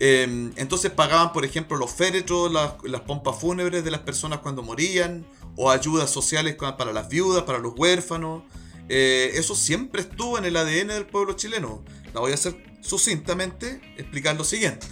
Em, 0.00 0.52
entonces 0.56 0.90
pagaban, 0.90 1.32
por 1.32 1.44
ejemplo, 1.44 1.76
los 1.76 1.92
féretros, 1.92 2.52
las, 2.52 3.00
pompas 3.02 3.38
fúnebres 3.38 3.84
de 3.84 3.90
las 3.90 4.00
personas 4.00 4.40
cuando 4.40 4.62
morían, 4.62 5.24
o 5.56 5.70
ayudas 5.70 6.10
sociales 6.10 6.56
para 6.56 6.92
las 6.92 7.08
viudas, 7.08 7.44
para 7.44 7.58
los 7.58 7.74
huérfanos. 7.76 8.42
Eh, 8.88 9.30
eso 9.34 9.54
siempre 9.54 10.02
estuvo 10.02 10.36
en 10.36 10.44
el 10.44 10.56
ADN 10.56 10.88
del 10.88 11.06
pueblo 11.06 11.34
chileno. 11.34 11.82
La 12.12 12.20
voy 12.20 12.32
a 12.32 12.34
hacer 12.34 12.54
sucintamente, 12.80 13.80
explicar 13.96 14.36
lo 14.36 14.44
siguiente. 14.44 14.86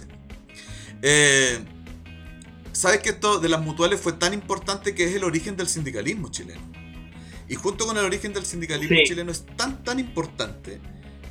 Eh, 1.01 1.59
¿Sabes 2.71 3.01
que 3.01 3.09
esto 3.09 3.39
de 3.39 3.49
las 3.49 3.61
mutuales 3.61 3.99
fue 3.99 4.13
tan 4.13 4.33
importante 4.33 4.95
que 4.95 5.03
es 5.03 5.15
el 5.15 5.23
origen 5.23 5.55
del 5.55 5.67
sindicalismo 5.67 6.31
chileno? 6.31 6.61
Y 7.47 7.55
junto 7.55 7.85
con 7.85 7.97
el 7.97 8.05
origen 8.05 8.33
del 8.33 8.45
sindicalismo 8.45 8.97
chileno 9.05 9.31
es 9.31 9.45
tan, 9.57 9.83
tan 9.83 9.99
importante 9.99 10.81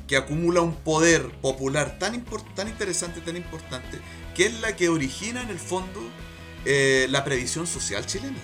que 0.07 0.17
acumula 0.17 0.61
un 0.61 0.75
poder 0.75 1.29
popular 1.41 1.97
tan, 1.99 2.23
tan 2.55 2.67
interesante, 2.67 3.21
tan 3.21 3.37
importante, 3.37 3.99
que 4.35 4.45
es 4.45 4.61
la 4.61 4.75
que 4.75 4.89
origina 4.89 5.41
en 5.41 5.49
el 5.49 5.59
fondo 5.59 6.01
eh, 6.65 7.07
la 7.09 7.23
previsión 7.23 7.67
social 7.67 8.05
chilena. 8.05 8.39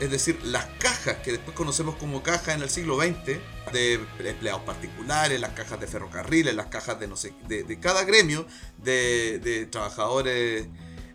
Es 0.00 0.10
decir, 0.10 0.38
las 0.44 0.66
cajas 0.78 1.18
que 1.18 1.32
después 1.32 1.56
conocemos 1.56 1.94
como 1.96 2.22
cajas 2.22 2.56
en 2.56 2.62
el 2.62 2.70
siglo 2.70 2.98
XX, 3.00 3.38
de 3.72 4.00
empleados 4.24 4.62
particulares, 4.62 5.40
las 5.40 5.50
cajas 5.50 5.80
de 5.80 5.86
ferrocarriles, 5.86 6.54
las 6.54 6.66
cajas 6.66 6.98
de 7.00 7.08
no 7.08 7.16
sé, 7.16 7.32
de, 7.48 7.78
cada 7.80 8.04
gremio, 8.04 8.46
de, 8.78 9.68
trabajadores 9.70 10.66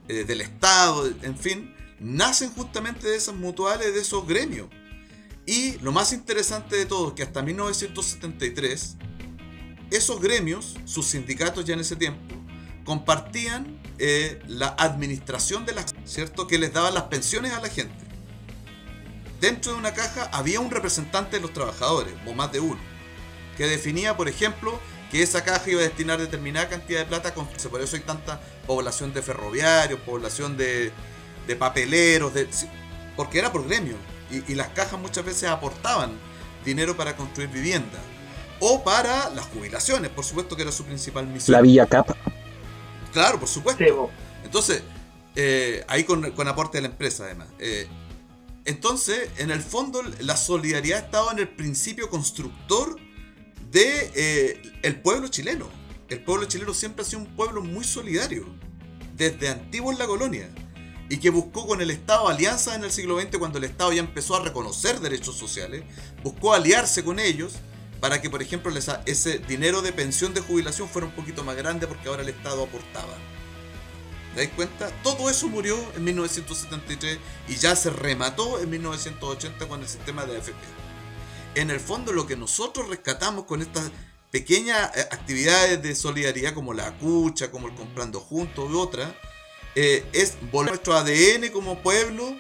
eh, 0.08 0.24
del 0.24 0.42
Estado, 0.42 1.08
en 1.22 1.38
fin, 1.38 1.76
nacen 2.00 2.52
justamente 2.52 3.08
de 3.08 3.18
esas 3.18 3.36
mutuales, 3.36 3.94
de 3.94 4.02
esos 4.02 4.26
gremios. 4.28 4.68
Y 5.46 5.78
lo 5.80 5.92
más 5.92 6.14
interesante 6.14 6.76
de 6.76 6.86
todo, 6.86 7.16
que 7.16 7.24
hasta 7.24 7.42
1973, 7.42 8.98
esos 9.92 10.20
gremios, 10.22 10.76
sus 10.86 11.08
sindicatos 11.08 11.66
ya 11.66 11.74
en 11.74 11.80
ese 11.80 11.96
tiempo, 11.96 12.22
compartían 12.84 13.80
eh, 13.98 14.42
la 14.48 14.68
administración 14.70 15.66
de 15.66 15.74
las, 15.74 15.94
¿cierto? 16.06 16.48
Que 16.48 16.58
les 16.58 16.74
daban 16.74 16.94
las 16.94 17.04
pensiones 17.04 17.54
a 17.54 17.62
la 17.62 17.70
gente. 17.70 17.94
Dentro 19.42 19.74
de 19.74 19.78
una 19.78 19.94
caja 19.94 20.30
había 20.32 20.60
un 20.60 20.72
representante 20.72 21.38
de 21.38 21.42
los 21.42 21.54
trabajadores, 21.54 22.14
o 22.26 22.34
más 22.34 22.52
de 22.52 22.60
uno, 22.60 22.80
que 23.58 23.68
definía, 23.68 24.18
por 24.18 24.28
ejemplo, 24.28 24.80
que 25.12 25.24
esa 25.24 25.44
caja 25.44 25.70
iba 25.70 25.82
a 25.82 25.84
destinar 25.84 26.20
determinada 26.20 26.70
cantidad 26.70 27.00
de 27.00 27.06
plata, 27.06 27.34
por 27.34 27.82
eso 27.82 27.96
hay 27.96 28.02
tanta 28.02 28.40
población 28.68 29.14
de 29.14 29.22
ferroviarios, 29.22 30.00
población 30.02 30.56
de, 30.56 30.92
papeleros, 31.58 32.34
de, 32.34 32.48
porque 33.16 33.40
era 33.40 33.52
por 33.52 33.68
gremio, 33.68 33.96
y, 34.30 34.52
y 34.52 34.56
las 34.56 34.70
cajas 34.70 35.00
muchas 35.00 35.26
veces 35.26 35.50
aportaban 35.50 36.12
dinero 36.64 36.96
para 36.96 37.16
construir 37.16 37.50
viviendas 37.50 38.02
o 38.60 38.84
para 38.84 39.30
las 39.32 39.46
jubilaciones, 39.48 40.10
por 40.12 40.26
supuesto 40.26 40.56
que 40.56 40.64
era 40.64 40.72
su 40.72 40.84
principal 40.84 41.28
misión. 41.28 41.54
La 41.54 41.62
Villa 41.62 41.86
Capa. 41.86 42.16
Claro, 43.14 43.40
por 43.40 43.48
supuesto. 43.48 44.12
Entonces, 44.44 44.84
eh, 45.36 45.84
ahí 45.88 46.04
con, 46.04 46.26
aporte 46.48 46.78
de 46.78 46.84
la 46.84 46.90
empresa 46.90 47.26
además. 47.26 47.48
Eh, 47.60 47.88
entonces, 48.66 49.30
en 49.38 49.52
el 49.52 49.62
fondo, 49.62 50.02
la 50.20 50.38
solidaridad 50.38 51.00
estaba 51.00 51.32
en 51.32 51.40
el 51.40 51.48
principio 51.48 52.10
constructor 52.10 52.98
de 53.72 54.12
eh, 54.16 54.62
el 54.84 55.02
pueblo 55.02 55.28
chileno. 55.28 55.68
El 56.10 56.24
pueblo 56.24 56.46
chileno 56.46 56.74
siempre 56.74 57.04
ha 57.04 57.06
sido 57.06 57.22
un 57.22 57.36
pueblo 57.36 57.62
muy 57.62 57.84
solidario, 57.84 58.46
desde 59.16 59.50
antiguo 59.50 59.92
en 59.92 60.00
la 60.00 60.08
colonia, 60.08 60.50
y 61.10 61.18
que 61.18 61.30
buscó 61.30 61.68
con 61.68 61.82
el 61.82 61.92
Estado 61.92 62.28
alianzas 62.28 62.76
en 62.76 62.84
el 62.84 62.92
siglo 62.92 63.20
XX 63.20 63.38
cuando 63.38 63.58
el 63.58 63.64
Estado 63.64 63.94
ya 63.94 64.02
empezó 64.02 64.36
a 64.36 64.44
reconocer 64.44 65.00
derechos 65.00 65.36
sociales, 65.36 65.84
buscó 66.24 66.54
aliarse 66.54 67.04
con 67.04 67.20
ellos 67.20 67.54
para 68.00 68.22
que, 68.22 68.30
por 68.30 68.42
ejemplo, 68.42 68.72
ese 69.06 69.40
dinero 69.40 69.82
de 69.82 69.92
pensión 69.92 70.34
de 70.34 70.42
jubilación 70.42 70.88
fuera 70.88 71.08
un 71.08 71.14
poquito 71.14 71.44
más 71.44 71.56
grande 71.56 71.88
porque 71.88 72.08
ahora 72.08 72.22
el 72.22 72.30
Estado 72.30 72.64
aportaba. 72.64 73.14
¿Te 74.36 74.46
das 74.46 74.56
cuenta? 74.56 74.90
Todo 75.04 75.30
eso 75.30 75.48
murió 75.48 75.78
en 75.96 76.04
1973 76.04 77.18
y 77.48 77.56
ya 77.56 77.76
se 77.76 77.90
remató 77.90 78.60
en 78.60 78.70
1980 78.70 79.68
con 79.68 79.82
el 79.82 79.88
sistema 79.88 80.26
de 80.26 80.38
AFP. 80.38 80.54
En 81.56 81.72
el 81.72 81.80
fondo, 81.80 82.14
lo 82.14 82.28
que 82.28 82.38
nosotros 82.38 82.88
rescatamos 82.90 83.46
con 83.46 83.62
estas 83.62 83.92
pequeñas 84.32 84.96
eh, 84.96 85.02
actividades 85.12 85.82
de 85.82 85.96
solidaridad 85.96 86.54
como 86.54 86.74
la 86.74 86.96
cucha, 86.98 87.52
como 87.52 87.68
el 87.68 87.76
comprando 87.76 88.20
juntos 88.20 88.70
y 88.72 88.76
otras, 88.76 89.14
eh, 89.76 90.06
es 90.14 90.38
volver 90.52 90.72
nuestro 90.72 90.94
ADN 90.94 91.50
como 91.52 91.82
pueblo 91.82 92.36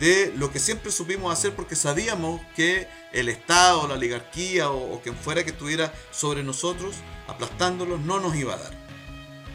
de 0.00 0.32
lo 0.36 0.50
que 0.50 0.58
siempre 0.58 0.90
supimos 0.90 1.32
hacer 1.32 1.52
porque 1.54 1.76
sabíamos 1.76 2.40
que 2.56 2.88
el 3.12 3.28
Estado, 3.28 3.86
la 3.86 3.94
oligarquía 3.94 4.70
o, 4.70 4.94
o 4.94 5.00
quien 5.00 5.14
fuera 5.14 5.44
que 5.44 5.50
estuviera 5.50 5.92
sobre 6.10 6.42
nosotros, 6.42 6.96
aplastándolos, 7.28 8.00
no 8.00 8.20
nos 8.20 8.34
iba 8.36 8.54
a 8.54 8.58
dar. 8.58 8.72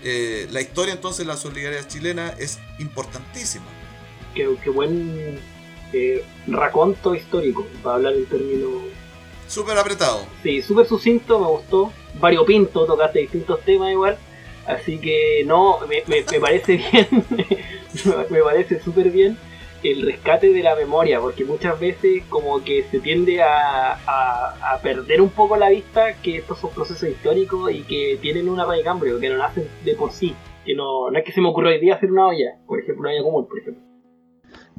Eh, 0.01 0.47
la 0.51 0.61
historia 0.61 0.93
entonces 0.93 1.19
de 1.19 1.25
la 1.25 1.37
solidaridad 1.37 1.87
chilena 1.87 2.29
es 2.39 2.57
importantísima. 2.79 3.65
Qué, 4.33 4.47
qué 4.63 4.69
buen 4.69 5.39
eh, 5.91 6.23
raconto 6.47 7.15
histórico, 7.15 7.67
para 7.83 7.95
hablar 7.97 8.13
en 8.13 8.25
términos... 8.27 8.71
Súper 9.47 9.77
apretado. 9.77 10.25
Sí, 10.43 10.61
súper 10.61 10.85
sucinto, 10.87 11.39
me 11.39 11.47
gustó. 11.47 11.91
Variopinto, 12.19 12.85
tocaste 12.85 13.19
distintos 13.19 13.59
temas 13.65 13.91
igual. 13.91 14.17
Así 14.67 14.99
que 14.99 15.43
no, 15.45 15.79
me, 15.87 16.03
me- 16.07 16.23
me 16.31 16.39
parece 16.39 16.77
bien, 16.91 17.07
me 18.29 18.41
parece 18.41 18.79
súper 18.79 19.09
bien 19.09 19.37
el 19.84 20.01
rescate 20.01 20.49
de 20.53 20.61
la 20.63 20.75
memoria, 20.75 21.19
porque 21.19 21.45
muchas 21.45 21.80
veces 21.80 22.23
como 22.30 22.63
que 22.63 22.86
se 22.91 22.99
tiende 22.99 23.41
a, 23.41 23.93
a- 23.93 24.73
a 24.73 24.82
perder 24.82 25.21
un 25.21 25.30
poco 25.30 25.55
la 25.57 25.69
vista 25.69 26.13
que 26.21 26.38
estos 26.38 26.59
son 26.59 26.71
procesos 26.71 27.07
históricos 27.09 27.71
y 27.71 27.82
que 27.84 28.17
tienen 28.21 28.49
una 28.49 28.65
raíz 28.65 28.84
cambio, 28.84 29.19
que 29.19 29.30
no 29.30 29.38
nacen 29.38 29.67
de 29.86 29.95
por 29.95 30.11
sí. 30.11 30.36
Que 30.65 30.75
no, 30.75 31.09
no 31.09 31.17
es 31.17 31.23
que 31.25 31.32
se 31.32 31.41
me 31.41 31.47
ocurrió 31.49 31.71
hoy 31.71 31.80
día 31.80 31.95
hacer 31.95 32.11
una 32.11 32.27
olla, 32.27 32.57
por 32.67 32.80
ejemplo, 32.80 33.01
una 33.01 33.11
olla 33.11 33.23
común, 33.23 33.47
por 33.47 33.59
ejemplo. 33.59 33.84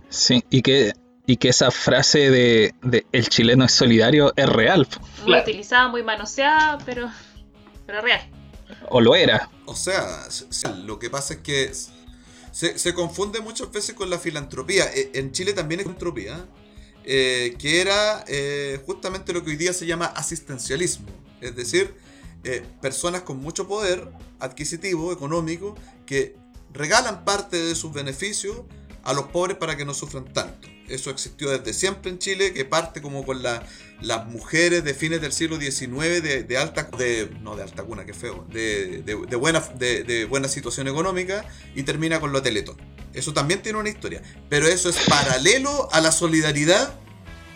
Sí, 0.08 0.42
y 0.50 0.62
que, 0.62 0.92
y 1.26 1.36
que 1.36 1.48
esa 1.48 1.70
frase 1.70 2.30
de, 2.30 2.74
de 2.82 3.06
el 3.12 3.28
chileno 3.28 3.64
es 3.64 3.72
solidario 3.72 4.32
es 4.36 4.48
real, 4.48 4.86
Muy 5.24 5.38
utilizada, 5.38 5.88
muy 5.88 6.02
manoseada, 6.02 6.78
pero, 6.84 7.08
pero 7.86 8.00
real. 8.02 8.20
o 8.88 9.00
lo 9.00 9.14
era. 9.14 9.48
O 9.66 9.74
sea, 9.74 10.26
lo 10.84 10.98
que 10.98 11.10
pasa 11.10 11.34
es 11.34 11.40
que 11.40 11.62
se, 12.60 12.94
confunde 12.94 13.40
muchas 13.40 13.72
veces 13.72 13.94
con 13.94 14.10
la 14.10 14.18
filantropía. 14.18 14.84
E- 14.92 15.10
En 15.14 15.32
Chile 15.32 15.52
también 15.52 15.80
es 15.80 15.84
filantropía, 15.86 16.46
eh, 17.04 17.56
que 17.58 17.80
era 17.80 18.24
eh, 18.28 18.80
justamente 18.84 19.32
lo 19.32 19.42
que 19.42 19.50
hoy 19.50 19.56
día 19.56 19.72
se 19.72 19.86
llama 19.86 20.06
asistencialismo. 20.06 21.06
Es 21.40 21.56
decir, 21.56 21.94
eh, 22.44 22.62
personas 22.82 23.22
con 23.22 23.38
mucho 23.38 23.66
poder 23.66 24.10
adquisitivo, 24.40 25.12
económico, 25.12 25.74
que 26.04 26.36
regalan 26.72 27.24
parte 27.24 27.56
de 27.56 27.74
sus 27.74 27.92
beneficios 27.92 28.62
a 29.04 29.12
los 29.12 29.26
pobres 29.28 29.56
para 29.56 29.76
que 29.76 29.84
no 29.84 29.94
sufran 29.94 30.24
tanto. 30.32 30.68
Eso 30.88 31.10
existió 31.10 31.50
desde 31.50 31.72
siempre 31.72 32.10
en 32.10 32.18
Chile, 32.18 32.52
que 32.52 32.64
parte 32.64 33.00
como 33.00 33.24
con 33.24 33.42
la- 33.42 33.62
las 34.00 34.26
mujeres 34.26 34.82
de 34.82 34.92
fines 34.94 35.20
del 35.20 35.32
siglo 35.32 35.56
XIX 35.60 36.20
de, 36.22 36.42
de 36.42 36.56
alta, 36.58 36.88
de, 36.98 37.30
no 37.42 37.54
de 37.54 37.62
alta 37.62 37.82
cuna, 37.84 38.04
que 38.04 38.12
feo, 38.14 38.44
de, 38.50 39.02
de- 39.02 39.14
de 39.28 39.36
buena, 39.36 39.60
de, 39.78 40.02
de 40.04 40.24
buena 40.24 40.48
situación 40.48 40.88
económica 40.88 41.44
y 41.74 41.82
termina 41.84 42.18
con 42.18 42.32
lo 42.32 42.42
Teletón. 42.42 42.76
Eso 43.14 43.32
también 43.32 43.62
tiene 43.62 43.78
una 43.78 43.88
historia, 43.88 44.22
pero 44.48 44.66
eso 44.66 44.88
es 44.88 44.96
paralelo 45.08 45.88
a 45.92 46.00
la 46.00 46.12
solidaridad 46.12 46.94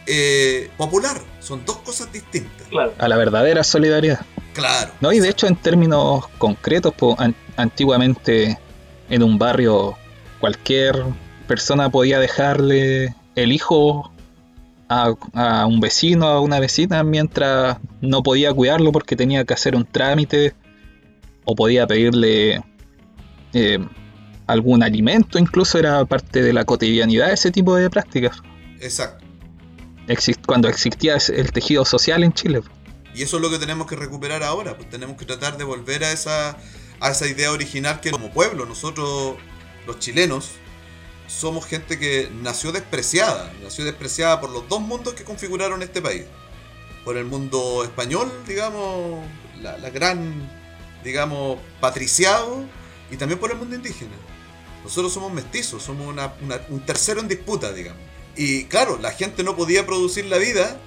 eh, 0.07 0.71
popular. 0.77 1.21
Son 1.41 1.65
dos 1.65 1.79
cosas 1.79 2.13
distintas. 2.13 2.67
A 2.99 3.09
la 3.09 3.17
verdadera 3.17 3.65
solidaridad. 3.65 4.25
Claro. 4.53 4.93
No, 5.01 5.13
y 5.13 5.19
de 5.21 5.29
hecho 5.31 5.47
en 5.47 5.57
términos 5.57 6.27
concretos, 6.39 6.95
an- 7.19 7.35
antiguamente 7.57 8.59
en 9.11 9.23
un 9.23 9.39
barrio 9.39 9.97
cualquier 10.41 11.05
persona 11.47 11.91
podía 11.91 12.19
dejarle 12.19 13.15
el 13.35 13.53
hijo 13.53 14.13
a, 14.89 15.15
a 15.35 15.67
un 15.67 15.81
vecino, 15.81 16.27
a 16.27 16.41
una 16.41 16.61
vecina, 16.61 17.03
mientras 17.03 17.79
no 18.01 18.23
podía 18.23 18.53
cuidarlo 18.53 18.93
porque 18.93 19.17
tenía 19.17 19.45
que 19.45 19.55
hacer 19.55 19.75
un 19.77 19.85
trámite 19.87 20.55
o 21.45 21.55
podía 21.55 21.87
pedirle 21.87 22.63
eh, 23.53 23.79
algún 24.47 24.83
alimento, 24.83 25.39
incluso 25.39 25.79
era 25.79 26.05
parte 26.05 26.43
de 26.43 26.53
la 26.53 26.65
cotidianidad 26.65 27.33
ese 27.33 27.51
tipo 27.51 27.77
de 27.77 27.89
prácticas. 27.91 28.43
Exacto. 28.81 29.25
Exist- 30.07 30.45
cuando 30.47 30.69
existía 30.69 31.17
el 31.17 31.53
tejido 31.53 31.85
social 31.85 32.23
en 32.25 32.33
Chile. 32.33 32.61
Y 33.15 33.23
eso 33.23 33.37
es 33.37 33.43
lo 33.43 33.51
que 33.51 33.59
tenemos 33.59 33.87
que 33.87 33.97
recuperar 33.97 34.43
ahora, 34.43 34.77
pues 34.77 34.91
tenemos 34.91 35.17
que 35.17 35.25
tratar 35.25 35.57
de 35.57 35.65
volver 35.65 36.05
a 36.05 36.13
esa, 36.13 36.59
a 37.01 37.11
esa 37.11 37.27
idea 37.27 37.53
original 37.53 38.01
que 38.01 38.11
como 38.11 38.31
pueblo, 38.31 38.67
nosotros 38.67 39.37
los 39.87 39.99
chilenos, 39.99 40.51
somos 41.27 41.65
gente 41.67 41.99
que 41.99 42.31
nació 42.43 42.73
despreciada, 42.73 43.53
nació 43.63 43.85
despreciada 43.85 44.41
por 44.41 44.51
los 44.51 44.69
dos 44.69 44.81
mundos 44.81 45.15
que 45.15 45.25
configuraron 45.25 45.83
este 45.83 46.01
país. 46.03 46.25
Por 47.05 47.17
el 47.17 47.25
mundo 47.25 47.83
español, 47.85 48.31
digamos, 48.47 49.25
la, 49.61 49.77
la 49.79 49.91
gran, 49.91 50.51
digamos, 51.03 51.59
patriciado, 51.81 52.65
y 53.11 53.17
también 53.17 53.39
por 53.39 53.51
el 53.51 53.59
mundo 53.59 53.75
indígena. 53.77 54.13
Nosotros 54.83 55.13
somos 55.13 55.33
mestizos, 55.33 55.83
somos 55.83 56.07
una- 56.09 56.35
una- 56.43 56.61
un 56.69 56.81
tercero 56.81 57.21
en 57.21 57.29
disputa, 57.29 57.73
digamos. 57.73 58.01
Y 58.37 58.65
claro, 58.65 58.99
la 59.01 59.13
gente 59.13 59.43
no 59.45 59.55
podía 59.57 59.87
producir 59.87 60.25
la 60.27 60.39
vida 60.39 60.79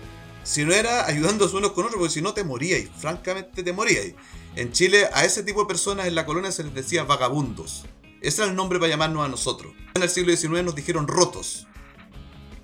si 0.44 0.66
no 0.66 0.74
era 0.74 1.06
ayudándose 1.06 1.56
unos 1.56 1.72
con 1.72 1.86
otros, 1.86 2.00
porque 2.00 2.14
si 2.14 2.22
no 2.22 2.34
te 2.34 2.44
moríais, 2.44 2.90
francamente 2.98 3.64
te 3.64 3.74
moríais. 3.74 4.14
En 4.56 4.72
Chile 4.72 5.08
a 5.14 5.24
ese 5.26 5.44
tipo 5.44 5.62
de 5.62 5.68
personas 5.68 6.08
en 6.08 6.16
la 6.16 6.26
colonia 6.26 6.52
se 6.52 6.64
les 6.64 6.74
decía 6.74 7.04
vagabundos. 7.04 7.86
Ese 8.22 8.42
era 8.42 8.52
el 8.52 8.56
nombre 8.56 8.80
para 8.80 8.90
llamarnos 8.90 9.26
a 9.26 9.30
nosotros. 9.30 9.74
En 9.96 10.04
el 10.04 10.10
siglo 10.10 10.36
XIX 10.36 10.64
nos 10.64 10.76
dijeron 10.76 11.08
rotos, 11.08 11.68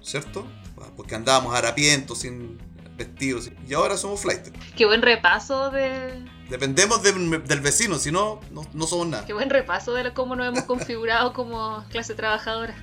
¿cierto? 0.01 0.47
Porque 0.95 1.15
andábamos 1.15 1.55
harapientos, 1.55 2.19
sin 2.19 2.59
vestidos, 2.97 3.49
y 3.67 3.73
ahora 3.73 3.97
somos 3.97 4.21
flight. 4.21 4.47
Qué 4.75 4.85
buen 4.85 5.01
repaso 5.01 5.71
de. 5.71 6.23
Dependemos 6.49 7.01
del, 7.01 7.43
del 7.45 7.59
vecino, 7.61 7.97
si 7.97 8.11
no, 8.11 8.39
no, 8.51 8.87
somos 8.87 9.07
nada. 9.07 9.25
Qué 9.25 9.33
buen 9.33 9.49
repaso 9.49 9.93
de 9.93 10.13
cómo 10.13 10.35
nos 10.35 10.47
hemos 10.47 10.63
configurado 10.65 11.33
como 11.33 11.83
clase 11.89 12.13
trabajadora. 12.13 12.75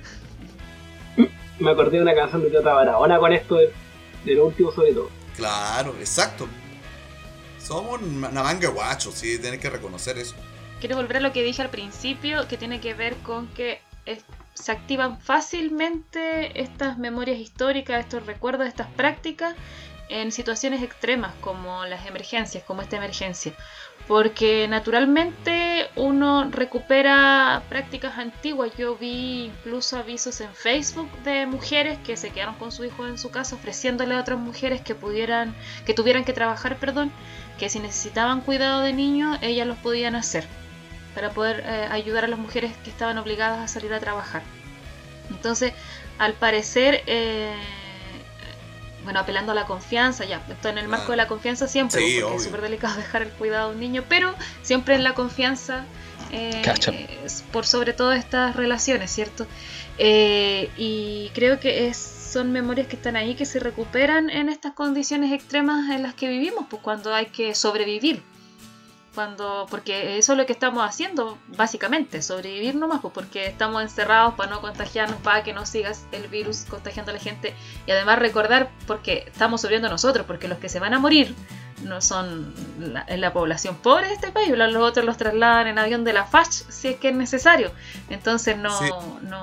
Me 1.59 1.71
acordé 1.71 1.97
de 1.97 2.03
una 2.03 2.15
canción 2.15 2.41
de 2.41 2.49
Tata 2.49 2.73
Barahona 2.73 3.19
con 3.19 3.31
esto 3.31 3.55
de, 3.55 3.71
de 4.25 4.33
lo 4.33 4.47
último 4.47 4.71
sobre 4.71 4.93
todo. 4.93 5.09
Claro, 5.37 5.95
exacto. 5.99 6.47
Somos 7.59 8.01
una 8.01 8.43
manga 8.43 8.67
de 8.67 8.67
guachos, 8.67 9.13
sí, 9.13 9.37
tienes 9.39 9.59
que 9.59 9.69
reconocer 9.69 10.17
eso. 10.17 10.35
Quiero 10.81 10.95
volver 10.95 11.17
a 11.17 11.19
lo 11.19 11.31
que 11.31 11.43
dije 11.43 11.61
al 11.61 11.69
principio, 11.69 12.47
que 12.47 12.57
tiene 12.57 12.81
que 12.81 12.95
ver 12.95 13.15
con 13.17 13.47
que 13.49 13.81
se 14.55 14.71
activan 14.71 15.21
fácilmente 15.21 16.59
estas 16.59 16.97
memorias 16.97 17.37
históricas, 17.37 17.99
estos 17.99 18.25
recuerdos, 18.25 18.67
estas 18.67 18.87
prácticas 18.87 19.55
en 20.09 20.31
situaciones 20.31 20.81
extremas 20.81 21.35
como 21.39 21.85
las 21.85 22.07
emergencias, 22.07 22.63
como 22.63 22.81
esta 22.81 22.97
emergencia. 22.97 23.53
Porque 24.07 24.67
naturalmente 24.67 25.87
uno 25.95 26.49
recupera 26.49 27.61
prácticas 27.69 28.17
antiguas. 28.17 28.71
Yo 28.75 28.97
vi 28.97 29.45
incluso 29.45 29.97
avisos 29.97 30.41
en 30.41 30.51
Facebook 30.53 31.11
de 31.23 31.45
mujeres 31.45 31.99
que 31.99 32.17
se 32.17 32.31
quedaron 32.31 32.55
con 32.55 32.71
su 32.71 32.83
hijo 32.83 33.05
en 33.05 33.19
su 33.19 33.29
casa 33.29 33.55
ofreciéndole 33.55 34.15
a 34.15 34.19
otras 34.19 34.39
mujeres 34.39 34.81
que 34.81 34.95
pudieran, 34.95 35.55
que 35.85 35.93
tuvieran 35.93 36.25
que 36.25 36.33
trabajar, 36.33 36.77
perdón, 36.77 37.11
que 37.59 37.69
si 37.69 37.79
necesitaban 37.79 38.41
cuidado 38.41 38.81
de 38.81 38.93
niños, 38.93 39.37
ellas 39.43 39.67
los 39.67 39.77
podían 39.77 40.15
hacer 40.15 40.45
para 41.13 41.31
poder 41.31 41.63
eh, 41.65 41.87
ayudar 41.91 42.25
a 42.25 42.27
las 42.27 42.39
mujeres 42.39 42.71
que 42.83 42.89
estaban 42.89 43.17
obligadas 43.17 43.59
a 43.59 43.67
salir 43.67 43.93
a 43.93 43.99
trabajar. 43.99 44.41
Entonces, 45.29 45.73
al 46.17 46.33
parecer, 46.33 47.03
eh, 47.07 47.53
bueno, 49.03 49.19
apelando 49.19 49.51
a 49.51 49.55
la 49.55 49.65
confianza, 49.65 50.25
ya, 50.25 50.41
esto 50.49 50.69
en 50.69 50.77
el 50.77 50.87
marco 50.87 51.11
de 51.11 51.17
la 51.17 51.27
confianza 51.27 51.67
siempre, 51.67 51.99
Sí, 52.01 52.05
porque 52.05 52.23
obvio. 52.23 52.37
es 52.37 52.43
súper 52.43 52.61
delicado 52.61 52.95
dejar 52.97 53.23
el 53.23 53.29
cuidado 53.29 53.69
de 53.69 53.75
un 53.75 53.81
niño, 53.81 54.03
pero 54.07 54.33
siempre 54.61 54.95
en 54.95 55.03
la 55.03 55.13
confianza 55.13 55.85
eh, 56.31 56.61
por 57.51 57.65
sobre 57.65 57.93
todo 57.93 58.13
estas 58.13 58.55
relaciones, 58.55 59.11
¿cierto? 59.11 59.47
Eh, 59.97 60.69
y 60.77 61.29
creo 61.33 61.59
que 61.59 61.87
es, 61.87 61.97
son 61.97 62.51
memorias 62.51 62.87
que 62.87 62.95
están 62.95 63.15
ahí, 63.17 63.35
que 63.35 63.45
se 63.45 63.59
recuperan 63.59 64.29
en 64.29 64.47
estas 64.47 64.73
condiciones 64.73 65.33
extremas 65.33 65.89
en 65.89 66.03
las 66.03 66.13
que 66.13 66.29
vivimos, 66.29 66.65
pues 66.69 66.81
cuando 66.81 67.13
hay 67.13 67.25
que 67.27 67.53
sobrevivir 67.55 68.23
cuando 69.13 69.67
porque 69.69 70.17
eso 70.17 70.31
es 70.33 70.37
lo 70.37 70.45
que 70.45 70.53
estamos 70.53 70.83
haciendo 70.87 71.37
básicamente 71.47 72.21
sobrevivir 72.21 72.75
nomás 72.75 73.01
pues 73.01 73.13
porque 73.13 73.45
estamos 73.45 73.81
encerrados 73.81 74.35
para 74.35 74.49
no 74.49 74.61
contagiarnos 74.61 75.17
para 75.21 75.43
que 75.43 75.51
no 75.53 75.65
sigas 75.65 76.05
el 76.13 76.27
virus 76.29 76.65
contagiando 76.69 77.11
a 77.11 77.15
la 77.15 77.19
gente 77.19 77.53
y 77.85 77.91
además 77.91 78.19
recordar 78.19 78.69
porque 78.87 79.25
estamos 79.27 79.61
sobreviviendo 79.61 79.89
nosotros 79.89 80.25
porque 80.25 80.47
los 80.47 80.59
que 80.59 80.69
se 80.69 80.79
van 80.79 80.93
a 80.93 80.99
morir 80.99 81.35
no 81.83 81.99
son 81.99 82.53
la, 82.79 83.01
es 83.01 83.19
la 83.19 83.33
población 83.33 83.75
pobre 83.75 84.07
de 84.07 84.13
este 84.13 84.31
país 84.31 84.49
los 84.49 84.71
los 84.71 84.83
otros 84.83 85.05
los 85.05 85.17
trasladan 85.17 85.67
en 85.67 85.77
avión 85.79 86.03
de 86.03 86.13
la 86.13 86.25
FACH 86.25 86.51
si 86.69 86.89
es 86.89 86.95
que 86.97 87.09
es 87.09 87.15
necesario 87.15 87.71
entonces 88.09 88.57
no, 88.57 88.77
Sí. 88.77 88.85
no 89.23 89.41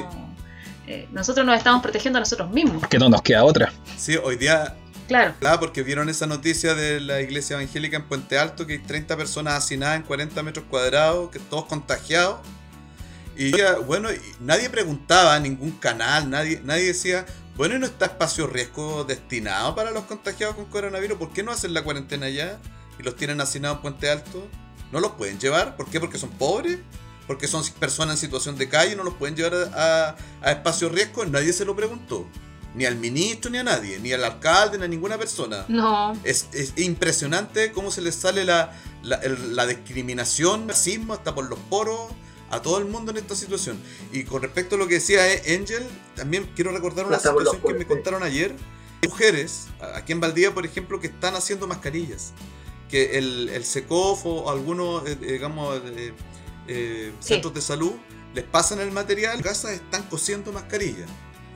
eh, 0.86 1.06
nosotros 1.12 1.44
nos 1.44 1.56
estamos 1.58 1.82
protegiendo 1.82 2.16
a 2.18 2.20
nosotros 2.20 2.48
mismos 2.50 2.86
Que 2.88 2.98
no 2.98 3.10
nos 3.10 3.20
queda 3.20 3.44
otra. 3.44 3.70
Sí, 3.98 4.16
hoy 4.16 4.36
día 4.36 4.74
Claro. 5.08 5.34
Claro, 5.40 5.58
porque 5.58 5.82
vieron 5.82 6.08
esa 6.08 6.26
noticia 6.26 6.74
de 6.74 7.00
la 7.00 7.20
iglesia 7.20 7.56
evangélica 7.56 7.96
en 7.96 8.04
Puente 8.04 8.38
Alto, 8.38 8.66
que 8.66 8.74
hay 8.74 8.78
30 8.78 9.16
personas 9.16 9.54
hacinadas 9.54 9.96
en 9.96 10.02
40 10.02 10.42
metros 10.42 10.66
cuadrados, 10.68 11.30
que 11.30 11.38
todos 11.38 11.64
contagiados. 11.64 12.40
Y 13.36 13.52
bueno, 13.86 14.10
nadie 14.40 14.68
preguntaba, 14.68 15.38
ningún 15.40 15.72
canal, 15.72 16.28
nadie, 16.28 16.60
nadie 16.64 16.86
decía, 16.86 17.24
bueno, 17.56 17.76
¿y 17.76 17.78
no 17.78 17.86
está 17.86 18.06
espacio 18.06 18.46
riesgo 18.46 19.04
destinado 19.04 19.74
para 19.74 19.92
los 19.92 20.04
contagiados 20.04 20.56
con 20.56 20.66
coronavirus? 20.66 21.18
¿Por 21.18 21.32
qué 21.32 21.42
no 21.42 21.52
hacen 21.52 21.72
la 21.72 21.82
cuarentena 21.82 22.26
allá 22.26 22.58
y 22.98 23.02
los 23.02 23.16
tienen 23.16 23.40
hacinados 23.40 23.78
en 23.78 23.82
Puente 23.82 24.10
Alto? 24.10 24.46
¿No 24.92 25.00
los 25.00 25.12
pueden 25.12 25.38
llevar? 25.38 25.76
¿Por 25.76 25.88
qué? 25.88 26.00
¿Porque 26.00 26.18
son 26.18 26.30
pobres? 26.30 26.78
porque 27.28 27.46
son 27.46 27.62
personas 27.78 28.16
en 28.16 28.20
situación 28.20 28.56
de 28.56 28.70
calle, 28.70 28.96
no 28.96 29.04
los 29.04 29.12
pueden 29.12 29.36
llevar 29.36 29.54
a, 29.54 30.08
a, 30.08 30.16
a 30.40 30.50
espacios 30.50 30.90
riesgos, 30.90 31.28
nadie 31.28 31.52
se 31.52 31.66
lo 31.66 31.76
preguntó. 31.76 32.26
Ni 32.74 32.84
al 32.84 32.96
ministro, 32.96 33.50
ni 33.50 33.58
a 33.58 33.62
nadie, 33.64 33.98
ni 33.98 34.12
al 34.12 34.22
alcalde, 34.24 34.78
ni 34.78 34.84
a 34.84 34.88
ninguna 34.88 35.16
persona. 35.18 35.64
No. 35.68 36.12
Es, 36.24 36.48
es 36.52 36.74
impresionante 36.76 37.72
cómo 37.72 37.90
se 37.90 38.02
les 38.02 38.14
sale 38.14 38.44
la, 38.44 38.72
la, 39.02 39.16
el- 39.16 39.56
la 39.56 39.66
discriminación, 39.66 40.62
el 40.62 40.68
racismo, 40.68 41.14
hasta 41.14 41.34
por 41.34 41.48
los 41.48 41.58
poros, 41.70 42.10
a 42.50 42.60
todo 42.62 42.78
el 42.78 42.84
mundo 42.84 43.10
en 43.10 43.16
esta 43.18 43.34
situación. 43.34 43.78
Y 44.12 44.24
con 44.24 44.42
respecto 44.42 44.74
a 44.76 44.78
lo 44.78 44.86
que 44.86 44.94
decía 44.94 45.26
E- 45.32 45.56
Angel, 45.56 45.82
también 46.14 46.50
quiero 46.54 46.70
recordar 46.72 47.06
una 47.06 47.16
Hasta 47.16 47.30
situación 47.30 47.62
que 47.62 47.72
me 47.74 47.80
sí. 47.80 47.84
contaron 47.86 48.22
ayer. 48.22 48.54
Mujeres, 49.02 49.66
aquí 49.94 50.12
en 50.12 50.20
Valdivia, 50.20 50.52
por 50.52 50.64
ejemplo, 50.66 51.00
que 51.00 51.06
están 51.08 51.34
haciendo 51.36 51.66
mascarillas. 51.66 52.32
Que 52.90 53.18
el, 53.18 53.48
el 53.50 53.64
SECOF 53.64 54.24
o 54.26 54.50
algunos, 54.50 55.06
eh, 55.06 55.16
eh, 55.20 55.32
digamos, 55.32 55.80
eh, 55.84 56.12
eh, 56.68 57.12
centros 57.20 57.52
de 57.54 57.60
salud 57.60 57.92
les 58.34 58.44
pasan 58.44 58.80
el 58.80 58.90
material. 58.92 59.36
En 59.36 59.42
casas 59.42 59.72
están 59.72 60.02
cosiendo 60.04 60.52
mascarillas. 60.52 61.08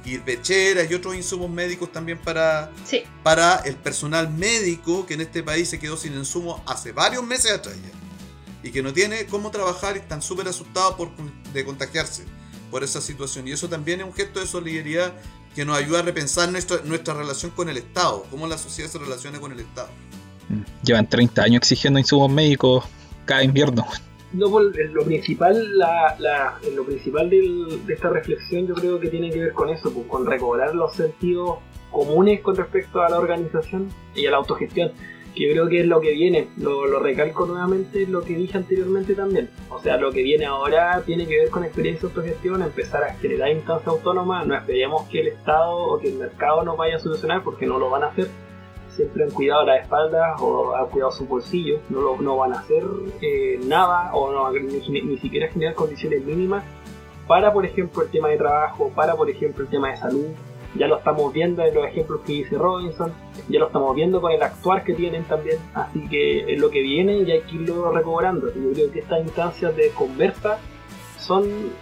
Y 0.05 0.19
pecheras 0.19 0.91
y 0.91 0.95
otros 0.95 1.15
insumos 1.15 1.49
médicos 1.51 1.93
también 1.93 2.19
para, 2.19 2.71
Sí. 2.85 3.03
para 3.23 3.57
el 3.65 3.77
personal 3.77 4.31
médico 4.31 5.07
que 5.07 5.15
en 5.15 5.21
este 5.21 5.43
país 5.43 5.69
se 5.69 5.79
quedó 5.79 5.97
sin 5.97 6.15
insumos 6.15 6.61
hace 6.67 6.93
varios 6.93 7.25
meses 7.25 7.53
atrás 7.53 7.77
ya. 7.77 8.69
Y 8.69 8.71
que 8.73 8.83
no 8.83 8.93
tiene 8.93 9.27
cómo 9.27 9.51
trabajar 9.51 9.97
y 9.97 10.01
están 10.01 10.23
súper 10.23 10.49
asustados 10.49 10.95
por, 10.95 11.11
de 11.53 11.65
contagiarse 11.65 12.25
por 12.71 12.83
esa 12.85 13.01
situación. 13.01 13.47
Y 13.49 13.53
eso 13.53 13.69
también 13.69 14.01
es 14.01 14.07
un 14.07 14.13
gesto 14.13 14.41
de 14.41 14.47
solidaridad 14.47 15.13
que 15.55 15.65
nos 15.65 15.77
ayuda 15.77 15.99
a 16.01 16.03
repensar 16.03 16.49
nuestra, 16.51 16.79
nuestra 16.85 17.13
relación 17.15 17.51
con 17.51 17.69
el 17.69 17.77
Estado, 17.77 18.25
cómo 18.31 18.47
la 18.47 18.57
sociedad 18.59 18.91
se 18.91 18.99
relaciona 18.99 19.39
con 19.41 19.53
el 19.53 19.61
Estado. 19.61 19.89
Llevan 20.83 21.09
30 21.09 21.43
años 21.43 21.57
exigiendo 21.59 21.99
insumos 21.99 22.31
médicos 22.31 22.85
cada 23.25 23.43
invierno. 23.43 23.87
No, 24.33 24.49
lo 24.61 25.03
principal, 25.05 25.77
la, 25.77 26.17
la- 26.19 26.59
lo 26.75 26.85
principal 26.85 27.29
del- 27.29 27.85
de 27.87 27.95
esta 27.95 28.09
reflexión 28.09 28.67
yo 28.67 28.75
creo 28.75 28.99
que 28.99 29.09
tiene 29.09 29.31
que 29.31 29.41
ver 29.41 29.53
con 29.53 29.69
eso, 29.69 29.93
pues, 29.93 30.07
con 30.07 30.25
recobrar 30.27 30.75
los 30.75 30.95
sentidos 30.95 31.59
comunes 31.91 32.41
con 32.41 32.57
respecto 32.57 33.03
a 33.03 33.11
la 33.11 33.19
organización 33.19 33.89
y 34.15 34.25
a 34.27 34.31
la 34.31 34.39
autogestión, 34.39 34.93
que 35.35 35.47
yo 35.47 35.53
creo 35.53 35.69
que 35.69 35.81
es 35.81 35.87
lo 35.87 36.01
que 36.01 36.13
viene, 36.13 36.49
lo, 36.57 36.87
lo 36.87 36.99
recalco 37.01 37.45
nuevamente 37.45 38.07
lo 38.07 38.23
que 38.23 38.35
dije 38.35 38.57
anteriormente 38.57 39.15
también, 39.15 39.51
o 39.69 39.79
sea, 39.81 39.99
lo 39.99 40.11
que 40.11 40.23
viene 40.23 40.47
ahora 40.47 41.03
tiene 41.05 41.27
que 41.27 41.37
ver 41.39 41.51
con 41.51 41.65
experiencia 41.65 42.09
de 42.09 42.15
autogestión, 42.15 42.63
empezar 42.63 43.05
a 43.05 43.15
generar 43.17 43.51
instancias 43.51 43.89
autónomas, 43.89 44.47
no 44.47 44.55
esperemos 44.55 45.07
que 45.09 45.21
el 45.21 45.29
Estado 45.29 45.75
o 45.77 45.99
que 45.99 46.09
el 46.09 46.15
mercado 46.19 46.63
nos 46.65 46.79
vaya 46.79 46.97
a 46.97 46.99
solucionar 46.99 47.43
porque 47.45 47.67
no 47.67 47.79
lo 47.79 47.91
van 47.91 48.05
a 48.05 48.07
hacer, 48.07 48.29
siempre 48.95 49.25
han 49.25 49.31
cuidado 49.31 49.65
las 49.65 49.83
espaldas 49.83 50.41
o 50.41 50.75
han 50.75 50.87
cuidado 50.87 51.13
su 51.13 51.27
bolsillo, 51.27 51.81
no, 51.89 52.01
lo, 52.01 52.17
no 52.21 52.37
van 52.37 52.53
a 52.53 52.61
hacer 52.61 52.85
eh, 53.21 53.59
nada 53.65 54.15
o 54.15 54.33
no, 54.33 54.51
ni, 54.53 55.03
ni 55.03 55.19
siquiera 55.19 55.49
generar 55.49 55.75
condiciones 55.75 56.25
mínimas 56.25 56.65
para, 57.27 57.53
por 57.53 57.65
ejemplo, 57.65 58.03
el 58.03 58.11
tema 58.11 58.29
de 58.29 58.37
trabajo, 58.37 58.91
para, 58.95 59.15
por 59.15 59.31
ejemplo, 59.31 59.65
el 59.65 59.71
tema 59.71 59.91
de 59.91 59.97
salud. 59.97 60.27
Ya 60.75 60.87
lo 60.87 60.99
estamos 60.99 61.33
viendo 61.35 61.63
en 61.63 61.75
los 61.75 61.87
ejemplos 61.87 62.21
que 62.27 62.33
dice 62.33 62.57
Robinson, 62.57 63.13
ya 63.49 63.59
lo 63.59 63.67
estamos 63.67 63.95
viendo 63.95 64.23
con 64.23 64.33
el 64.33 64.43
actuar 64.43 64.85
que 64.85 64.95
tienen 64.95 65.25
también, 65.25 65.59
así 65.75 66.09
que 66.09 66.51
es 66.51 66.59
lo 66.59 66.71
que 66.71 66.81
viene 66.81 67.19
y 67.19 67.31
hay 67.31 67.43
que 67.43 67.57
irlo 67.57 67.93
recobrando. 67.93 68.47
Yo 68.55 68.73
creo 68.73 68.91
que 68.91 69.01
estas 69.01 69.21
instancias 69.21 69.77
de 69.77 69.91
conversa 69.91 70.59
son 71.19 71.73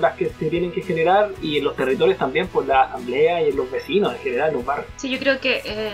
las 0.00 0.16
que 0.16 0.30
se 0.30 0.50
tienen 0.50 0.72
que 0.72 0.82
generar 0.82 1.30
y 1.42 1.58
en 1.58 1.64
los 1.64 1.76
territorios 1.76 2.18
también 2.18 2.46
por 2.48 2.66
la 2.66 2.82
asamblea 2.82 3.42
y 3.42 3.50
en 3.50 3.56
los 3.56 3.70
vecinos 3.70 4.14
en 4.14 4.18
general, 4.20 4.50
en 4.50 4.56
los 4.56 4.64
barrios. 4.64 4.88
Sí, 4.96 5.10
yo 5.10 5.18
creo 5.18 5.40
que 5.40 5.62
eh, 5.64 5.92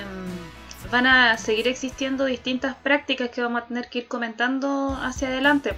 van 0.91 1.07
a 1.07 1.37
seguir 1.39 1.69
existiendo 1.69 2.25
distintas 2.25 2.75
prácticas 2.77 3.31
que 3.31 3.41
vamos 3.43 3.63
a 3.63 3.67
tener 3.67 3.89
que 3.89 4.01
ir 4.01 4.09
comentando 4.09 4.97
hacia 5.03 5.29
adelante, 5.29 5.75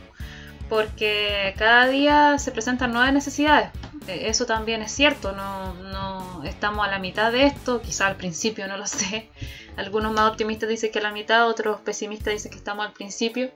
porque 0.69 1.55
cada 1.59 1.87
día 1.89 2.39
se 2.39 2.51
presentan 2.53 2.93
nuevas 2.93 3.13
necesidades. 3.13 3.71
Eh, 4.09 4.29
Eso 4.29 4.47
también 4.47 4.83
es 4.83 4.93
cierto, 4.93 5.33
no, 5.33 5.75
no 5.75 6.43
estamos 6.45 6.87
a 6.87 6.91
la 6.91 6.99
mitad 6.99 7.33
de 7.33 7.47
esto, 7.47 7.81
quizá 7.83 8.07
al 8.07 8.17
principio, 8.17 8.67
no 8.69 8.77
lo 8.77 8.87
sé. 9.01 9.31
Algunos 9.77 10.13
más 10.13 10.31
optimistas 10.31 10.69
dicen 10.69 10.91
que 10.91 10.99
a 10.99 11.03
la 11.03 11.13
mitad, 11.13 11.49
otros 11.49 11.81
pesimistas 11.81 12.33
dicen 12.33 12.51
que 12.51 12.59
estamos 12.59 12.87
al 12.87 12.93
principio. 12.93 13.51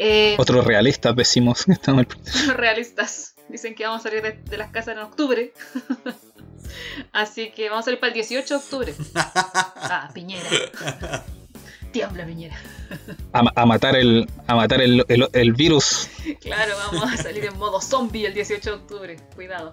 Eh, 0.00 0.36
Otros 0.38 0.64
realistas 0.64 1.16
decimos 1.16 1.64
que 1.64 1.72
estamos 1.72 2.06
los 2.46 2.46
realistas 2.56 3.34
dicen 3.48 3.74
que 3.74 3.84
vamos 3.84 4.00
a 4.00 4.08
salir 4.08 4.22
de, 4.22 4.32
de 4.32 4.56
las 4.58 4.70
casas 4.70 4.94
en 4.96 5.02
octubre. 5.02 5.52
Así 7.12 7.50
que 7.50 7.68
vamos 7.68 7.82
a 7.82 7.86
salir 7.86 8.00
para 8.00 8.08
el 8.08 8.14
18 8.14 8.54
de 8.54 8.60
octubre. 8.60 8.94
Ah, 9.90 10.10
Piñera. 10.12 10.44
Tiembla, 11.92 12.26
Piñera. 12.26 12.54
a, 13.32 13.42
a 13.62 13.64
matar 13.66 13.96
el 13.96 14.28
a 14.46 14.54
matar 14.54 14.82
el, 14.82 15.04
el- 15.08 15.28
el 15.32 15.52
virus. 15.54 16.08
Claro, 16.42 16.74
vamos 16.92 17.10
a 17.12 17.16
salir 17.16 17.44
en 17.46 17.56
modo 17.56 17.80
zombie 17.80 18.26
el 18.26 18.34
18 18.34 18.70
de 18.70 18.76
octubre. 18.76 19.16
Cuidado. 19.34 19.70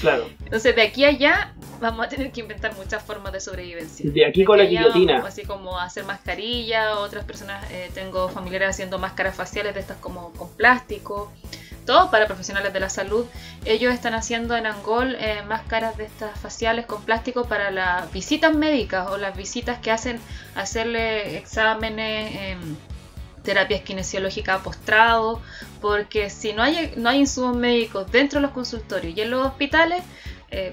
Claro. 0.00 0.30
Entonces, 0.44 0.74
de 0.74 0.80
aquí 0.82 1.04
a 1.04 1.08
allá, 1.08 1.54
vamos 1.80 2.06
a 2.06 2.08
tener 2.08 2.32
que 2.32 2.40
inventar 2.40 2.74
muchas 2.76 3.02
formas 3.02 3.32
de 3.34 3.40
sobrevivencia. 3.40 4.10
De 4.10 4.24
aquí 4.26 4.44
con 4.44 4.56
la 4.56 4.64
guillotina. 4.64 5.14
vamos, 5.14 5.28
Así 5.28 5.42
como 5.42 5.78
hacer 5.78 6.04
mascarilla, 6.04 6.98
otras 6.98 7.24
personas, 7.26 7.70
eh, 7.70 7.90
tengo 7.92 8.30
familiares 8.30 8.70
haciendo 8.70 8.98
máscaras 8.98 9.36
faciales 9.36 9.74
de 9.74 9.80
estas 9.80 9.98
como 9.98 10.32
con 10.32 10.48
plástico, 10.56 11.30
todo 11.84 12.10
para 12.10 12.26
profesionales 12.26 12.72
de 12.72 12.80
la 12.80 12.90
salud. 12.90 13.26
Ellos 13.64 13.92
están 13.92 14.14
haciendo 14.14 14.56
en 14.56 14.66
Angol 14.66 15.16
eh, 15.18 15.42
máscaras 15.48 15.96
de 15.96 16.04
estas 16.04 16.38
faciales 16.38 16.86
con 16.86 17.02
plástico 17.02 17.44
para 17.44 17.70
las 17.70 18.10
visitas 18.12 18.54
médicas 18.54 19.08
o 19.10 19.16
las 19.16 19.36
visitas 19.36 19.78
que 19.78 19.90
hacen 19.90 20.20
hacerle 20.54 21.38
exámenes. 21.38 22.34
em, 22.34 22.76
terapias 23.44 23.82
kinesiológicas 23.82 24.62
postrado, 24.62 25.40
porque 25.80 26.30
si 26.30 26.52
no 26.54 26.62
hay, 26.62 26.94
no 26.96 27.10
hay 27.10 27.20
insumos 27.20 27.56
médicos 27.56 28.10
dentro 28.10 28.40
de 28.40 28.42
los 28.46 28.52
consultorios 28.52 29.16
y 29.16 29.20
en 29.20 29.30
los 29.30 29.46
hospitales, 29.46 30.02
eh, 30.50 30.72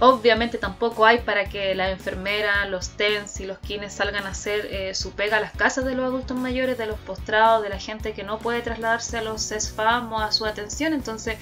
obviamente 0.00 0.58
tampoco 0.58 1.04
hay 1.04 1.18
para 1.20 1.46
que 1.46 1.74
la 1.74 1.90
enfermera, 1.90 2.64
los 2.66 2.90
TENS 2.90 3.40
y 3.40 3.46
los 3.46 3.58
kines 3.58 3.92
salgan 3.92 4.26
a 4.26 4.30
hacer 4.30 4.66
eh, 4.66 4.94
su 4.94 5.12
pega 5.12 5.38
a 5.38 5.40
las 5.40 5.52
casas 5.52 5.84
de 5.84 5.94
los 5.94 6.04
adultos 6.04 6.36
mayores, 6.36 6.78
de 6.78 6.86
los 6.86 6.98
postrados, 7.00 7.62
de 7.62 7.68
la 7.68 7.78
gente 7.78 8.12
que 8.12 8.22
no 8.22 8.38
puede 8.38 8.62
trasladarse 8.62 9.18
a 9.18 9.22
los 9.22 9.48
CESFAM 9.48 10.12
o 10.12 10.20
a 10.20 10.30
su 10.30 10.46
atención. 10.46 10.92
Entonces, 10.92 11.38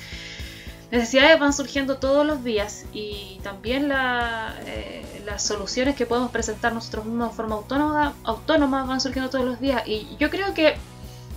necesidades 0.91 1.39
van 1.39 1.53
surgiendo 1.53 1.99
todos 1.99 2.25
los 2.27 2.45
días 2.45 2.87
y 2.93 3.41
también 3.43 3.89
la, 3.89 4.55
eh, 4.67 5.23
las 5.27 5.43
soluciones 5.43 5.97
que 5.97 6.07
podemos 6.07 6.31
presentar 6.31 6.73
nosotros 6.73 7.05
mismos 7.05 7.31
de 7.31 7.37
forma 7.37 7.57
autónoma, 7.57 8.15
autónoma 8.25 8.85
van 8.85 9.01
surgiendo 9.01 9.31
todos 9.31 9.45
los 9.45 9.61
días. 9.61 9.83
Y 9.87 10.17
yo 10.19 10.31
creo 10.31 10.55
que 10.55 10.77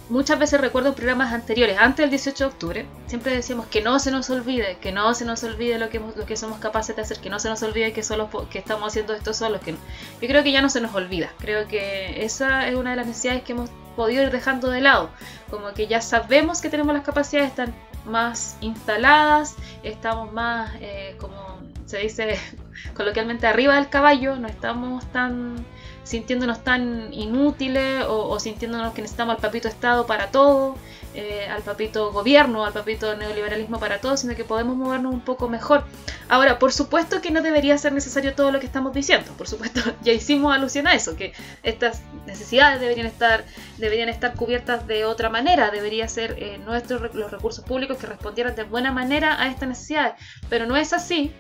muchas 0.10 0.40
veces 0.40 0.60
recuerdo 0.60 0.94
programas 0.94 1.32
anteriores, 1.34 1.78
antes 1.78 2.04
del 2.04 2.10
18 2.10 2.44
de 2.44 2.50
octubre, 2.50 2.86
siempre 3.08 3.34
decíamos 3.34 3.68
que 3.68 3.82
no 3.82 4.00
se 4.00 4.12
nos 4.12 4.30
olvide, 4.30 4.78
que 4.82 4.92
no 4.92 5.14
se 5.14 5.26
nos 5.26 5.44
olvide 5.44 5.78
lo 5.78 5.90
que, 5.90 6.00
lo 6.00 6.26
que 6.26 6.36
somos 6.36 6.60
capaces 6.60 6.96
de 6.96 7.04
hacer, 7.04 7.20
que 7.20 7.30
no 7.30 7.40
se 7.40 7.50
nos 7.50 7.62
olvide 7.64 7.94
que, 7.94 8.04
solo, 8.04 8.30
que 8.50 8.60
estamos 8.60 8.88
haciendo 8.88 9.14
esto 9.14 9.34
solos. 9.34 9.62
Que. 9.62 9.72
Yo 9.72 10.28
creo 10.28 10.44
que 10.44 10.52
ya 10.52 10.62
no 10.62 10.70
se 10.70 10.82
nos 10.82 10.94
olvida. 10.96 11.32
Creo 11.40 11.68
que 11.68 12.26
esa 12.26 12.68
es 12.68 12.76
una 12.76 12.92
de 12.92 12.96
las 12.98 13.08
necesidades 13.08 13.44
que 13.44 13.54
hemos 13.54 13.70
podido 13.96 14.24
ir 14.24 14.32
dejando 14.32 14.70
de 14.70 14.82
lado. 14.82 15.10
Como 15.50 15.74
que 15.74 15.88
ya 15.88 16.02
sabemos 16.02 16.62
que 16.62 16.70
tenemos 16.70 16.94
las 16.94 17.04
capacidades, 17.04 17.50
están 17.50 17.74
más 18.06 18.58
instaladas, 18.62 19.56
estamos 19.84 20.32
más, 20.32 20.72
eh, 20.82 21.16
como 21.20 21.60
se 21.86 22.00
dice 22.00 22.40
coloquialmente, 22.96 23.48
arriba 23.48 23.76
del 23.76 23.90
caballo, 23.90 24.36
no 24.38 24.48
estamos 24.48 25.06
tan 25.12 25.66
sintiéndonos 26.10 26.64
tan 26.64 27.14
inútiles 27.14 28.04
o, 28.06 28.30
o 28.30 28.40
sintiéndonos 28.40 28.94
que 28.94 29.04
necesitamos 29.04 29.36
al 29.36 29.42
papito 29.42 29.68
Estado 29.68 30.08
para 30.08 30.32
todo, 30.32 30.76
eh, 31.14 31.46
al 31.48 31.62
papito 31.62 32.12
gobierno, 32.12 32.66
al 32.66 32.74
papito 32.74 33.16
neoliberalismo 33.16 33.80
para 33.80 34.02
todo, 34.02 34.18
sino 34.18 34.36
que 34.36 34.44
podemos 34.44 34.76
movernos 34.76 35.14
un 35.14 35.22
poco 35.22 35.48
mejor. 35.48 35.84
Ahora, 36.28 36.58
por 36.58 36.74
supuesto 36.74 37.22
que 37.22 37.30
no 37.30 37.44
debería 37.44 37.78
ser 37.78 37.94
necesario 37.94 38.34
todo 38.34 38.52
lo 38.52 38.60
que 38.60 38.66
estamos 38.66 38.92
diciendo, 38.92 39.32
por 39.38 39.48
supuesto, 39.48 39.82
ya 40.02 40.12
hicimos 40.12 40.52
alusión 40.52 40.88
a 40.88 40.96
eso, 40.96 41.16
que 41.16 41.34
estas 41.62 42.02
necesidades 42.26 42.80
deberían 42.82 43.06
estar, 43.06 43.46
deberían 43.78 44.10
estar 44.10 44.34
cubiertas 44.34 44.88
de 44.88 45.06
otra 45.06 45.30
manera, 45.30 45.70
debería 45.70 46.08
ser 46.08 46.36
eh, 46.40 46.58
nuestros 46.66 47.14
los 47.14 47.30
recursos 47.30 47.64
públicos 47.64 47.98
que 47.98 48.08
respondieran 48.08 48.56
de 48.56 48.64
buena 48.64 48.92
manera 48.92 49.40
a 49.40 49.48
estas 49.48 49.70
necesidades, 49.70 50.14
pero 50.50 50.66
no 50.66 50.76
es 50.76 50.92
así. 50.92 51.32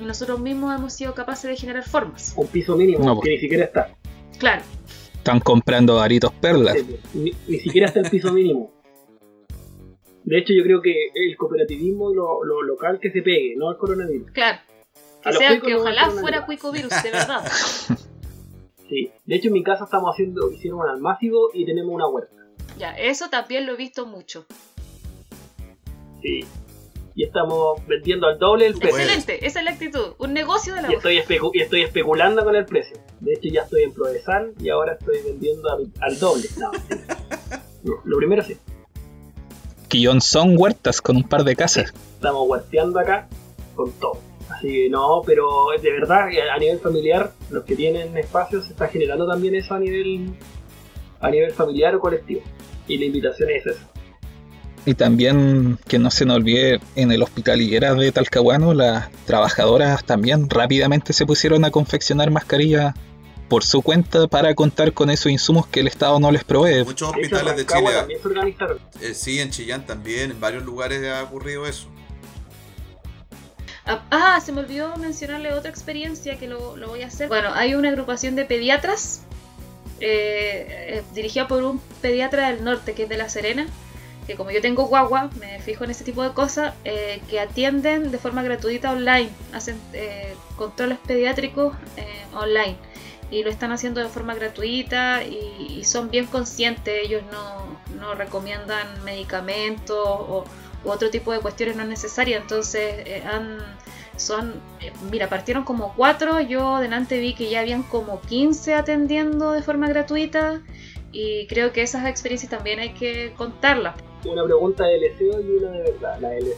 y 0.00 0.04
Nosotros 0.04 0.40
mismos 0.40 0.74
hemos 0.74 0.92
sido 0.92 1.14
capaces 1.14 1.48
de 1.48 1.56
generar 1.56 1.84
formas. 1.84 2.32
Un 2.36 2.48
piso 2.48 2.76
mínimo 2.76 3.04
No, 3.04 3.20
que 3.20 3.30
ni 3.30 3.38
siquiera 3.38 3.64
está. 3.64 3.88
Claro, 4.38 4.62
Están 5.16 5.40
comprando 5.40 6.00
aritos 6.00 6.32
perlas. 6.34 6.76
Ni, 7.14 7.32
ni 7.48 7.58
siquiera 7.58 7.86
está 7.88 8.00
el 8.00 8.10
piso 8.10 8.32
mínimo. 8.32 8.70
De 10.24 10.38
hecho, 10.38 10.52
yo 10.52 10.62
creo 10.64 10.82
que 10.82 10.92
el 11.14 11.36
cooperativismo 11.36 12.10
y 12.10 12.14
lo, 12.16 12.44
lo 12.44 12.62
local 12.62 12.98
que 13.00 13.10
se 13.12 13.22
pegue, 13.22 13.54
no 13.56 13.70
el 13.70 13.76
coronavirus. 13.78 14.30
claro. 14.32 14.58
A 15.24 15.30
Que 15.30 15.36
sea 15.38 15.60
que 15.60 15.72
no 15.72 15.80
ojalá 15.80 16.10
fuera 16.10 16.36
nada. 16.36 16.46
cuico 16.46 16.70
virus, 16.72 16.90
de 17.02 17.10
verdad. 17.10 17.44
Sí. 18.88 19.10
De 19.24 19.34
hecho, 19.34 19.48
en 19.48 19.54
mi 19.54 19.64
casa 19.64 19.82
estamos 19.82 20.10
haciendo, 20.14 20.48
hicieron 20.52 20.78
un 20.78 20.88
almácigo 20.88 21.50
y 21.52 21.66
tenemos 21.66 21.92
una 21.92 22.06
huerta. 22.08 22.36
Ya, 22.78 22.92
eso 22.96 23.28
también 23.28 23.66
lo 23.66 23.72
he 23.72 23.76
visto 23.76 24.06
mucho. 24.06 24.46
Sí. 26.22 26.44
Y 27.18 27.24
estamos 27.24 27.80
vendiendo 27.86 28.26
al 28.26 28.38
doble 28.38 28.66
el 28.66 28.74
precio. 28.74 28.98
Excelente, 28.98 29.46
esa 29.46 29.60
es 29.60 29.64
la 29.64 29.70
actitud. 29.70 30.12
Un 30.18 30.34
negocio 30.34 30.74
de 30.74 30.82
la 30.82 30.92
Y 30.92 30.96
estoy, 30.96 31.16
especu- 31.16 31.50
y 31.54 31.62
estoy 31.62 31.80
especulando 31.82 32.44
con 32.44 32.54
el 32.54 32.66
precio. 32.66 32.98
De 33.20 33.32
hecho, 33.32 33.48
ya 33.50 33.62
estoy 33.62 33.84
en 33.84 33.94
Prodesal 33.94 34.52
y 34.60 34.68
ahora 34.68 34.98
estoy 35.00 35.22
vendiendo 35.24 35.66
al, 35.70 35.90
al 36.02 36.18
doble. 36.18 36.44
No, 36.58 36.70
sí. 36.74 36.94
No, 37.84 37.94
lo 38.04 38.18
primero 38.18 38.42
sí. 38.42 38.58
Quillón 39.88 40.20
son 40.20 40.56
huertas 40.58 41.00
con 41.00 41.16
un 41.16 41.22
par 41.26 41.44
de 41.44 41.56
casas. 41.56 41.94
Estamos 42.16 42.46
huerteando 42.48 42.98
acá 43.00 43.28
con 43.74 43.90
todo. 43.92 44.18
Así 44.50 44.68
que 44.68 44.90
no, 44.90 45.22
pero 45.24 45.46
de 45.80 45.90
verdad, 45.92 46.28
a 46.54 46.58
nivel 46.58 46.78
familiar, 46.80 47.32
los 47.50 47.64
que 47.64 47.76
tienen 47.76 48.14
espacios 48.18 48.66
se 48.66 48.72
está 48.72 48.88
generando 48.88 49.26
también 49.26 49.54
eso 49.54 49.74
a 49.74 49.78
nivel, 49.78 50.34
a 51.20 51.30
nivel 51.30 51.52
familiar 51.52 51.94
o 51.94 52.00
colectivo. 52.00 52.42
Y 52.86 52.98
la 52.98 53.06
invitación 53.06 53.48
es 53.50 53.66
esa. 53.66 53.88
Y 54.86 54.94
también 54.94 55.78
que 55.88 55.98
no 55.98 56.12
se 56.12 56.24
nos 56.24 56.36
olvide, 56.36 56.80
en 56.94 57.10
el 57.10 57.22
hospital 57.22 57.60
Higuera 57.60 57.92
de 57.94 58.12
Talcahuano, 58.12 58.72
las 58.72 59.10
trabajadoras 59.26 60.04
también 60.04 60.48
rápidamente 60.48 61.12
se 61.12 61.26
pusieron 61.26 61.64
a 61.64 61.72
confeccionar 61.72 62.30
mascarillas 62.30 62.94
por 63.48 63.64
su 63.64 63.82
cuenta 63.82 64.28
para 64.28 64.54
contar 64.54 64.92
con 64.92 65.10
esos 65.10 65.30
insumos 65.32 65.66
que 65.66 65.80
el 65.80 65.88
Estado 65.88 66.20
no 66.20 66.30
les 66.30 66.44
provee. 66.44 66.84
Muchos 66.84 67.10
hospitales 67.10 67.56
de 67.56 67.66
Chile. 67.66 68.18
Eh, 69.00 69.14
sí, 69.14 69.40
en 69.40 69.50
Chillán 69.50 69.86
también, 69.86 70.30
en 70.30 70.40
varios 70.40 70.64
lugares 70.64 71.04
ha 71.04 71.24
ocurrido 71.24 71.66
eso. 71.66 71.88
Ah, 73.86 74.02
ah, 74.10 74.40
se 74.40 74.52
me 74.52 74.60
olvidó 74.60 74.96
mencionarle 74.96 75.52
otra 75.52 75.70
experiencia 75.70 76.38
que 76.38 76.48
lo, 76.48 76.76
voy 76.76 77.02
a 77.02 77.08
hacer. 77.08 77.28
Bueno, 77.28 77.50
hay 77.54 77.74
una 77.74 77.88
agrupación 77.88 78.34
de 78.34 78.44
pediatras 78.44 79.22
eh, 80.00 80.66
eh, 80.68 81.02
dirigida 81.14 81.46
por 81.48 81.62
un 81.62 81.80
pediatra 82.02 82.50
del 82.50 82.64
norte 82.64 82.94
que 82.94 83.04
es 83.04 83.08
de 83.08 83.16
La 83.16 83.28
Serena, 83.28 83.66
que 84.26 84.34
como 84.34 84.50
yo 84.50 84.60
tengo 84.60 84.86
guagua, 84.86 85.30
me 85.38 85.60
fijo 85.60 85.84
en 85.84 85.90
ese 85.90 86.04
tipo 86.04 86.22
de 86.22 86.30
cosas, 86.30 86.74
eh, 86.84 87.20
que 87.28 87.40
atienden 87.40 88.10
de 88.10 88.18
forma 88.18 88.42
gratuita 88.42 88.92
online, 88.92 89.30
hacen 89.52 89.78
controles 90.56 90.98
pediátricos 91.06 91.74
online 92.34 92.76
y 93.30 93.42
lo 93.42 93.50
están 93.50 93.72
haciendo 93.72 94.00
de 94.00 94.08
forma 94.08 94.34
gratuita 94.34 95.24
y, 95.24 95.84
son 95.84 96.10
bien 96.10 96.26
conscientes, 96.26 96.94
ellos 97.04 97.22
no, 97.30 97.96
no 97.98 98.14
recomiendan 98.14 99.04
medicamentos 99.04 99.96
o 99.96 100.44
otro 100.84 101.10
tipo 101.10 101.32
de 101.32 101.40
cuestiones 101.40 101.76
no 101.76 101.84
necesarias. 101.84 102.40
Entonces, 102.42 102.94
eh, 103.06 103.22
son, 104.16 104.54
eh, 104.80 104.92
mira, 105.10 105.28
partieron 105.28 105.64
como 105.64 105.92
cuatro, 105.94 106.40
yo 106.40 106.78
delante 106.78 107.18
vi 107.18 107.34
que 107.34 107.50
ya 107.50 107.60
habían 107.60 107.82
como 107.82 108.20
15 108.22 108.74
atendiendo 108.74 109.52
de 109.52 109.62
forma 109.62 109.88
gratuita 109.88 110.62
y 111.12 111.46
creo 111.48 111.72
que 111.72 111.82
esas 111.82 112.06
experiencias 112.06 112.50
también 112.50 112.78
hay 112.80 112.94
que 112.94 113.32
contarlas. 113.36 113.94
Una 114.28 114.44
pregunta 114.44 114.84
de 114.86 114.98
LSEO 114.98 115.40
y 115.40 115.56
una 115.56 115.70
de 115.70 115.82
verdad. 115.82 116.20
La 116.20 116.30
de 116.30 116.56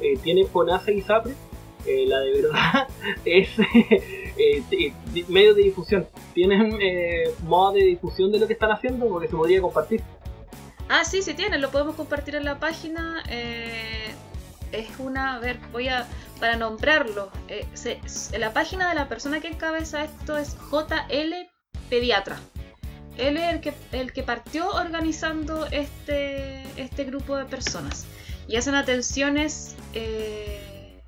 eh, 0.00 0.18
tiene 0.22 0.46
FONASA 0.46 0.92
y 0.92 1.02
SAPRE. 1.02 1.34
la 2.06 2.20
de 2.20 2.42
verdad 2.42 2.88
es 3.24 3.48
medio 5.28 5.54
de 5.54 5.62
difusión. 5.62 6.06
¿Tienen 6.34 6.78
modo 7.44 7.72
de 7.72 7.84
difusión 7.84 8.32
de 8.32 8.38
lo 8.38 8.46
que 8.46 8.52
están 8.54 8.70
haciendo? 8.70 9.08
Porque 9.08 9.28
se 9.28 9.36
podría 9.36 9.60
compartir. 9.60 10.02
Ah, 10.94 11.04
sí, 11.04 11.22
sí 11.22 11.32
tiene, 11.32 11.56
lo 11.56 11.70
podemos 11.70 11.94
compartir 11.94 12.34
en 12.34 12.44
la 12.44 12.58
página. 12.58 13.22
Eh, 13.30 14.12
es 14.72 14.88
una, 14.98 15.36
a 15.36 15.38
ver, 15.38 15.58
voy 15.72 15.88
a, 15.88 16.06
para 16.38 16.56
nombrarlo, 16.56 17.30
eh, 17.48 17.66
la 18.38 18.52
página 18.52 18.90
de 18.90 18.94
la 18.94 19.08
persona 19.08 19.40
que 19.40 19.48
encabeza 19.48 20.04
esto 20.04 20.36
es 20.36 20.54
JL 20.70 21.48
Pediatra. 21.88 22.38
Él 23.18 23.36
es 23.36 23.52
el 23.54 23.60
que, 23.60 23.74
el 23.92 24.12
que 24.12 24.22
partió 24.22 24.68
organizando 24.70 25.66
este, 25.66 26.62
este 26.80 27.04
grupo 27.04 27.36
de 27.36 27.44
personas. 27.44 28.06
Y 28.48 28.56
hacen 28.56 28.74
atenciones 28.74 29.76
eh, 29.94 31.00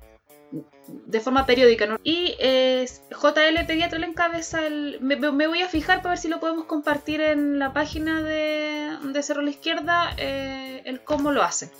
de 0.87 1.19
forma 1.19 1.45
periódica. 1.45 1.85
¿no? 1.85 1.99
Y 2.03 2.35
eh, 2.39 2.85
JL 3.09 3.65
Pediatra 3.65 3.99
le 3.99 4.07
encabeza 4.07 4.65
el... 4.65 4.99
Me, 5.01 5.15
voy 5.15 5.61
a 5.61 5.67
fijar 5.67 6.01
para 6.01 6.11
ver 6.11 6.17
si 6.19 6.27
lo 6.27 6.39
podemos 6.39 6.65
compartir 6.65 7.21
en 7.21 7.59
la 7.59 7.73
página 7.73 8.21
de, 8.21 8.97
de 9.03 9.23
Cerro 9.23 9.41
la 9.41 9.49
Izquierda, 9.49 10.13
eh, 10.17 10.81
el 10.85 11.01
cómo 11.01 11.31
lo 11.31 11.43
hacen. 11.43 11.71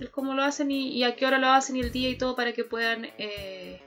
El 0.00 0.10
cómo 0.10 0.34
lo 0.34 0.42
hacen 0.42 0.70
y, 0.70 1.02
a 1.04 1.14
qué 1.14 1.26
hora 1.26 1.38
lo 1.38 1.48
hacen 1.48 1.76
y 1.76 1.80
el 1.80 1.92
día 1.92 2.08
y 2.08 2.16
todo 2.16 2.34
para 2.34 2.52
que 2.52 2.64
puedan 2.64 3.06
eh, 3.18 3.82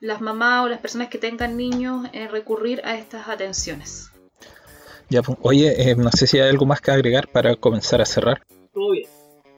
las 0.00 0.20
mamás 0.20 0.64
o 0.64 0.68
las 0.68 0.80
personas 0.80 1.08
que 1.08 1.18
tengan 1.18 1.56
niños 1.56 2.08
recurrir 2.30 2.80
a 2.84 2.96
estas 2.96 3.28
atenciones. 3.28 4.10
Ya, 5.08 5.22
pues, 5.22 5.38
oye, 5.42 5.94
no 5.96 6.10
sé 6.10 6.26
si 6.26 6.38
hay 6.38 6.48
algo 6.48 6.66
más 6.66 6.80
que 6.80 6.90
agregar 6.90 7.28
para 7.28 7.54
comenzar 7.56 8.00
a 8.00 8.06
cerrar. 8.06 8.42
Todo 8.72 8.90
bien. 8.90 9.08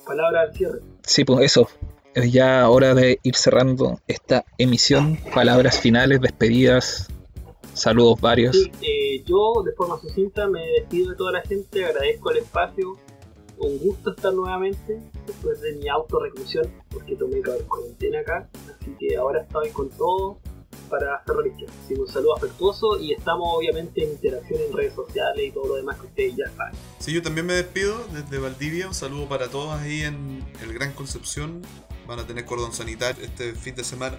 Palabra 0.07 0.43
al 0.43 0.55
cierre. 0.55 0.81
Sí, 1.03 1.25
pues 1.25 1.45
eso 1.45 1.69
es 2.15 2.33
ya 2.33 2.69
hora 2.69 2.95
de 2.95 3.19
ir 3.23 3.37
cerrando 3.37 4.01
esta 4.07 4.45
emisión. 4.59 5.19
Palabras 5.35 5.81
finales, 5.81 6.21
despedidas, 6.21 7.09
saludos 7.75 8.21
varios. 8.21 8.57
Eh, 8.83 9.23
yo 9.25 9.63
de 9.65 9.73
forma 9.73 10.01
sucinta 10.01 10.49
me 10.49 10.67
despido 10.81 11.11
de 11.11 11.17
toda 11.17 11.33
la 11.33 11.43
gente, 11.43 11.85
agradezco 11.85 12.31
el 12.31 12.39
espacio. 12.39 12.97
Un 13.61 13.79
gusto 13.79 14.11
estar 14.11 14.33
nuevamente 14.33 15.01
después 15.27 15.61
de 15.61 15.75
mi 15.77 15.89
autorreclusión, 15.89 16.73
porque 16.91 17.17
tomé 17.17 17.43
cuarentena 17.43 18.21
acá. 18.21 18.49
Así 18.55 18.95
que 18.99 19.17
ahora 19.17 19.43
estoy 19.43 19.71
con 19.71 19.91
todo 19.91 20.39
para 20.89 21.23
religión. 21.27 21.71
Así 21.85 21.95
que 21.95 22.01
un 22.01 22.09
saludo 22.09 22.37
afectuoso 22.37 22.99
y 23.01 23.13
estamos 23.13 23.49
obviamente 23.53 24.05
en 24.05 24.13
interacción 24.13 24.61
en 24.61 24.73
redes 24.73 24.95
sociales 24.95 25.45
y 25.45 25.51
todo 25.51 25.69
lo 25.69 25.75
demás 25.77 25.99
que 25.99 26.07
ustedes 26.07 26.37
ya 26.37 26.51
saben. 26.57 26.75
Sí, 26.99 27.13
yo 27.13 27.23
también 27.23 27.47
me 27.47 27.55
despido 27.55 27.97
desde 28.13 28.39
Valdivia. 28.39 28.87
Un 28.87 28.95
saludo 28.95 29.29
para 29.29 29.49
todos 29.49 29.79
ahí 29.79 30.03
en 30.03 30.45
el 30.63 30.73
Gran 30.73 30.93
Concepción 30.93 31.63
van 32.07 32.19
a 32.21 32.27
tener 32.27 32.47
cordón 32.47 32.73
sanitario 32.73 33.23
este 33.23 33.53
fin 33.53 33.75
de 33.75 33.85
semana. 33.85 34.19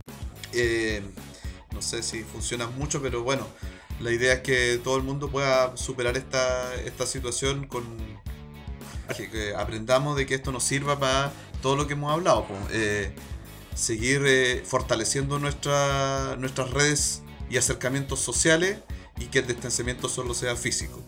Eh, 0.53 1.01
no 1.73 1.81
sé 1.81 2.03
si 2.03 2.23
funciona 2.23 2.67
mucho, 2.67 3.01
pero 3.01 3.23
bueno, 3.23 3.47
la 3.99 4.11
idea 4.11 4.33
es 4.33 4.39
que 4.41 4.79
todo 4.83 4.97
el 4.97 5.03
mundo 5.03 5.29
pueda 5.29 5.75
superar 5.77 6.17
esta, 6.17 6.75
esta 6.75 7.05
situación 7.05 7.67
con 7.67 7.83
que, 9.15 9.53
aprendamos 9.55 10.15
de 10.17 10.25
que 10.25 10.35
esto 10.35 10.51
nos 10.51 10.63
sirva 10.63 10.99
para 10.99 11.31
todo 11.61 11.75
lo 11.75 11.87
que 11.87 11.93
hemos 11.93 12.11
hablado. 12.11 12.45
Eh, 12.71 13.13
seguir 13.75 14.23
eh, 14.25 14.63
fortaleciendo 14.65 15.39
nuestra, 15.39 16.35
nuestras 16.37 16.71
redes 16.71 17.23
y 17.49 17.57
acercamientos 17.57 18.19
sociales 18.19 18.77
y 19.17 19.25
que 19.25 19.39
el 19.39 19.47
distanciamiento 19.47 20.09
solo 20.09 20.33
sea 20.33 20.55
físico. 20.55 21.01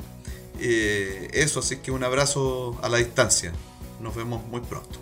eso, 0.59 1.59
así 1.59 1.77
que 1.77 1.91
un 1.91 2.03
abrazo 2.03 2.79
a 2.81 2.89
la 2.89 2.97
distancia. 2.97 3.51
Nos 3.99 4.15
vemos 4.15 4.45
muy 4.45 4.61
pronto. 4.61 4.99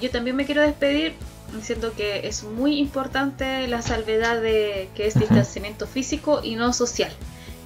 yo 0.00 0.10
también 0.10 0.36
me 0.36 0.46
quiero 0.46 0.62
despedir 0.62 1.14
diciendo 1.54 1.92
que 1.96 2.26
es 2.26 2.44
muy 2.44 2.78
importante 2.78 3.66
la 3.68 3.82
salvedad 3.82 4.40
de 4.40 4.90
que 4.94 5.06
es 5.06 5.18
distanciamiento 5.18 5.86
físico 5.86 6.40
y 6.42 6.56
no 6.56 6.72
social. 6.72 7.12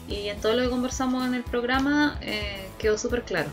Y 0.08 0.28
en 0.28 0.40
todo 0.40 0.54
lo 0.54 0.62
que 0.62 0.70
conversamos 0.70 1.26
en 1.26 1.34
el 1.34 1.42
programa 1.42 2.18
eh, 2.20 2.68
quedó 2.78 2.98
súper 2.98 3.22
claro. 3.22 3.50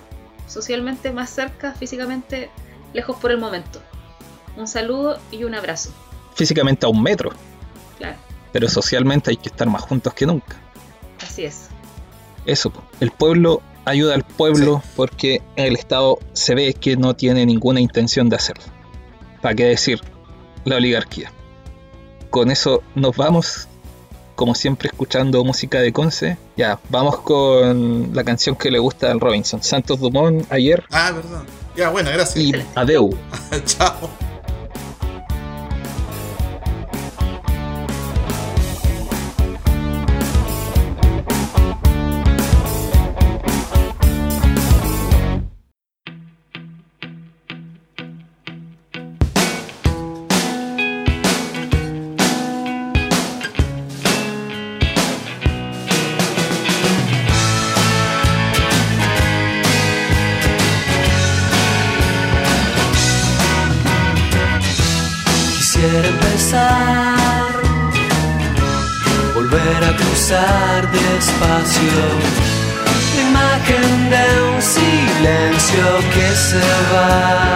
Socialmente 0.47 1.11
más 1.11 1.29
cerca, 1.29 1.73
físicamente 1.73 2.49
lejos 2.93 3.17
por 3.17 3.31
el 3.31 3.37
momento. 3.37 3.81
Un 4.57 4.67
saludo 4.67 5.19
y 5.31 5.43
un 5.43 5.55
abrazo. 5.55 5.91
Físicamente 6.35 6.85
a 6.85 6.89
un 6.89 7.01
metro. 7.01 7.31
Claro. 7.97 8.17
Pero 8.51 8.67
socialmente 8.67 9.31
hay 9.31 9.37
que 9.37 9.49
estar 9.49 9.69
más 9.69 9.83
juntos 9.83 10.13
que 10.13 10.25
nunca. 10.25 10.57
Así 11.21 11.45
es. 11.45 11.69
Eso, 12.45 12.71
el 12.99 13.11
pueblo 13.11 13.61
ayuda 13.85 14.15
al 14.15 14.23
pueblo 14.23 14.81
porque 14.95 15.41
el 15.55 15.75
Estado 15.75 16.19
se 16.33 16.55
ve 16.55 16.73
que 16.73 16.95
no 16.97 17.15
tiene 17.15 17.45
ninguna 17.45 17.79
intención 17.79 18.29
de 18.29 18.37
hacerlo. 18.37 18.63
¿Para 19.41 19.55
qué 19.55 19.65
decir? 19.65 20.01
La 20.65 20.77
oligarquía. 20.77 21.31
Con 22.29 22.51
eso 22.51 22.83
nos 22.95 23.15
vamos, 23.15 23.67
como 24.35 24.55
siempre 24.55 24.89
escuchando 24.89 25.43
música 25.43 25.79
de 25.79 25.91
Conce. 25.91 26.37
Ya, 26.55 26.79
vamos 26.89 27.19
con 27.19 28.11
la 28.13 28.23
canción 28.23 28.55
que 28.55 28.71
le 28.71 28.79
gusta 28.79 29.11
al 29.11 29.19
Robinson, 29.19 29.63
Santos 29.63 29.99
Dumont 29.99 30.45
ayer. 30.51 30.83
Ah, 30.91 31.11
verdad. 31.11 31.43
Ya, 31.75 31.89
bueno, 31.89 32.09
gracias. 32.11 32.37
Y 32.37 32.53
adeu. 32.75 33.09
Chao. 33.65 34.09
Cruzar 70.19 70.91
despacio 70.91 72.03
imagen 73.21 74.09
de 74.09 74.25
un 74.51 74.61
silencio 74.61 75.85
que 76.13 76.35
se 76.35 76.67
va. 76.91 77.55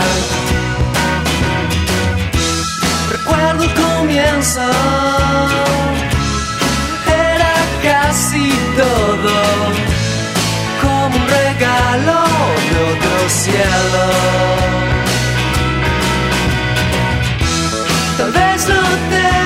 Recuerdo 3.12 3.64
el 3.64 3.74
comienzo, 3.74 4.62
era 7.36 7.54
casi 7.84 8.50
todo 8.78 9.36
como 10.82 11.18
un 11.18 11.28
regalo 11.28 12.24
de 12.70 12.78
otro 12.94 13.30
cielo. 13.42 14.06
Tal 18.18 18.32
vez 18.32 18.68
no 18.70 18.82
te 19.12 19.43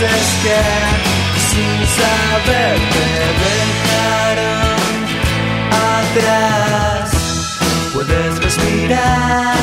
luces 0.00 0.26
que 0.42 0.58
sin 1.50 1.78
saber 1.98 2.76
te 2.94 3.06
dejaron 3.44 4.78
atrás. 6.00 7.06
Puedes 7.92 8.32
respirar. 8.42 9.56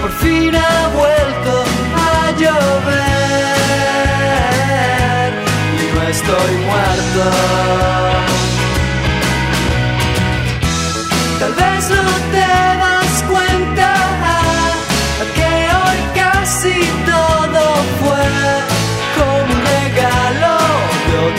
Por 0.00 0.12
fin 0.12 0.54
ha 0.54 0.88
vuelto 0.88 1.64
a 1.96 2.30
llover 2.38 3.10
y 5.80 5.82
no 5.94 6.00
estoy 6.02 6.52
muerto. 6.66 8.19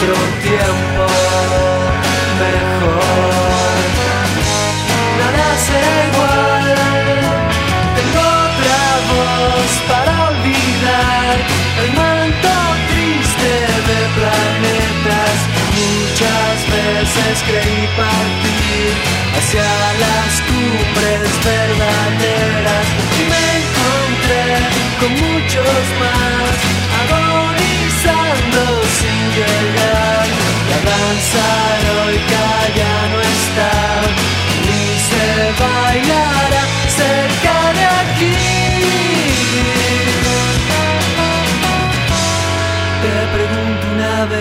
Otro 0.01 0.15
tiempo 0.41 1.05
mejor. 2.41 3.75
Nada 5.19 5.47
será 5.65 5.95
igual. 6.09 6.75
Tengo 7.97 8.21
otra 8.49 8.81
voz 9.11 9.71
para 9.89 10.11
olvidar 10.29 11.35
el 11.83 11.89
manto 11.93 12.53
triste 12.89 13.51
de 13.89 13.99
planetas. 14.17 15.37
Muchas 15.81 16.57
veces 16.75 17.33
creí 17.47 17.83
partir 17.95 18.93
hacia 19.37 19.69
las 20.03 20.31
cumbres 20.49 21.29
verdaderas 21.45 22.85
y 23.19 23.23
me 23.31 23.43
encontré 23.61 24.45
con 24.99 25.11
muchos 25.13 25.83
más 25.99 26.30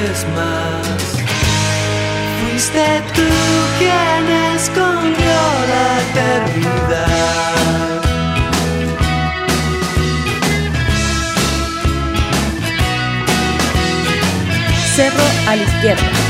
vez 0.01 0.27
más, 0.35 1.03
¿fuiste 2.41 3.03
tú 3.15 3.29
quien 3.79 4.23
escondió 4.55 5.37
la 5.73 5.87
eternidad? 6.09 7.51
Cerro 14.97 15.27
a 15.47 15.57
la 15.57 15.63
izquierda. 15.63 16.30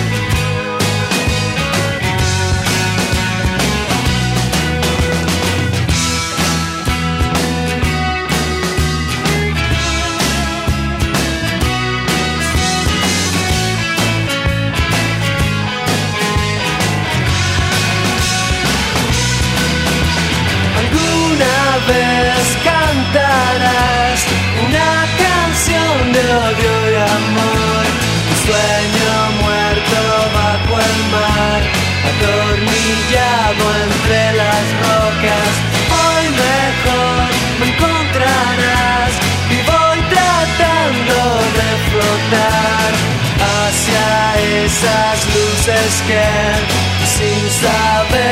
Una 24.67 24.93
canción 25.25 26.13
de 26.13 26.21
odio 26.21 26.75
y 26.91 26.97
amor, 26.97 27.85
un 28.31 28.37
sueño 28.47 29.13
muerto 29.43 30.01
bajo 30.39 30.75
el 30.89 30.99
mar, 31.15 31.63
atornillado 32.11 33.65
entre 33.85 34.19
las 34.41 34.65
rocas. 34.85 35.51
Hoy 36.01 36.25
mejor 36.47 37.29
me 37.59 37.67
encontrarás 37.73 39.13
y 39.51 39.59
voy 39.71 39.99
tratando 40.15 41.19
de 41.59 41.69
flotar 41.91 42.91
hacia 43.53 44.07
esas 44.65 45.17
luces 45.35 45.93
que 46.09 46.27
sin 47.15 47.43
saber 47.51 48.30